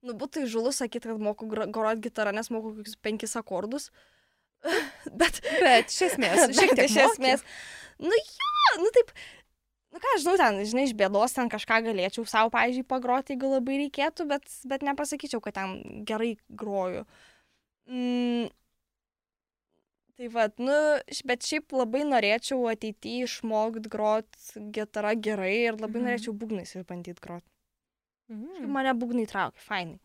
Nu, 0.02 0.15
būtų 0.17 0.48
įžulus 0.48 0.80
sakyti, 0.82 1.12
kad 1.12 1.20
moku 1.22 1.46
groti 1.52 2.02
gitarą, 2.08 2.32
nes 2.34 2.50
moku 2.50 2.72
kokius 2.78 2.96
penkis 2.96 3.36
akordus. 3.36 3.91
bet, 5.21 5.41
Bet 5.62 5.91
iš 5.91 6.02
esmės, 6.12 6.47
šiek 6.58 6.74
tiek 6.78 6.88
iš 6.88 6.97
esmės, 7.08 7.43
nu, 8.02 8.13
jo, 8.13 8.54
nu, 8.84 8.93
taip, 8.95 9.12
nu, 9.93 10.02
ką, 10.04 10.15
žinau, 10.21 10.38
ten, 10.41 10.62
žinai, 10.69 10.86
iš 10.89 10.95
bėdos 10.97 11.36
ten 11.38 11.52
kažką 11.52 11.82
galėčiau 11.89 12.26
savo, 12.30 12.54
pavyzdžiui, 12.54 12.88
pagroti, 12.89 13.36
jeigu 13.36 13.54
labai 13.56 13.82
reikėtų, 13.86 14.28
bet, 14.32 14.50
bet 14.69 14.86
nepasakyčiau, 14.88 15.43
kad 15.43 15.58
ten 15.58 15.78
gerai 16.08 16.34
groju. 16.62 17.06
Mm, 17.91 18.52
tai 20.17 20.30
vad, 20.36 20.62
nu, 20.62 20.78
bet 21.28 21.47
šiaip 21.47 21.74
labai 21.76 22.06
norėčiau 22.08 22.69
ateityje 22.71 23.30
išmokti 23.30 23.91
grot 23.91 24.30
gitarą 24.76 25.15
gerai 25.17 25.56
ir 25.63 25.80
labai 25.80 25.97
mhm. 25.97 26.08
norėčiau 26.10 26.38
būgnais 26.38 26.78
išbandyti 26.78 27.24
grot. 27.24 27.45
Mm. 28.32 28.69
Mane 28.71 28.93
būgnai 28.95 29.26
traukia, 29.28 29.60
fainai. 29.65 30.00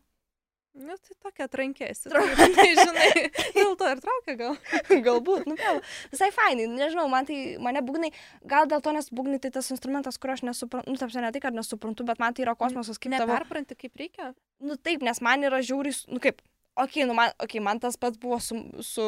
Nu, 0.77 0.93
tai 1.01 1.15
tokia 1.25 1.45
atrankėsi. 1.47 2.11
Tai, 2.13 2.65
žinai, 2.77 3.23
dėl 3.57 3.71
to 3.79 3.87
ir 3.89 4.01
traukia 4.03 4.35
gal. 4.37 4.57
Galbūt, 5.07 5.47
nu, 5.49 5.55
vėl, 5.57 5.79
visai 6.11 6.27
fainai, 6.35 6.67
nežinau, 6.69 7.07
man 7.09 7.25
tai, 7.25 7.37
mane 7.63 7.81
būgnai, 7.85 8.11
gal 8.45 8.69
dėl 8.69 8.83
to, 8.85 8.93
nes 8.93 9.09
būgnai 9.09 9.39
tai 9.41 9.49
tas 9.55 9.71
instrumentas, 9.73 10.19
kurio 10.21 10.35
aš 10.37 10.43
nesuprantu, 10.45 10.93
nu, 10.93 10.99
tapsi 11.01 11.23
ne 11.23 11.31
tai, 11.33 11.41
kad 11.47 11.57
nesuprantu, 11.57 12.05
bet 12.05 12.21
man 12.21 12.37
tai 12.37 12.45
yra 12.45 12.53
kosmosas 12.59 13.01
kaip 13.01 13.15
tavo. 13.17 13.31
Neperpranti, 13.33 13.77
kaip 13.79 13.97
reikia. 13.97 14.29
Nu, 14.61 14.77
taip, 14.77 15.01
nes 15.05 15.21
man 15.25 15.47
yra 15.49 15.63
žiauriai, 15.65 15.97
s- 15.97 16.05
nu, 16.11 16.21
kaip, 16.21 16.43
okei, 16.77 17.01
okay, 17.01 17.07
nu, 17.09 17.15
man, 17.17 17.33
okay, 17.41 17.63
man 17.63 17.81
tas 17.81 17.97
pats 17.97 18.21
buvo 18.21 18.37
su, 18.43 18.59
su, 18.85 19.07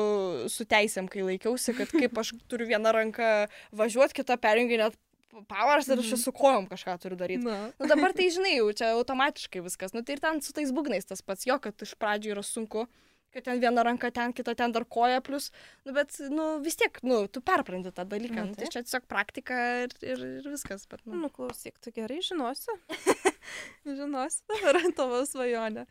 su 0.49 0.65
teisėm, 0.69 1.05
kai 1.13 1.21
laikiausi, 1.27 1.77
kad 1.77 1.93
kaip 1.93 2.17
aš 2.23 2.33
turiu 2.49 2.65
vieną 2.73 2.95
ranką 2.97 3.29
važiuoti, 3.77 4.17
kitą 4.23 4.39
perjunginėt 4.41 4.97
powers 5.47 5.87
ir 5.87 5.99
aš 6.01 6.11
Mhm. 6.13 6.21
su 6.23 6.31
kojom 6.31 6.67
kažką 6.69 6.97
turiu 7.01 7.17
daryti. 7.17 7.43
Na. 7.45 7.71
Nu, 7.79 7.87
dabar 7.87 8.13
tai, 8.13 8.29
žinai, 8.33 8.55
jau 8.57 8.71
čia 8.73 8.93
automatiškai 8.97 9.61
viskas. 9.61 9.93
Nu, 9.93 10.01
tai 10.03 10.15
ir 10.17 10.19
ten 10.23 10.41
su 10.41 10.53
tais 10.53 10.71
būgnais 10.71 11.05
tas 11.05 11.21
pats, 11.21 11.45
jo, 11.45 11.59
kad 11.59 11.73
iš 11.81 11.93
pradžių 11.95 12.33
yra 12.33 12.43
sunku, 12.43 12.87
kad 13.31 13.43
ten 13.45 13.59
viena 13.61 13.83
ranka 13.85 14.09
ten, 14.11 14.33
kita 14.33 14.55
ten 14.57 14.71
dar 14.73 14.85
koja 14.89 15.21
plus, 15.21 15.51
nu, 15.85 15.93
bet, 15.93 16.15
nu, 16.33 16.59
vis 16.65 16.75
tiek, 16.75 16.97
nu, 17.03 17.27
tu 17.27 17.41
perpranti 17.41 17.91
tą 17.93 18.05
dalyką, 18.09 18.35
Na, 18.35 18.45
nu, 18.49 18.55
tai 18.55 18.65
taip. 18.65 18.73
čia 18.73 18.81
tiesiog 18.81 19.05
praktika 19.05 19.53
ir, 19.85 19.93
ir, 20.01 20.23
ir 20.41 20.49
viskas, 20.49 20.87
bet, 20.89 21.05
nu. 21.05 21.13
Nu, 21.21 21.29
klausyk, 21.29 21.77
tu 21.79 21.91
gerai 21.93 22.21
žinosi. 22.25 22.73
žinosi 23.85 24.41
dabar 24.49 24.81
tavo 24.97 25.21
svajonę. 25.25 25.85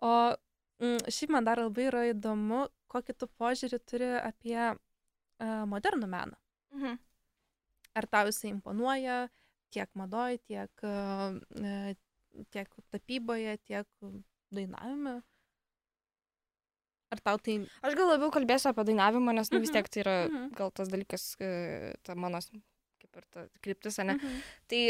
O 0.00 0.34
mm, 0.80 1.04
šiaip 1.12 1.30
man 1.36 1.44
dar 1.44 1.60
labai 1.60 1.86
yra 1.90 2.02
įdomu, 2.12 2.66
kokį 2.92 3.14
tu 3.20 3.28
požiūrį 3.40 3.78
turi 3.88 4.08
apie 4.20 4.56
uh, 4.72 5.64
modernų 5.68 6.08
meną. 6.08 6.36
Mhm. 6.76 6.98
Ar 7.96 8.06
tau 8.12 8.28
jisai 8.28 8.52
imponuoja 8.52 9.26
tiek 9.72 9.88
madoj, 9.98 10.36
tiek, 10.46 10.84
uh, 10.84 11.94
tiek 12.52 12.68
tapyboje, 12.92 13.56
tiek 13.64 13.88
dainavime? 14.54 15.20
Ar 17.14 17.22
tau 17.22 17.38
tai... 17.38 17.60
Aš 17.86 17.94
gal 17.98 18.08
labiau 18.10 18.32
kalbėsiu 18.34 18.72
apie 18.72 18.84
dainavimą, 18.88 19.34
nes, 19.36 19.50
nu, 19.52 19.60
vis 19.62 19.70
Mhm, 19.70 19.76
tiek 19.78 19.90
tai 19.92 20.00
yra 20.02 20.16
mhm. 20.26 20.48
gal 20.58 20.72
tas 20.74 20.88
dalykas, 20.90 21.26
e, 21.38 21.50
ta 22.02 22.16
mano, 22.18 22.40
kaip 23.00 23.20
ir 23.20 23.26
ta 23.30 23.44
kryptis, 23.62 23.98
ne? 24.02 24.16
Mhm. 24.18 24.40
Tai 24.72 24.82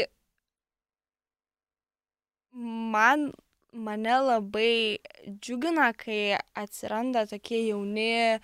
man, 2.95 3.27
mane 3.71 4.15
labai 4.25 4.97
džiugina, 5.27 5.91
kai 5.93 6.39
atsiranda 6.57 7.27
tokie 7.29 7.67
jauni, 7.67 8.39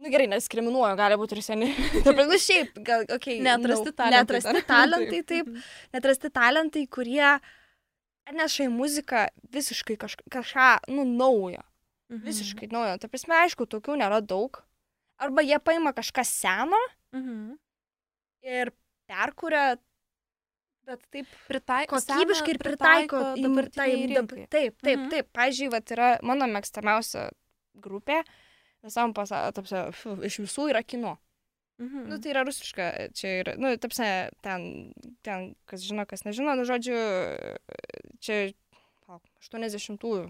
nu 0.00 0.08
gerai, 0.12 0.26
neskriminuoju, 0.32 0.96
gali 0.98 1.16
būti 1.20 1.36
ir 1.36 1.42
seni. 1.44 1.70
Taip, 2.06 2.20
nu 2.28 2.38
šiaip, 2.40 2.78
gal, 2.86 3.02
okei. 3.06 3.16
Okay, 3.16 3.40
Neatrasti 3.46 3.92
talentai. 3.92 4.16
Neatrasti 4.16 4.62
talentai, 4.70 5.22
taip. 5.32 5.50
Neatrasti 5.94 6.30
talentai, 6.32 6.84
kurie 6.92 7.26
atneša 8.30 8.66
į 8.68 8.70
muziką 8.72 9.26
visiškai 9.52 9.96
kažką, 10.00 10.26
kažką 10.32 10.68
nu, 10.94 11.04
naujo. 11.08 11.62
Mhm. 12.10 12.24
Visiškai 12.26 12.68
naujo. 12.72 12.96
Ta 13.02 13.08
prasme, 13.12 13.36
aišku, 13.44 13.66
tokių 13.70 13.98
nėra 14.00 14.18
daug. 14.24 14.58
Arba 15.20 15.42
jie 15.44 15.58
paima 15.62 15.92
kažką 15.94 16.24
seno 16.26 16.78
Mhm. 17.12 17.56
ir 18.46 18.70
perkuria, 19.10 19.76
bet 20.86 21.02
taip 21.12 21.26
Pritaiko, 21.50 21.98
kokybiškai 21.98 22.54
ir 22.54 22.58
pritaiko 22.62 23.20
į 23.36 23.42
dabartiniai 23.44 24.06
tai- 24.06 24.14
dab- 24.16 24.30
rinkai. 24.32 24.46
Taip, 24.50 24.76
taip, 24.80 24.98
Mhm. 24.98 25.10
taip. 25.12 25.28
Pavyzdžiui, 25.36 25.70
vat 25.74 25.92
yra 25.94 26.08
mano 26.22 26.46
mėgstamiausia 26.46 27.28
grupė 27.78 28.22
visam 28.86 29.14
pasauliu, 29.16 30.16
iš 30.26 30.40
visų 30.44 30.70
yra 30.72 30.82
kino. 30.86 31.16
Mhm. 31.80 32.08
Nu, 32.10 32.18
tai 32.20 32.34
yra 32.34 32.44
rusiška, 32.44 32.86
čia 33.16 33.30
yra, 33.40 33.54
nu, 33.56 33.72
tapsi, 33.80 34.04
ten, 34.44 34.64
ten, 35.24 35.54
kas 35.70 35.84
žino, 35.86 36.04
kas 36.08 36.26
nežino, 36.26 36.52
nu, 36.58 36.66
žodžiu, 36.68 36.96
čia, 38.20 38.40
palauk, 39.06 39.24
80-ųjų, 39.40 40.26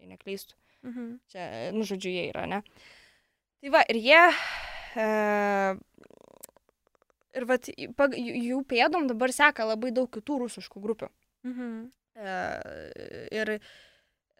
jei 0.00 0.08
neklystu. 0.08 0.56
Mhm. 0.86 1.10
Čia, 1.32 1.44
nu, 1.76 1.84
žodžiu, 1.84 2.14
jie 2.14 2.24
yra, 2.30 2.46
ne? 2.48 2.62
Tai 3.60 3.74
va, 3.74 3.82
ir 3.92 4.00
jie, 4.00 4.22
e, 5.02 5.06
ir 7.36 7.46
va, 7.50 7.60
jų 8.16 8.62
pėdom 8.72 9.10
dabar 9.10 9.36
seka 9.36 9.68
labai 9.68 9.92
daug 9.92 10.08
kitų 10.16 10.46
rusiškų 10.46 10.82
grupių. 10.88 11.12
Mhm. 11.44 11.74
E, 12.16 12.36
ir, 13.36 13.56
e, 13.58 13.60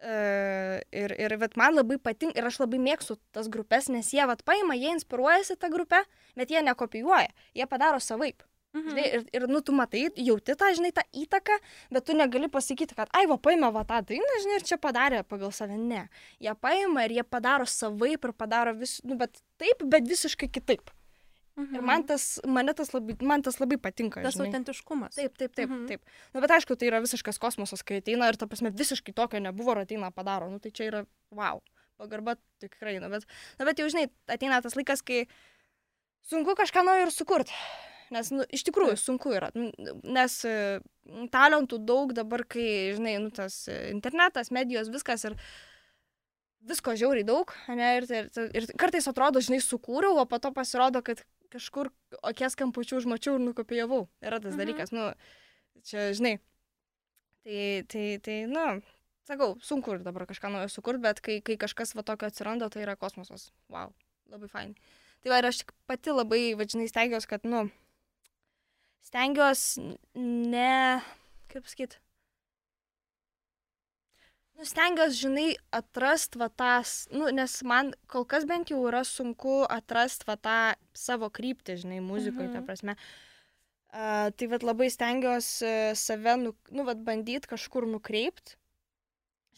ir, 0.01 1.15
ir 1.17 1.37
vat, 1.41 1.55
man 1.57 1.77
labai 1.77 1.97
patinka, 1.97 2.37
ir 2.37 2.45
aš 2.45 2.59
labai 2.61 2.79
mėgstu 2.81 3.17
tas 3.35 3.49
grupės, 3.49 3.89
nes 3.93 4.11
jie 4.13 4.25
vat 4.29 4.43
paima, 4.45 4.77
jie 4.77 4.93
inspiruojasi 4.93 5.57
tą 5.57 5.71
grupę, 5.73 6.03
bet 6.37 6.53
jie 6.53 6.61
nekopijuoja, 6.65 7.33
jie 7.57 7.67
padaro 7.69 7.99
savaip. 8.03 8.45
Mhm. 8.77 8.89
Žinai, 8.89 9.05
ir, 9.15 9.23
ir, 9.33 9.47
nu, 9.49 9.61
tu 9.65 9.73
matai, 9.73 10.03
jauti 10.21 10.55
tą, 10.59 10.69
žinai, 10.77 10.91
tą 10.93 11.03
įtaką, 11.15 11.55
bet 11.93 12.05
tu 12.05 12.15
negali 12.17 12.49
pasakyti, 12.51 12.97
kad, 12.97 13.09
ai, 13.15 13.25
va, 13.29 13.39
paima 13.41 13.71
va 13.73 13.85
tą 13.87 14.01
dainą, 14.11 14.41
žinai, 14.43 14.59
ir 14.59 14.67
čia 14.67 14.77
padarė 14.81 15.23
pagal 15.27 15.53
save. 15.55 15.79
Ne. 15.79 16.03
Jie 16.43 16.53
paima 16.61 17.07
ir 17.07 17.17
jie 17.17 17.25
padaro 17.25 17.65
savaip 17.69 18.27
ir 18.27 18.35
padaro 18.37 18.75
vis, 18.77 18.99
nu, 19.07 19.17
bet 19.19 19.41
taip, 19.61 19.81
bet 19.87 20.07
visiškai 20.09 20.51
kitaip. 20.51 20.91
Mhm. 21.57 21.75
Ir 21.75 21.81
man 21.81 22.03
tas, 22.05 22.39
mane 22.45 22.73
tas 22.77 22.91
labai, 22.93 23.15
man 23.25 23.41
tas 23.41 23.57
labai 23.59 23.79
patinka. 23.81 24.21
tas 24.21 24.35
žinai. 24.35 24.47
autentiškumas. 24.51 25.15
Taip, 25.17 25.37
taip, 25.37 25.55
taip, 25.57 25.69
Mhm. 25.69 25.87
taip. 25.89 26.01
Na, 26.33 26.41
bet 26.43 26.51
aišku, 26.53 26.77
tai 26.77 26.87
yra 26.91 26.99
visiškas 27.01 27.39
kosmosas, 27.41 27.81
kai 27.83 27.97
ateina 28.01 28.27
ir, 28.29 28.37
ta 28.37 28.45
prasme, 28.45 28.69
visiškai 28.71 29.13
tokio 29.15 29.39
nebuvo 29.41 29.71
ir 29.73 29.83
ateina 29.85 30.11
padaro. 30.13 30.49
Nu, 30.51 30.59
tai 30.59 30.69
čia 30.71 30.85
yra, 30.91 31.05
wow, 31.33 31.61
pagarba 31.97 32.35
tikrai. 32.61 32.99
Na, 33.01 33.09
bet, 33.09 33.25
na, 33.57 33.65
bet 33.65 33.77
jau, 33.81 33.89
žinai, 33.89 34.09
ateina 34.29 34.61
tas 34.61 34.75
laikas, 34.77 35.01
kai 35.01 35.25
sunku 36.29 36.53
kažką 36.55 36.83
naujo 36.85 37.07
ir 37.07 37.11
sukurti. 37.11 37.53
Nes, 38.11 38.29
nu, 38.31 38.45
iš 38.53 38.63
tikrųjų, 38.63 38.95
sunku 38.95 39.33
yra. 39.35 39.49
Nes 40.03 40.45
e, 40.45 40.79
talentų 41.33 41.79
daug 41.83 42.13
dabar, 42.13 42.45
kai, 42.47 42.93
žinai, 42.95 43.17
nu, 43.19 43.31
tas 43.31 43.67
e, 43.67 43.89
internetas, 43.91 44.51
medijos, 44.51 44.87
viskas 44.93 45.25
ir 45.25 45.35
visko 46.67 46.93
žiauriai 46.99 47.25
daug, 47.27 47.51
ne, 47.67 47.89
ir, 47.97 48.07
ir, 48.11 48.29
ir 48.55 48.65
kartais 48.79 49.07
atrodo, 49.07 49.39
žinai, 49.43 49.59
sukūriau, 49.63 50.17
o 50.19 50.25
po 50.25 50.39
to 50.39 50.51
pasirodo, 50.55 51.01
kad 51.03 51.21
kažkur 51.49 51.89
okies 52.23 52.55
kampučių 52.59 52.99
užmačiau 53.01 53.35
ir 53.37 53.43
nukopijavau. 53.47 54.07
Yra 54.21 54.39
tas 54.43 54.53
Mhm. 54.55 54.59
dalykas, 54.61 54.91
nu, 54.91 55.13
čia, 55.83 56.11
žinai. 56.13 56.37
Tai, 57.43 57.83
tai, 57.87 58.05
tai, 58.19 58.37
nu, 58.51 58.81
sakau, 59.27 59.55
sunku 59.63 59.93
ir 59.95 60.03
dabar 60.03 60.25
kažką 60.27 60.51
naujo 60.51 60.69
sukurti, 60.69 61.01
bet 61.01 61.21
kai, 61.21 61.39
kai 61.41 61.55
kažkas 61.57 61.95
va 61.95 62.03
tokio 62.03 62.27
atsiranda, 62.27 62.69
tai 62.69 62.83
yra 62.83 62.95
kosmosas. 62.95 63.51
Wow, 63.69 63.93
labai 64.29 64.49
fain. 64.51 64.75
Tai 65.23 65.29
va, 65.31 65.37
ir 65.39 65.45
aš 65.49 65.63
tik 65.63 65.71
pati 65.87 66.11
labai, 66.11 66.53
vadžinai, 66.59 66.87
stengiuosi, 66.91 67.27
kad, 67.27 67.43
nu, 67.47 67.69
stengiuosi 69.07 69.97
ne, 70.15 71.01
kaip 71.51 71.67
sakyt, 71.69 71.97
nu, 74.57 74.65
stengiuosi, 74.65 75.19
žinai, 75.21 75.47
atrast 75.71 76.35
va 76.41 76.47
tas, 76.49 77.05
nu, 77.13 77.27
nes 77.33 77.55
man 77.63 77.91
kol 78.09 78.25
kas 78.25 78.45
bent 78.49 78.71
jau 78.73 78.79
yra 78.89 79.03
sunku 79.05 79.59
atrast 79.69 80.25
va 80.27 80.35
tą 80.37 80.57
savo 80.97 81.29
kryptį, 81.29 81.75
žinai, 81.83 81.99
muzikoje, 82.01 82.47
mhm. 82.49 82.53
ta 82.53 82.59
Mhm. 82.61 82.65
prasme. 82.69 82.95
Uh, 83.87 84.27
tai 84.35 84.47
vad 84.51 84.65
labai 84.67 84.89
stengiuosi 84.91 85.63
uh, 85.65 85.93
save, 85.95 86.33
nu, 86.41 86.51
nu 86.75 86.83
vad 86.83 86.99
bandyti 87.07 87.47
kažkur 87.47 87.85
nukreipti, 87.87 88.57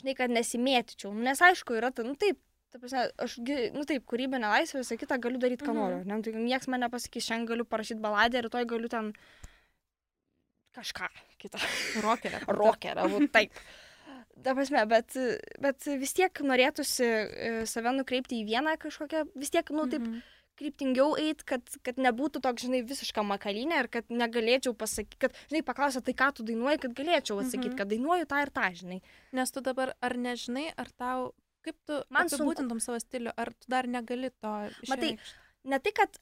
žinai, 0.04 0.14
kad 0.16 0.30
nesimėtyčiau. 0.32 1.10
Nu, 1.16 1.24
Nes 1.26 1.42
aišku, 1.42 1.74
yra, 1.80 1.90
ta, 1.92 2.04
nu 2.06 2.14
taip, 2.16 2.38
ta 2.70 2.78
prasme, 2.80 3.08
aš, 3.18 3.40
nu 3.74 3.84
taip, 3.90 4.06
kūrybinė 4.06 4.52
laisvė, 4.54 4.84
visą 4.84 5.00
kitą 5.02 5.18
galiu 5.20 5.40
daryti, 5.42 5.66
ką 5.66 5.74
Mhm. 5.74 5.80
noriu. 5.82 6.04
Ne, 6.06 6.16
Nu, 6.20 6.22
tai 6.22 6.32
niekas 6.38 6.68
man 6.70 6.82
nepasakys, 6.86 7.26
šiandien 7.26 7.48
galiu 7.50 7.66
parašyti 7.66 8.00
baladę, 8.00 8.44
rytoj 8.46 8.66
galiu 8.70 8.88
ten 8.88 9.14
kažką 10.78 11.08
kitą. 11.42 11.60
Rokerė. 12.06 12.40
Rokerą, 12.62 13.08
nu, 13.10 13.28
taip. 13.34 13.52
Ta 14.44 14.54
prasme, 14.56 14.86
bet, 14.88 15.16
bet 15.60 15.84
vis 16.00 16.14
tiek 16.14 16.32
norėtųsi 16.42 17.06
e, 17.06 17.66
save 17.66 17.92
nukreipti 17.98 18.40
į 18.42 18.46
vieną 18.48 18.78
kažkokią, 18.80 19.26
vis 19.36 19.50
tiek, 19.52 19.70
nu, 19.72 19.88
taip, 19.92 20.02
Mhm. 20.02 20.22
kryptingiau 20.60 21.14
eit, 21.18 21.44
kad, 21.48 21.62
kad 21.88 21.96
nebūtų 21.96 22.42
toks, 22.44 22.64
žinai, 22.68 22.82
visiška 22.84 23.24
makalinė 23.24 23.78
ir 23.80 23.88
kad 23.88 24.10
negalėčiau 24.12 24.74
pasakyti, 24.76 25.16
kad, 25.20 25.34
žinai, 25.50 25.62
paklausė, 25.64 26.02
tai 26.04 26.12
ką 26.14 26.34
tu 26.36 26.44
dainuoji, 26.44 26.82
kad 26.84 26.94
galėčiau 26.98 27.40
atsakyti, 27.40 27.70
Mhm. 27.72 27.78
kad 27.78 27.88
dainuoju 27.88 28.26
tą 28.28 28.42
ir 28.44 28.50
tą, 28.52 28.66
žinai. 28.76 29.02
Nes 29.32 29.52
tu 29.52 29.62
dabar 29.62 29.94
ar 30.02 30.12
nežinai, 30.20 30.74
ar 30.78 30.88
tau, 30.98 31.34
kaip 31.64 31.76
tu 31.88 32.04
Man 32.10 32.28
sunku. 32.28 32.52
apibūdintum 32.52 32.82
savo 32.82 32.98
stilių, 33.00 33.32
ar 33.38 33.54
tu 33.56 33.68
dar 33.70 33.84
negali 33.88 34.32
to 34.42 34.48
Matai, 34.88 35.16
išreikšti? 35.16 35.34
Ne 35.66 35.80
tai, 35.80 35.92
kad 35.92 36.20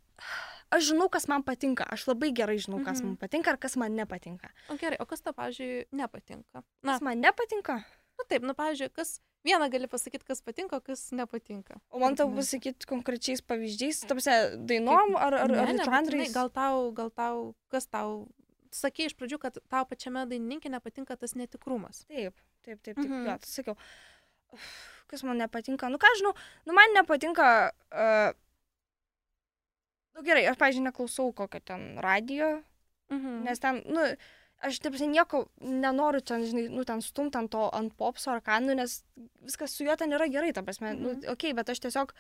aš 0.72 0.84
žinau, 0.92 1.10
kas 1.10 1.28
man 1.28 1.42
patinka, 1.44 1.86
aš 1.90 2.06
labai 2.08 2.32
gerai 2.34 2.58
žinau, 2.58 2.84
kas 2.86 3.02
Mhm. 3.02 3.06
man 3.08 3.18
patinka 3.18 3.50
ir 3.54 3.58
kas 3.58 3.76
man 3.76 3.96
nepatinka. 3.96 4.50
O 4.70 4.76
gerai, 4.78 4.98
o 5.00 5.06
kas 5.06 5.22
tau, 5.22 5.34
pavyzdžiui, 5.34 5.86
nepatinka? 5.94 6.64
Na, 6.84 6.94
Kas 6.94 7.02
man 7.02 7.22
nepatinka, 7.22 7.84
taip, 8.28 8.44
nu, 8.48 8.54
pavyzdžiui, 8.58 8.90
kas 8.94 9.20
vieną 9.48 9.70
gali 9.72 9.88
pasakyti, 9.88 10.26
kas 10.28 10.42
patinka, 10.44 10.80
kas 10.84 11.12
nepatinka. 11.16 11.80
o 11.90 12.00
man 12.00 12.16
tau 12.20 12.28
pasakyti 12.36 12.86
konkrečiais 12.90 13.42
pavyzdžiais, 13.42 14.02
tamsia, 14.10 14.56
dainom 14.58 15.16
ar, 15.16 15.34
ar, 15.34 15.50
Ne, 15.52 15.60
ar 15.64 15.68
nebūtinai, 15.74 15.86
žanrais. 15.86 16.34
Gal 16.36 16.50
tau, 16.50 16.92
gal 16.92 17.10
tau, 17.12 17.56
kas 17.72 17.88
tau, 17.88 18.28
sakė 18.72 19.08
iš 19.08 19.16
pradžių, 19.16 19.40
kad 19.40 19.58
tau 19.72 19.86
pačiame 19.88 20.26
dainininkė 20.28 20.70
nepatinka 20.74 21.16
tas 21.18 21.34
netikrumas. 21.40 22.04
Taip, 22.12 22.36
taip, 22.64 22.82
taip, 22.84 22.96
taip, 23.00 23.08
Mhm. 23.08 23.26
jo, 23.26 23.38
tai 23.38 23.50
sakiau. 23.56 23.78
Uf, 24.54 24.94
Kas 25.08 25.24
man 25.24 25.38
nepatinka? 25.40 25.88
Nu 25.88 25.96
ką 25.98 26.10
žinau, 26.20 26.34
nu 26.68 26.74
man 26.76 26.92
nepatinka. 26.94 27.72
Uh, 27.96 28.34
nu 30.18 30.24
gerai, 30.26 30.44
aš, 30.50 30.58
pažiūrėjau, 30.60 30.88
neklausau 30.90 31.30
kokio 31.38 31.62
ten 31.64 31.98
radio, 32.04 32.62
Mhm. 33.10 33.44
nes 33.46 33.60
ten, 33.60 33.82
nu, 33.86 34.04
aš 34.66 34.80
taip 34.82 34.96
žinai, 34.98 35.20
nieko 35.20 35.44
nenoriu 35.62 36.22
ten, 36.26 36.44
žinai, 36.48 36.68
nu 36.74 36.86
ten 36.88 37.02
stumt 37.06 37.36
ant 37.38 37.52
to, 37.54 37.68
ant 37.78 37.94
popso 37.98 38.32
ar 38.34 38.42
ką, 38.46 38.60
nu, 38.66 38.76
nes 38.78 39.00
viskas 39.46 39.76
su 39.78 39.86
juo 39.86 39.96
ten 40.00 40.14
yra 40.16 40.28
gerai, 40.34 40.54
ta 40.56 40.64
prasme, 40.66 40.94
mhm. 40.94 41.02
nu, 41.04 41.14
Mhm. 41.14 41.24
okei, 41.34 41.52
okay, 41.52 41.58
bet 41.58 41.70
aš 41.70 41.84
tiesiog, 41.86 42.14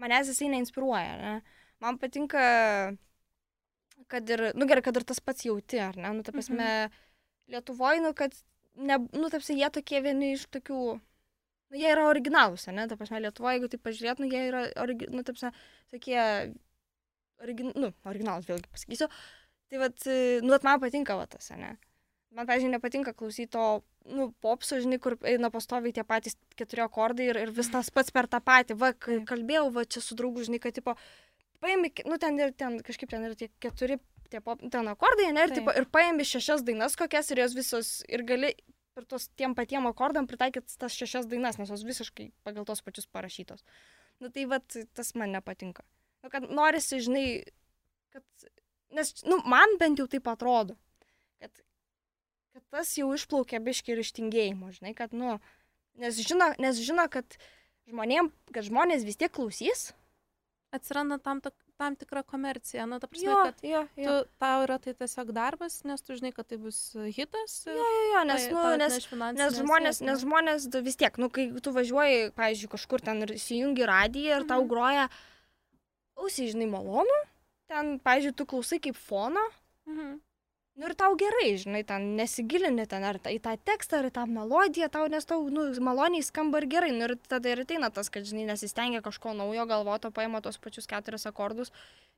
manęs 0.00 0.28
jisai 0.32 0.50
neinspiruoja, 0.52 1.16
ne? 1.22 1.34
Man 1.80 1.98
patinka, 1.98 2.42
kad 4.08 4.30
ir, 4.30 4.50
nu 4.54 4.68
gerai, 4.68 4.82
kad 4.84 4.96
ir 4.96 5.04
tas 5.04 5.20
pats 5.20 5.44
jauti, 5.46 5.80
ar 5.80 5.96
ne, 5.96 6.12
nu, 6.18 6.22
ta 6.26 6.32
prasme, 6.32 6.68
mhm. 6.88 7.00
Lietuvoje, 7.54 8.00
nu, 8.00 8.12
kad, 8.16 8.36
ne, 8.74 8.98
nu, 9.12 9.28
taip, 9.32 9.42
jie 9.44 9.68
tokie 9.70 10.00
vieni 10.04 10.32
iš 10.34 10.46
tokių, 10.54 10.80
nu, 10.96 11.76
jie 11.76 11.90
yra 11.92 12.06
originalūs, 12.08 12.68
ne, 12.72 12.86
ta 12.88 12.96
prasme, 12.96 13.20
Lietuvoje, 13.24 13.58
jeigu 13.58 13.72
tai 13.72 13.80
pažiūrėt, 13.84 14.22
nu, 14.22 14.28
jie 14.32 14.46
yra, 14.48 14.66
origi, 14.84 15.08
nu, 15.12 15.24
taip, 15.24 15.36
prasme, 15.36 15.52
tokie, 15.92 16.20
origin, 17.44 17.72
nu, 17.76 17.92
originalūs, 18.08 18.48
vėlgi 18.48 18.70
pasakysiu, 18.72 19.08
tai, 19.70 19.80
vat, 19.82 20.06
nu, 20.44 20.52
vat 20.54 20.66
man 20.66 20.80
patinka, 20.82 21.16
va, 21.18 21.26
tas, 21.30 21.50
ne. 21.58 21.74
Man, 22.34 22.48
pažiūrėjau, 22.48 22.74
nepatinka 22.74 23.12
klausyti 23.14 23.52
to, 23.54 23.64
nu, 24.10 24.28
popso, 24.42 24.80
žinai, 24.82 24.98
kur 25.02 25.14
eina 25.22 25.52
pastoviai 25.54 25.94
tie 25.94 26.02
patys 26.06 26.34
keturi 26.58 26.82
akordai 26.82 27.28
ir, 27.30 27.38
ir 27.46 27.52
vis 27.54 27.70
tas 27.70 27.92
pats 27.94 28.10
per 28.14 28.26
tą 28.30 28.40
patį. 28.42 28.76
Va, 28.80 28.90
kalbėjau, 28.98 29.68
va, 29.76 29.84
čia 29.86 30.02
su 30.02 30.18
draugu, 30.18 30.42
žinai, 30.46 30.58
kad, 30.62 30.74
tipo, 30.74 30.96
paimi, 31.62 31.92
nu, 32.10 32.18
ten 32.18 32.40
ir 32.42 32.50
ten, 32.58 32.80
kažkaip 32.84 33.12
ten 33.14 33.28
yra 33.28 33.38
tie 33.38 33.52
keturi, 33.62 34.00
tie 34.32 34.42
pop, 34.42 34.62
ten 34.70 34.90
akordai, 34.90 35.30
ne, 35.36 35.46
ir, 35.46 35.54
tipo, 35.60 35.74
ir 35.78 35.86
paimi 35.94 36.26
šešias 36.26 36.66
dainas 36.66 36.98
kokias 36.98 37.30
ir 37.30 37.44
jos 37.44 37.54
visos, 37.54 37.92
ir 38.10 38.26
gali 38.26 38.50
per 38.94 39.06
tos 39.10 39.28
tiem 39.38 39.54
patiem 39.58 39.86
akordam 39.90 40.28
pritaikyti 40.30 40.78
tas 40.78 40.94
šešias 40.94 41.26
dainas, 41.30 41.58
nes 41.58 41.70
jos 41.70 41.86
visiškai 41.86 42.30
pagal 42.46 42.66
tos 42.66 42.82
pačius 42.82 43.06
parašytos. 43.10 43.62
Nu, 44.22 44.30
tai, 44.30 44.46
va, 44.50 44.60
tas 44.94 45.14
man 45.18 45.34
nepatinka. 45.34 45.86
Nu, 46.22 46.30
kad 46.32 46.46
norisi, 46.50 47.00
žinai, 47.02 47.26
kad, 48.14 48.24
nes, 48.94 49.10
nu, 49.28 49.40
man 49.50 49.74
bent 49.80 49.98
jau 50.00 50.06
taip 50.10 50.28
atrodo, 50.30 50.76
kad 51.42 51.50
kad 52.54 52.62
tas 52.70 52.92
jau 52.98 53.10
išplaukia 53.16 53.58
biški 53.64 53.92
ir 53.96 54.00
iš 54.04 54.12
tingėjimo, 54.14 54.70
žinai, 54.76 54.94
kad, 54.98 55.12
nu, 55.16 55.36
nes 55.98 56.18
žino, 56.22 56.52
nes 56.62 56.78
žino 56.86 57.04
kad, 57.10 57.36
žmonėm, 57.90 58.30
kad 58.54 58.64
žmonės 58.70 59.02
vis 59.06 59.18
tiek 59.20 59.32
klausys. 59.34 59.90
Atsiranda 60.74 61.20
tam, 61.22 61.38
tak, 61.42 61.54
tam 61.78 61.94
tikra 61.94 62.24
komercija. 62.26 62.82
Na, 62.90 62.96
ta 62.98 63.06
prasme, 63.06 63.28
Jo, 63.30 63.34
kad 63.46 63.60
jo, 63.62 63.82
tu, 63.94 64.02
jo. 64.02 64.14
tau 64.42 64.64
yra 64.64 64.78
tai 64.82 64.94
tiesiog 64.98 65.28
darbas, 65.36 65.76
nes 65.86 66.02
tu 66.02 66.16
žinai, 66.18 66.32
kad 66.34 66.48
tai 66.50 66.58
bus 66.58 66.78
hitas. 67.14 67.60
Jo, 67.68 67.76
jo, 67.78 68.00
jo, 68.14 68.22
nes, 68.26 68.46
tai 68.48 68.54
nu, 68.56 68.62
tau 68.64 68.80
nes, 68.80 68.96
nes 69.38 69.58
žmonės, 69.60 70.00
nes 70.02 70.24
žmonės 70.24 70.66
vis 70.82 70.98
tiek, 70.98 71.14
nu, 71.22 71.28
kai 71.30 71.44
tu 71.62 71.70
važiuoji, 71.76 72.32
pavyzdžiui, 72.34 72.72
kažkur 72.74 73.04
ten 73.06 73.22
ir 73.22 73.34
įsijungi 73.36 73.86
radiją 73.86 74.40
ir 74.40 74.48
tau 74.50 74.64
Mhm. 74.64 74.70
groja, 74.72 75.06
ausiai, 76.18 76.50
žinai, 76.50 76.66
malonu, 76.74 77.20
ten, 77.70 77.98
pavyzdžiui, 78.04 78.36
tu 78.36 78.46
klausai 78.46 78.80
kaip 78.80 78.96
fono, 78.96 79.40
Mhm. 79.86 80.20
nu 80.76 80.86
ir 80.88 80.94
tau 80.98 81.14
gerai, 81.16 81.54
žinai, 81.60 81.84
ten 81.86 82.16
nesigilini 82.16 82.86
ten 82.88 83.04
ar 83.04 83.18
į 83.18 83.40
tą 83.40 83.56
tekstą, 83.56 83.98
ar 83.98 84.08
į 84.10 84.12
tą 84.16 84.24
melodiją, 84.26 84.88
tau, 84.90 85.06
nes 85.08 85.24
tau, 85.24 85.48
nu, 85.50 85.66
maloniai 85.80 86.22
skamba 86.22 86.58
ir 86.62 86.66
gerai, 86.66 86.90
nu 86.92 87.04
ir 87.04 87.16
tada 87.28 87.48
ir 87.52 87.60
ateina 87.62 87.90
tas, 87.90 88.08
kad, 88.10 88.24
žinai, 88.24 88.46
nesistengia 88.46 89.02
kažko 89.02 89.34
naujo 89.36 89.66
galvoto, 89.66 90.10
paima 90.10 90.40
tos 90.42 90.58
pačius 90.58 90.86
keturis 90.86 91.26
akordus 91.26 91.70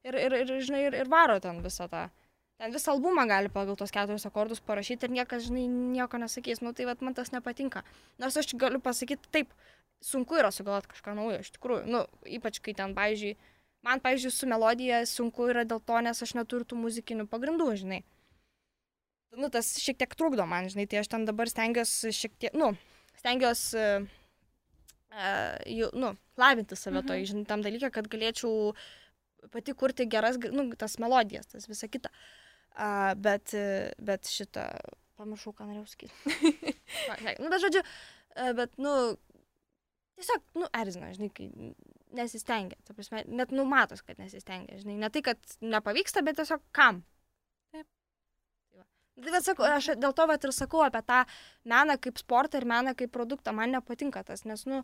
ir, 0.04 0.14
ir, 0.14 0.32
ir 0.32 0.46
žinai, 0.60 0.86
ir, 0.86 0.94
ir 0.94 1.08
varo 1.08 1.40
ten 1.40 1.60
visą 1.62 1.88
tą. 1.88 2.08
Ten 2.56 2.72
visą 2.72 2.94
albumą 2.94 3.26
gali 3.28 3.50
pagal 3.52 3.76
tos 3.76 3.90
keturis 3.92 4.24
akordus 4.24 4.60
parašyti 4.64 5.04
ir 5.04 5.10
niekas, 5.10 5.42
žinai, 5.50 5.66
nieko 5.68 6.16
nesakys. 6.16 6.62
Nu, 6.64 6.72
tai 6.72 6.86
vat, 6.88 7.02
man 7.04 7.12
tas 7.12 7.28
nepatinka. 7.30 7.82
Nors 8.18 8.36
aš 8.40 8.54
galiu 8.56 8.80
pasakyti, 8.80 9.28
taip, 9.30 9.50
sunku 10.00 10.38
yra 10.40 10.48
sugalvoti 10.48 10.88
kažką 10.94 11.12
naujo, 11.18 11.42
iš 11.44 11.50
tikrųjų. 11.58 11.84
Nu, 11.84 12.06
ypač 12.24 12.62
kai 12.64 12.72
ten, 12.72 12.94
pavyzdžiui, 12.96 13.36
man, 13.86 14.02
pavyzdžiui, 14.02 14.34
su 14.34 14.48
melodija 14.50 15.00
sunku 15.06 15.46
yra 15.52 15.62
dėl 15.68 15.80
to, 15.86 16.00
nes 16.04 16.22
aš 16.26 16.34
neturiu 16.38 16.66
tų 16.68 16.78
muzikinių 16.82 17.28
pagrindų, 17.30 17.70
žinai. 17.82 18.02
Nu, 19.36 19.50
tas 19.52 19.74
šiek 19.82 19.98
tiek 20.00 20.14
trukdo 20.16 20.46
man, 20.48 20.68
žinai, 20.72 20.86
tai 20.90 21.02
aš 21.02 21.10
ten 21.12 21.26
dabar 21.28 21.50
stengiuosi 21.50 22.12
šiek 22.16 22.36
tiek, 22.40 22.54
nu, 22.56 22.70
stengiuosi, 23.20 23.82
uh, 25.12 25.56
jau, 25.68 25.90
nu, 25.94 26.14
lavinti 26.40 26.78
save 26.78 27.02
Mhm. 27.02 27.08
to, 27.08 27.18
žinai, 27.32 27.46
tam 27.50 27.62
dalykė, 27.64 27.90
kad 27.92 28.08
galėčiau 28.12 28.74
pati 29.52 29.74
kurti 29.76 30.06
geras, 30.10 30.38
nu, 30.50 30.66
tas 30.74 30.98
melodijas, 30.98 31.46
tas 31.52 31.68
visa 31.68 31.88
kita. 31.88 32.10
Uh, 32.76 33.14
bet, 33.16 33.54
e, 33.56 33.92
bet 34.04 34.28
šitą, 34.28 34.66
pamiršau, 35.16 35.54
ką 35.56 35.64
norėjau 35.64 35.86
sakyti. 35.88 36.12
Nu, 37.40 37.48
bet 37.48 37.62
žodžiu, 37.62 37.80
e, 38.36 38.50
bet, 38.58 38.74
nu, 38.76 38.90
tiesiog, 40.18 40.42
nu, 40.60 40.68
erzina, 40.76 41.08
žinai, 41.16 41.30
kai 41.32 41.46
nesistengia. 42.14 42.78
Ta 42.84 42.94
prasme, 42.94 43.22
net 43.26 43.52
numatos, 43.54 44.02
kad 44.06 44.18
nesistengia, 44.20 44.78
žinai. 44.80 44.96
Ne 45.02 45.10
tai, 45.12 45.22
kad 45.26 45.56
nepavyksta, 45.60 46.22
bet 46.26 46.38
tiesiog 46.40 46.62
kam. 46.76 47.02
Taip. 47.74 47.86
Tai 47.86 48.80
va. 48.80 48.86
Tai 49.22 49.34
bet 49.34 49.48
sakau, 49.48 49.66
aš 49.78 49.90
dėl 50.02 50.14
to 50.16 50.26
vat 50.30 50.46
ir 50.46 50.54
sakau 50.54 50.84
apie 50.86 51.02
tą 51.06 51.22
meną 51.64 51.98
kaip 52.02 52.20
sportą 52.22 52.62
ir 52.62 52.68
meną 52.68 52.94
kaip 52.98 53.12
produktą. 53.14 53.54
Man 53.56 53.74
nepatinka 53.74 54.24
tas, 54.26 54.44
nes, 54.48 54.66
nu, 54.70 54.82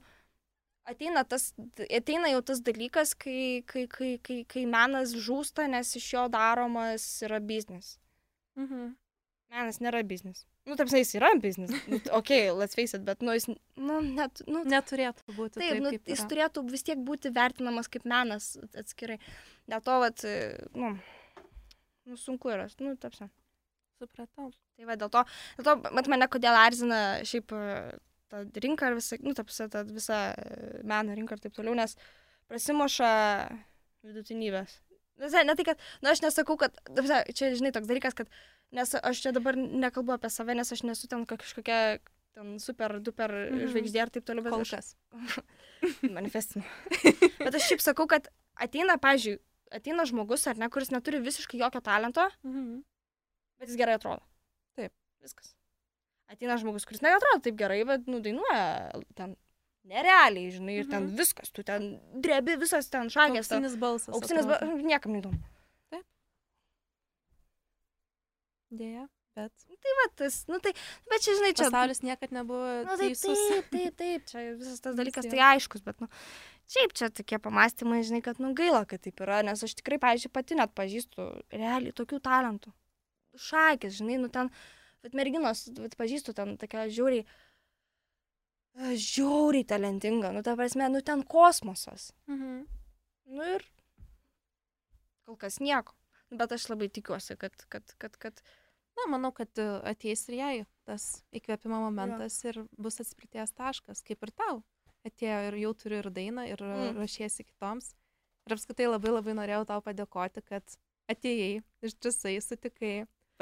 ateina, 0.88 1.24
tas, 1.24 1.52
ateina 1.88 2.32
jau 2.32 2.42
tas 2.52 2.62
dalykas, 2.64 3.14
kai, 3.14 3.62
kai, 3.66 3.86
kai, 3.90 4.14
kai, 4.22 4.40
kai 4.48 4.64
menas 4.66 5.14
žūsta, 5.14 5.68
nes 5.70 5.94
iš 5.98 6.12
jo 6.16 6.26
daromas 6.32 7.06
yra 7.26 7.40
biznis. 7.40 7.96
Mhm. 8.58 8.94
Menas 9.52 9.82
nėra 9.84 10.00
biznis. 10.06 10.46
Nu, 10.62 10.76
taip, 10.78 10.92
jis 10.94 11.16
yra 11.18 11.32
biznis. 11.42 11.72
Nu, 11.90 11.98
ok, 12.14 12.30
let's 12.54 12.76
face 12.78 12.94
it, 12.94 13.02
bet, 13.06 13.22
nu, 13.26 13.34
jis, 13.34 13.48
nu, 13.74 13.98
net, 14.14 14.44
nu, 14.46 14.62
Neturėtų 14.70 15.34
būti 15.34 15.58
Taip, 15.58 15.72
taip, 15.72 15.82
nu, 15.82 15.90
jis 15.98 16.20
yra. 16.20 16.28
turėtų 16.30 16.62
vis 16.68 16.86
tiek 16.86 17.02
būti 17.02 17.32
vertinamas 17.34 17.90
kaip 17.90 18.06
menas 18.06 18.52
atskirai. 18.78 19.18
Dėl 19.70 19.82
to, 19.82 19.96
vat, 20.04 20.22
nu, 20.78 20.92
nu 22.06 22.18
sunku 22.20 22.52
yra, 22.54 22.68
nu, 22.84 22.94
tapsa. 23.02 23.26
Supratau. 23.98 24.52
Tai 24.78 24.86
va, 24.86 24.96
dėl 24.98 25.10
to, 25.14 25.24
dėl 25.58 25.66
to, 25.66 25.74
mat 25.98 26.08
mane 26.10 26.30
kodėl 26.30 26.56
erzina 26.62 27.00
šiaip 27.26 27.52
e, 27.58 27.66
ta 28.30 28.44
rinka 28.62 28.88
ir 28.90 28.98
visa, 28.98 29.18
nu, 29.22 29.34
tapsa, 29.38 29.68
ta 29.70 29.82
visa 29.86 30.22
e, 30.38 30.80
meno 30.86 31.18
rinka 31.18 31.36
ir 31.36 31.42
taip 31.42 31.58
toliau, 31.58 31.74
nes 31.78 31.98
prasimuša 32.50 33.12
vidutinybės. 34.06 34.78
Ne, 35.22 35.44
ne 35.46 35.54
tai, 35.58 35.66
kad, 35.68 35.86
na, 36.02 36.14
aš 36.14 36.22
nesakau, 36.24 36.56
kad, 36.58 36.78
tapsa, 36.88 37.22
čia, 37.34 37.52
žinai, 37.58 37.74
toks 37.74 37.90
dalykas, 37.90 38.16
kad, 38.18 38.30
nes 38.72 38.94
aš 39.02 39.20
čia 39.22 39.32
dabar 39.32 39.56
nekalbu 39.56 40.12
apie 40.16 40.30
save, 40.30 40.54
nes 40.56 40.72
aš 40.72 40.82
nesu 40.88 41.08
ten 41.08 41.26
kažkokia 41.26 41.98
ten 42.34 42.58
super, 42.58 42.98
duper 43.00 43.28
Mhm. 43.30 43.56
mhm. 43.58 43.68
žvaigždė 43.72 44.02
ir 44.06 44.10
taip 44.10 44.24
toliau, 44.24 44.42
bet 44.44 44.52
Kol 44.52 44.64
kas. 44.64 44.96
manifestinu. 46.16 46.64
Bet 47.42 47.54
aš 47.58 47.66
šiaip 47.68 47.82
sakau, 47.84 48.06
kad 48.08 48.28
ateina, 48.56 48.96
pažiūrėjau, 49.02 49.40
ateina 49.72 50.04
žmogus, 50.08 50.46
ar 50.50 50.58
ne, 50.60 50.68
kuris 50.72 50.90
neturi 50.92 51.20
visiškai 51.24 51.60
jokio 51.60 51.80
talento, 51.84 52.28
Mhm. 52.44 52.82
bet 53.60 53.68
jis 53.68 53.76
gerai 53.80 53.94
atrodo. 53.98 54.22
Taip. 54.76 54.92
Viskas. 55.22 55.54
Ateina 56.32 56.56
žmogus, 56.60 56.84
kuris 56.88 57.00
neatrodo 57.04 57.42
taip 57.44 57.56
gerai, 57.56 57.84
bet 57.86 58.06
nudainuoja 58.06 59.02
ten 59.14 59.36
nerealiai, 59.84 60.52
žinai, 60.54 60.78
ir 60.80 60.86
ten 60.88 61.08
Mhm. 61.08 61.16
viskas, 61.18 61.50
tu 61.52 61.62
ten 61.62 62.00
drebi 62.20 62.56
visas 62.56 62.88
ten 62.88 63.08
šakės. 63.08 63.48
Auksinis 63.52 63.76
balsas. 63.76 64.14
Auksinis, 64.14 64.46
bet 64.46 64.60
niekam 64.84 65.12
neįdomu. 65.12 65.38
Dėja, 68.72 69.06
bet 69.36 69.72
Tai 69.82 69.92
va, 69.98 70.04
tas, 70.14 70.36
nu 70.46 70.58
tai, 70.62 70.72
bet 71.10 71.24
čia, 71.24 71.34
žinai, 71.38 71.52
čia... 71.58 71.66
pasaulis 71.66 72.02
niekad 72.06 72.34
nebuvo 72.34 72.66
Nu, 72.86 72.94
tai 72.94 73.10
teisus. 73.10 73.40
taip, 73.50 73.70
taip, 73.72 73.96
taip, 74.02 74.26
čia 74.30 74.44
visas 74.60 74.82
tas 74.84 74.98
dalykas 74.98 75.26
tai 75.26 75.40
aiškus, 75.48 75.82
bet, 75.86 75.98
nu, 76.02 76.08
šiaip 76.70 76.94
čia 76.98 77.08
tokie 77.10 77.40
pamastymai, 77.42 78.02
žinai, 78.06 78.22
kad, 78.22 78.38
nu, 78.42 78.52
gaila, 78.58 78.84
kad 78.88 79.02
taip 79.02 79.22
yra, 79.24 79.40
nes 79.46 79.64
aš 79.66 79.74
tikrai, 79.80 79.98
pavyzdžiui, 80.02 80.32
pati 80.34 80.58
net 80.58 80.74
pažįstu 80.78 81.26
realiai 81.50 81.94
tokių 81.98 82.20
talentų. 82.22 82.70
Šakės, 83.42 83.98
žinai, 83.98 84.20
nu, 84.22 84.30
ten, 84.30 84.52
bet 85.02 85.16
merginos, 85.18 85.64
bet 85.80 85.98
pažįstu 85.98 86.36
ten 86.36 86.54
tokia 86.60 86.86
e, 86.86 87.24
žiauriai 88.94 89.66
talentinga, 89.66 90.30
nu, 90.36 90.44
ta 90.46 90.54
prasme, 90.58 90.86
nu, 90.92 91.02
ten 91.02 91.26
kosmosas. 91.26 92.12
Mhm. 92.30 92.62
Nu 93.32 93.52
ir 93.56 93.66
kol 95.26 95.38
kas 95.40 95.58
nieko. 95.62 95.96
Bet 96.32 96.52
aš 96.54 96.70
labai 96.70 96.88
tikiuosi, 96.88 97.34
kad, 97.40 97.54
kad, 97.72 97.84
kad, 98.00 98.16
kad, 98.20 98.40
Na, 99.02 99.08
manau, 99.16 99.32
kad 99.34 99.50
e, 99.58 99.64
ateis 99.90 100.22
ir 100.30 100.38
jai 100.38 100.54
tas 100.86 101.22
įkvėpimo 101.34 101.80
momentas 101.82 102.36
ir 102.46 102.60
bus 102.78 103.00
atspirties 103.02 103.54
taškas, 103.58 104.02
kaip 104.06 104.22
ir 104.22 104.32
tau. 104.38 104.60
Atėjo 105.06 105.38
ir 105.48 105.56
jau 105.64 105.72
turiu 105.74 105.98
ir 105.98 106.08
dainą, 106.14 106.44
ir 106.46 106.62
mm. 106.62 106.98
ruošiesi 107.00 107.46
kitoms. 107.48 107.92
Ir 108.46 108.54
apskritai 108.54 108.86
labai 108.86 109.10
labai 109.10 109.34
norėjau 109.38 109.64
tau 109.66 109.82
padėkoti, 109.82 110.44
kad 110.46 110.76
atėjai, 111.10 111.62
išdrįsai, 111.82 112.36
sutikai, 112.42 112.92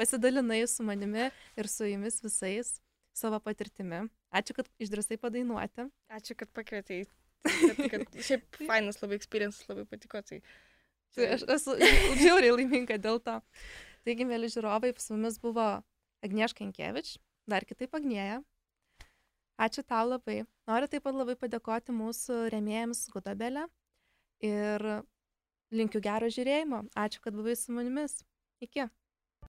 pasidalinai 0.01 0.63
su 0.69 0.85
manimi 0.85 1.29
ir 1.29 1.69
su 1.69 1.85
jumis 1.89 2.17
visais 2.25 2.79
savo 3.13 3.37
patirtimi. 3.43 4.07
Ačiū, 4.33 4.57
kad 4.57 4.69
išdrįsai 4.81 5.19
padainuoti. 5.21 5.85
ačiū, 6.09 6.37
kad 6.39 6.49
pakvietei. 6.57 7.05
Kad, 7.45 7.85
kad 7.93 8.19
šiaip 8.21 8.57
fainas 8.69 9.01
labai 9.01 9.17
experience, 9.21 9.65
labai 9.69 9.85
patiko. 9.89 10.21
Tai, 10.25 10.41
Tai 11.15 11.27
aš 11.35 11.43
esu 11.57 11.75
žiauriai 12.21 12.53
laiminga 12.55 12.95
dėl 13.01 13.19
to. 13.23 13.33
Taigi, 14.05 14.25
mėly 14.25 14.49
žiūrovai, 14.49 14.93
su 14.97 15.13
mumis 15.13 15.37
buvo 15.41 15.67
Agnieška 16.25 16.63
Inkevič, 16.65 17.15
dar 17.49 17.65
kitaip 17.69 17.93
Agnėja. 17.97 18.39
Ačiū 19.61 19.83
tau 19.85 20.07
labai. 20.09 20.41
Noriu 20.69 20.89
taip 20.89 21.03
pat 21.05 21.17
labai 21.17 21.35
padėkoti 21.37 21.93
mūsų 21.93 22.37
remėjams 22.53 23.03
Gudabelė 23.13 23.67
ir 24.47 24.85
linkiu 25.69 26.01
gero 26.01 26.29
žiūrėjimo. 26.33 26.81
Ačiū, 26.97 27.21
kad 27.21 27.37
buvai 27.37 27.53
su 27.59 27.75
manimis. 27.75 28.23
Iki. 28.65 28.87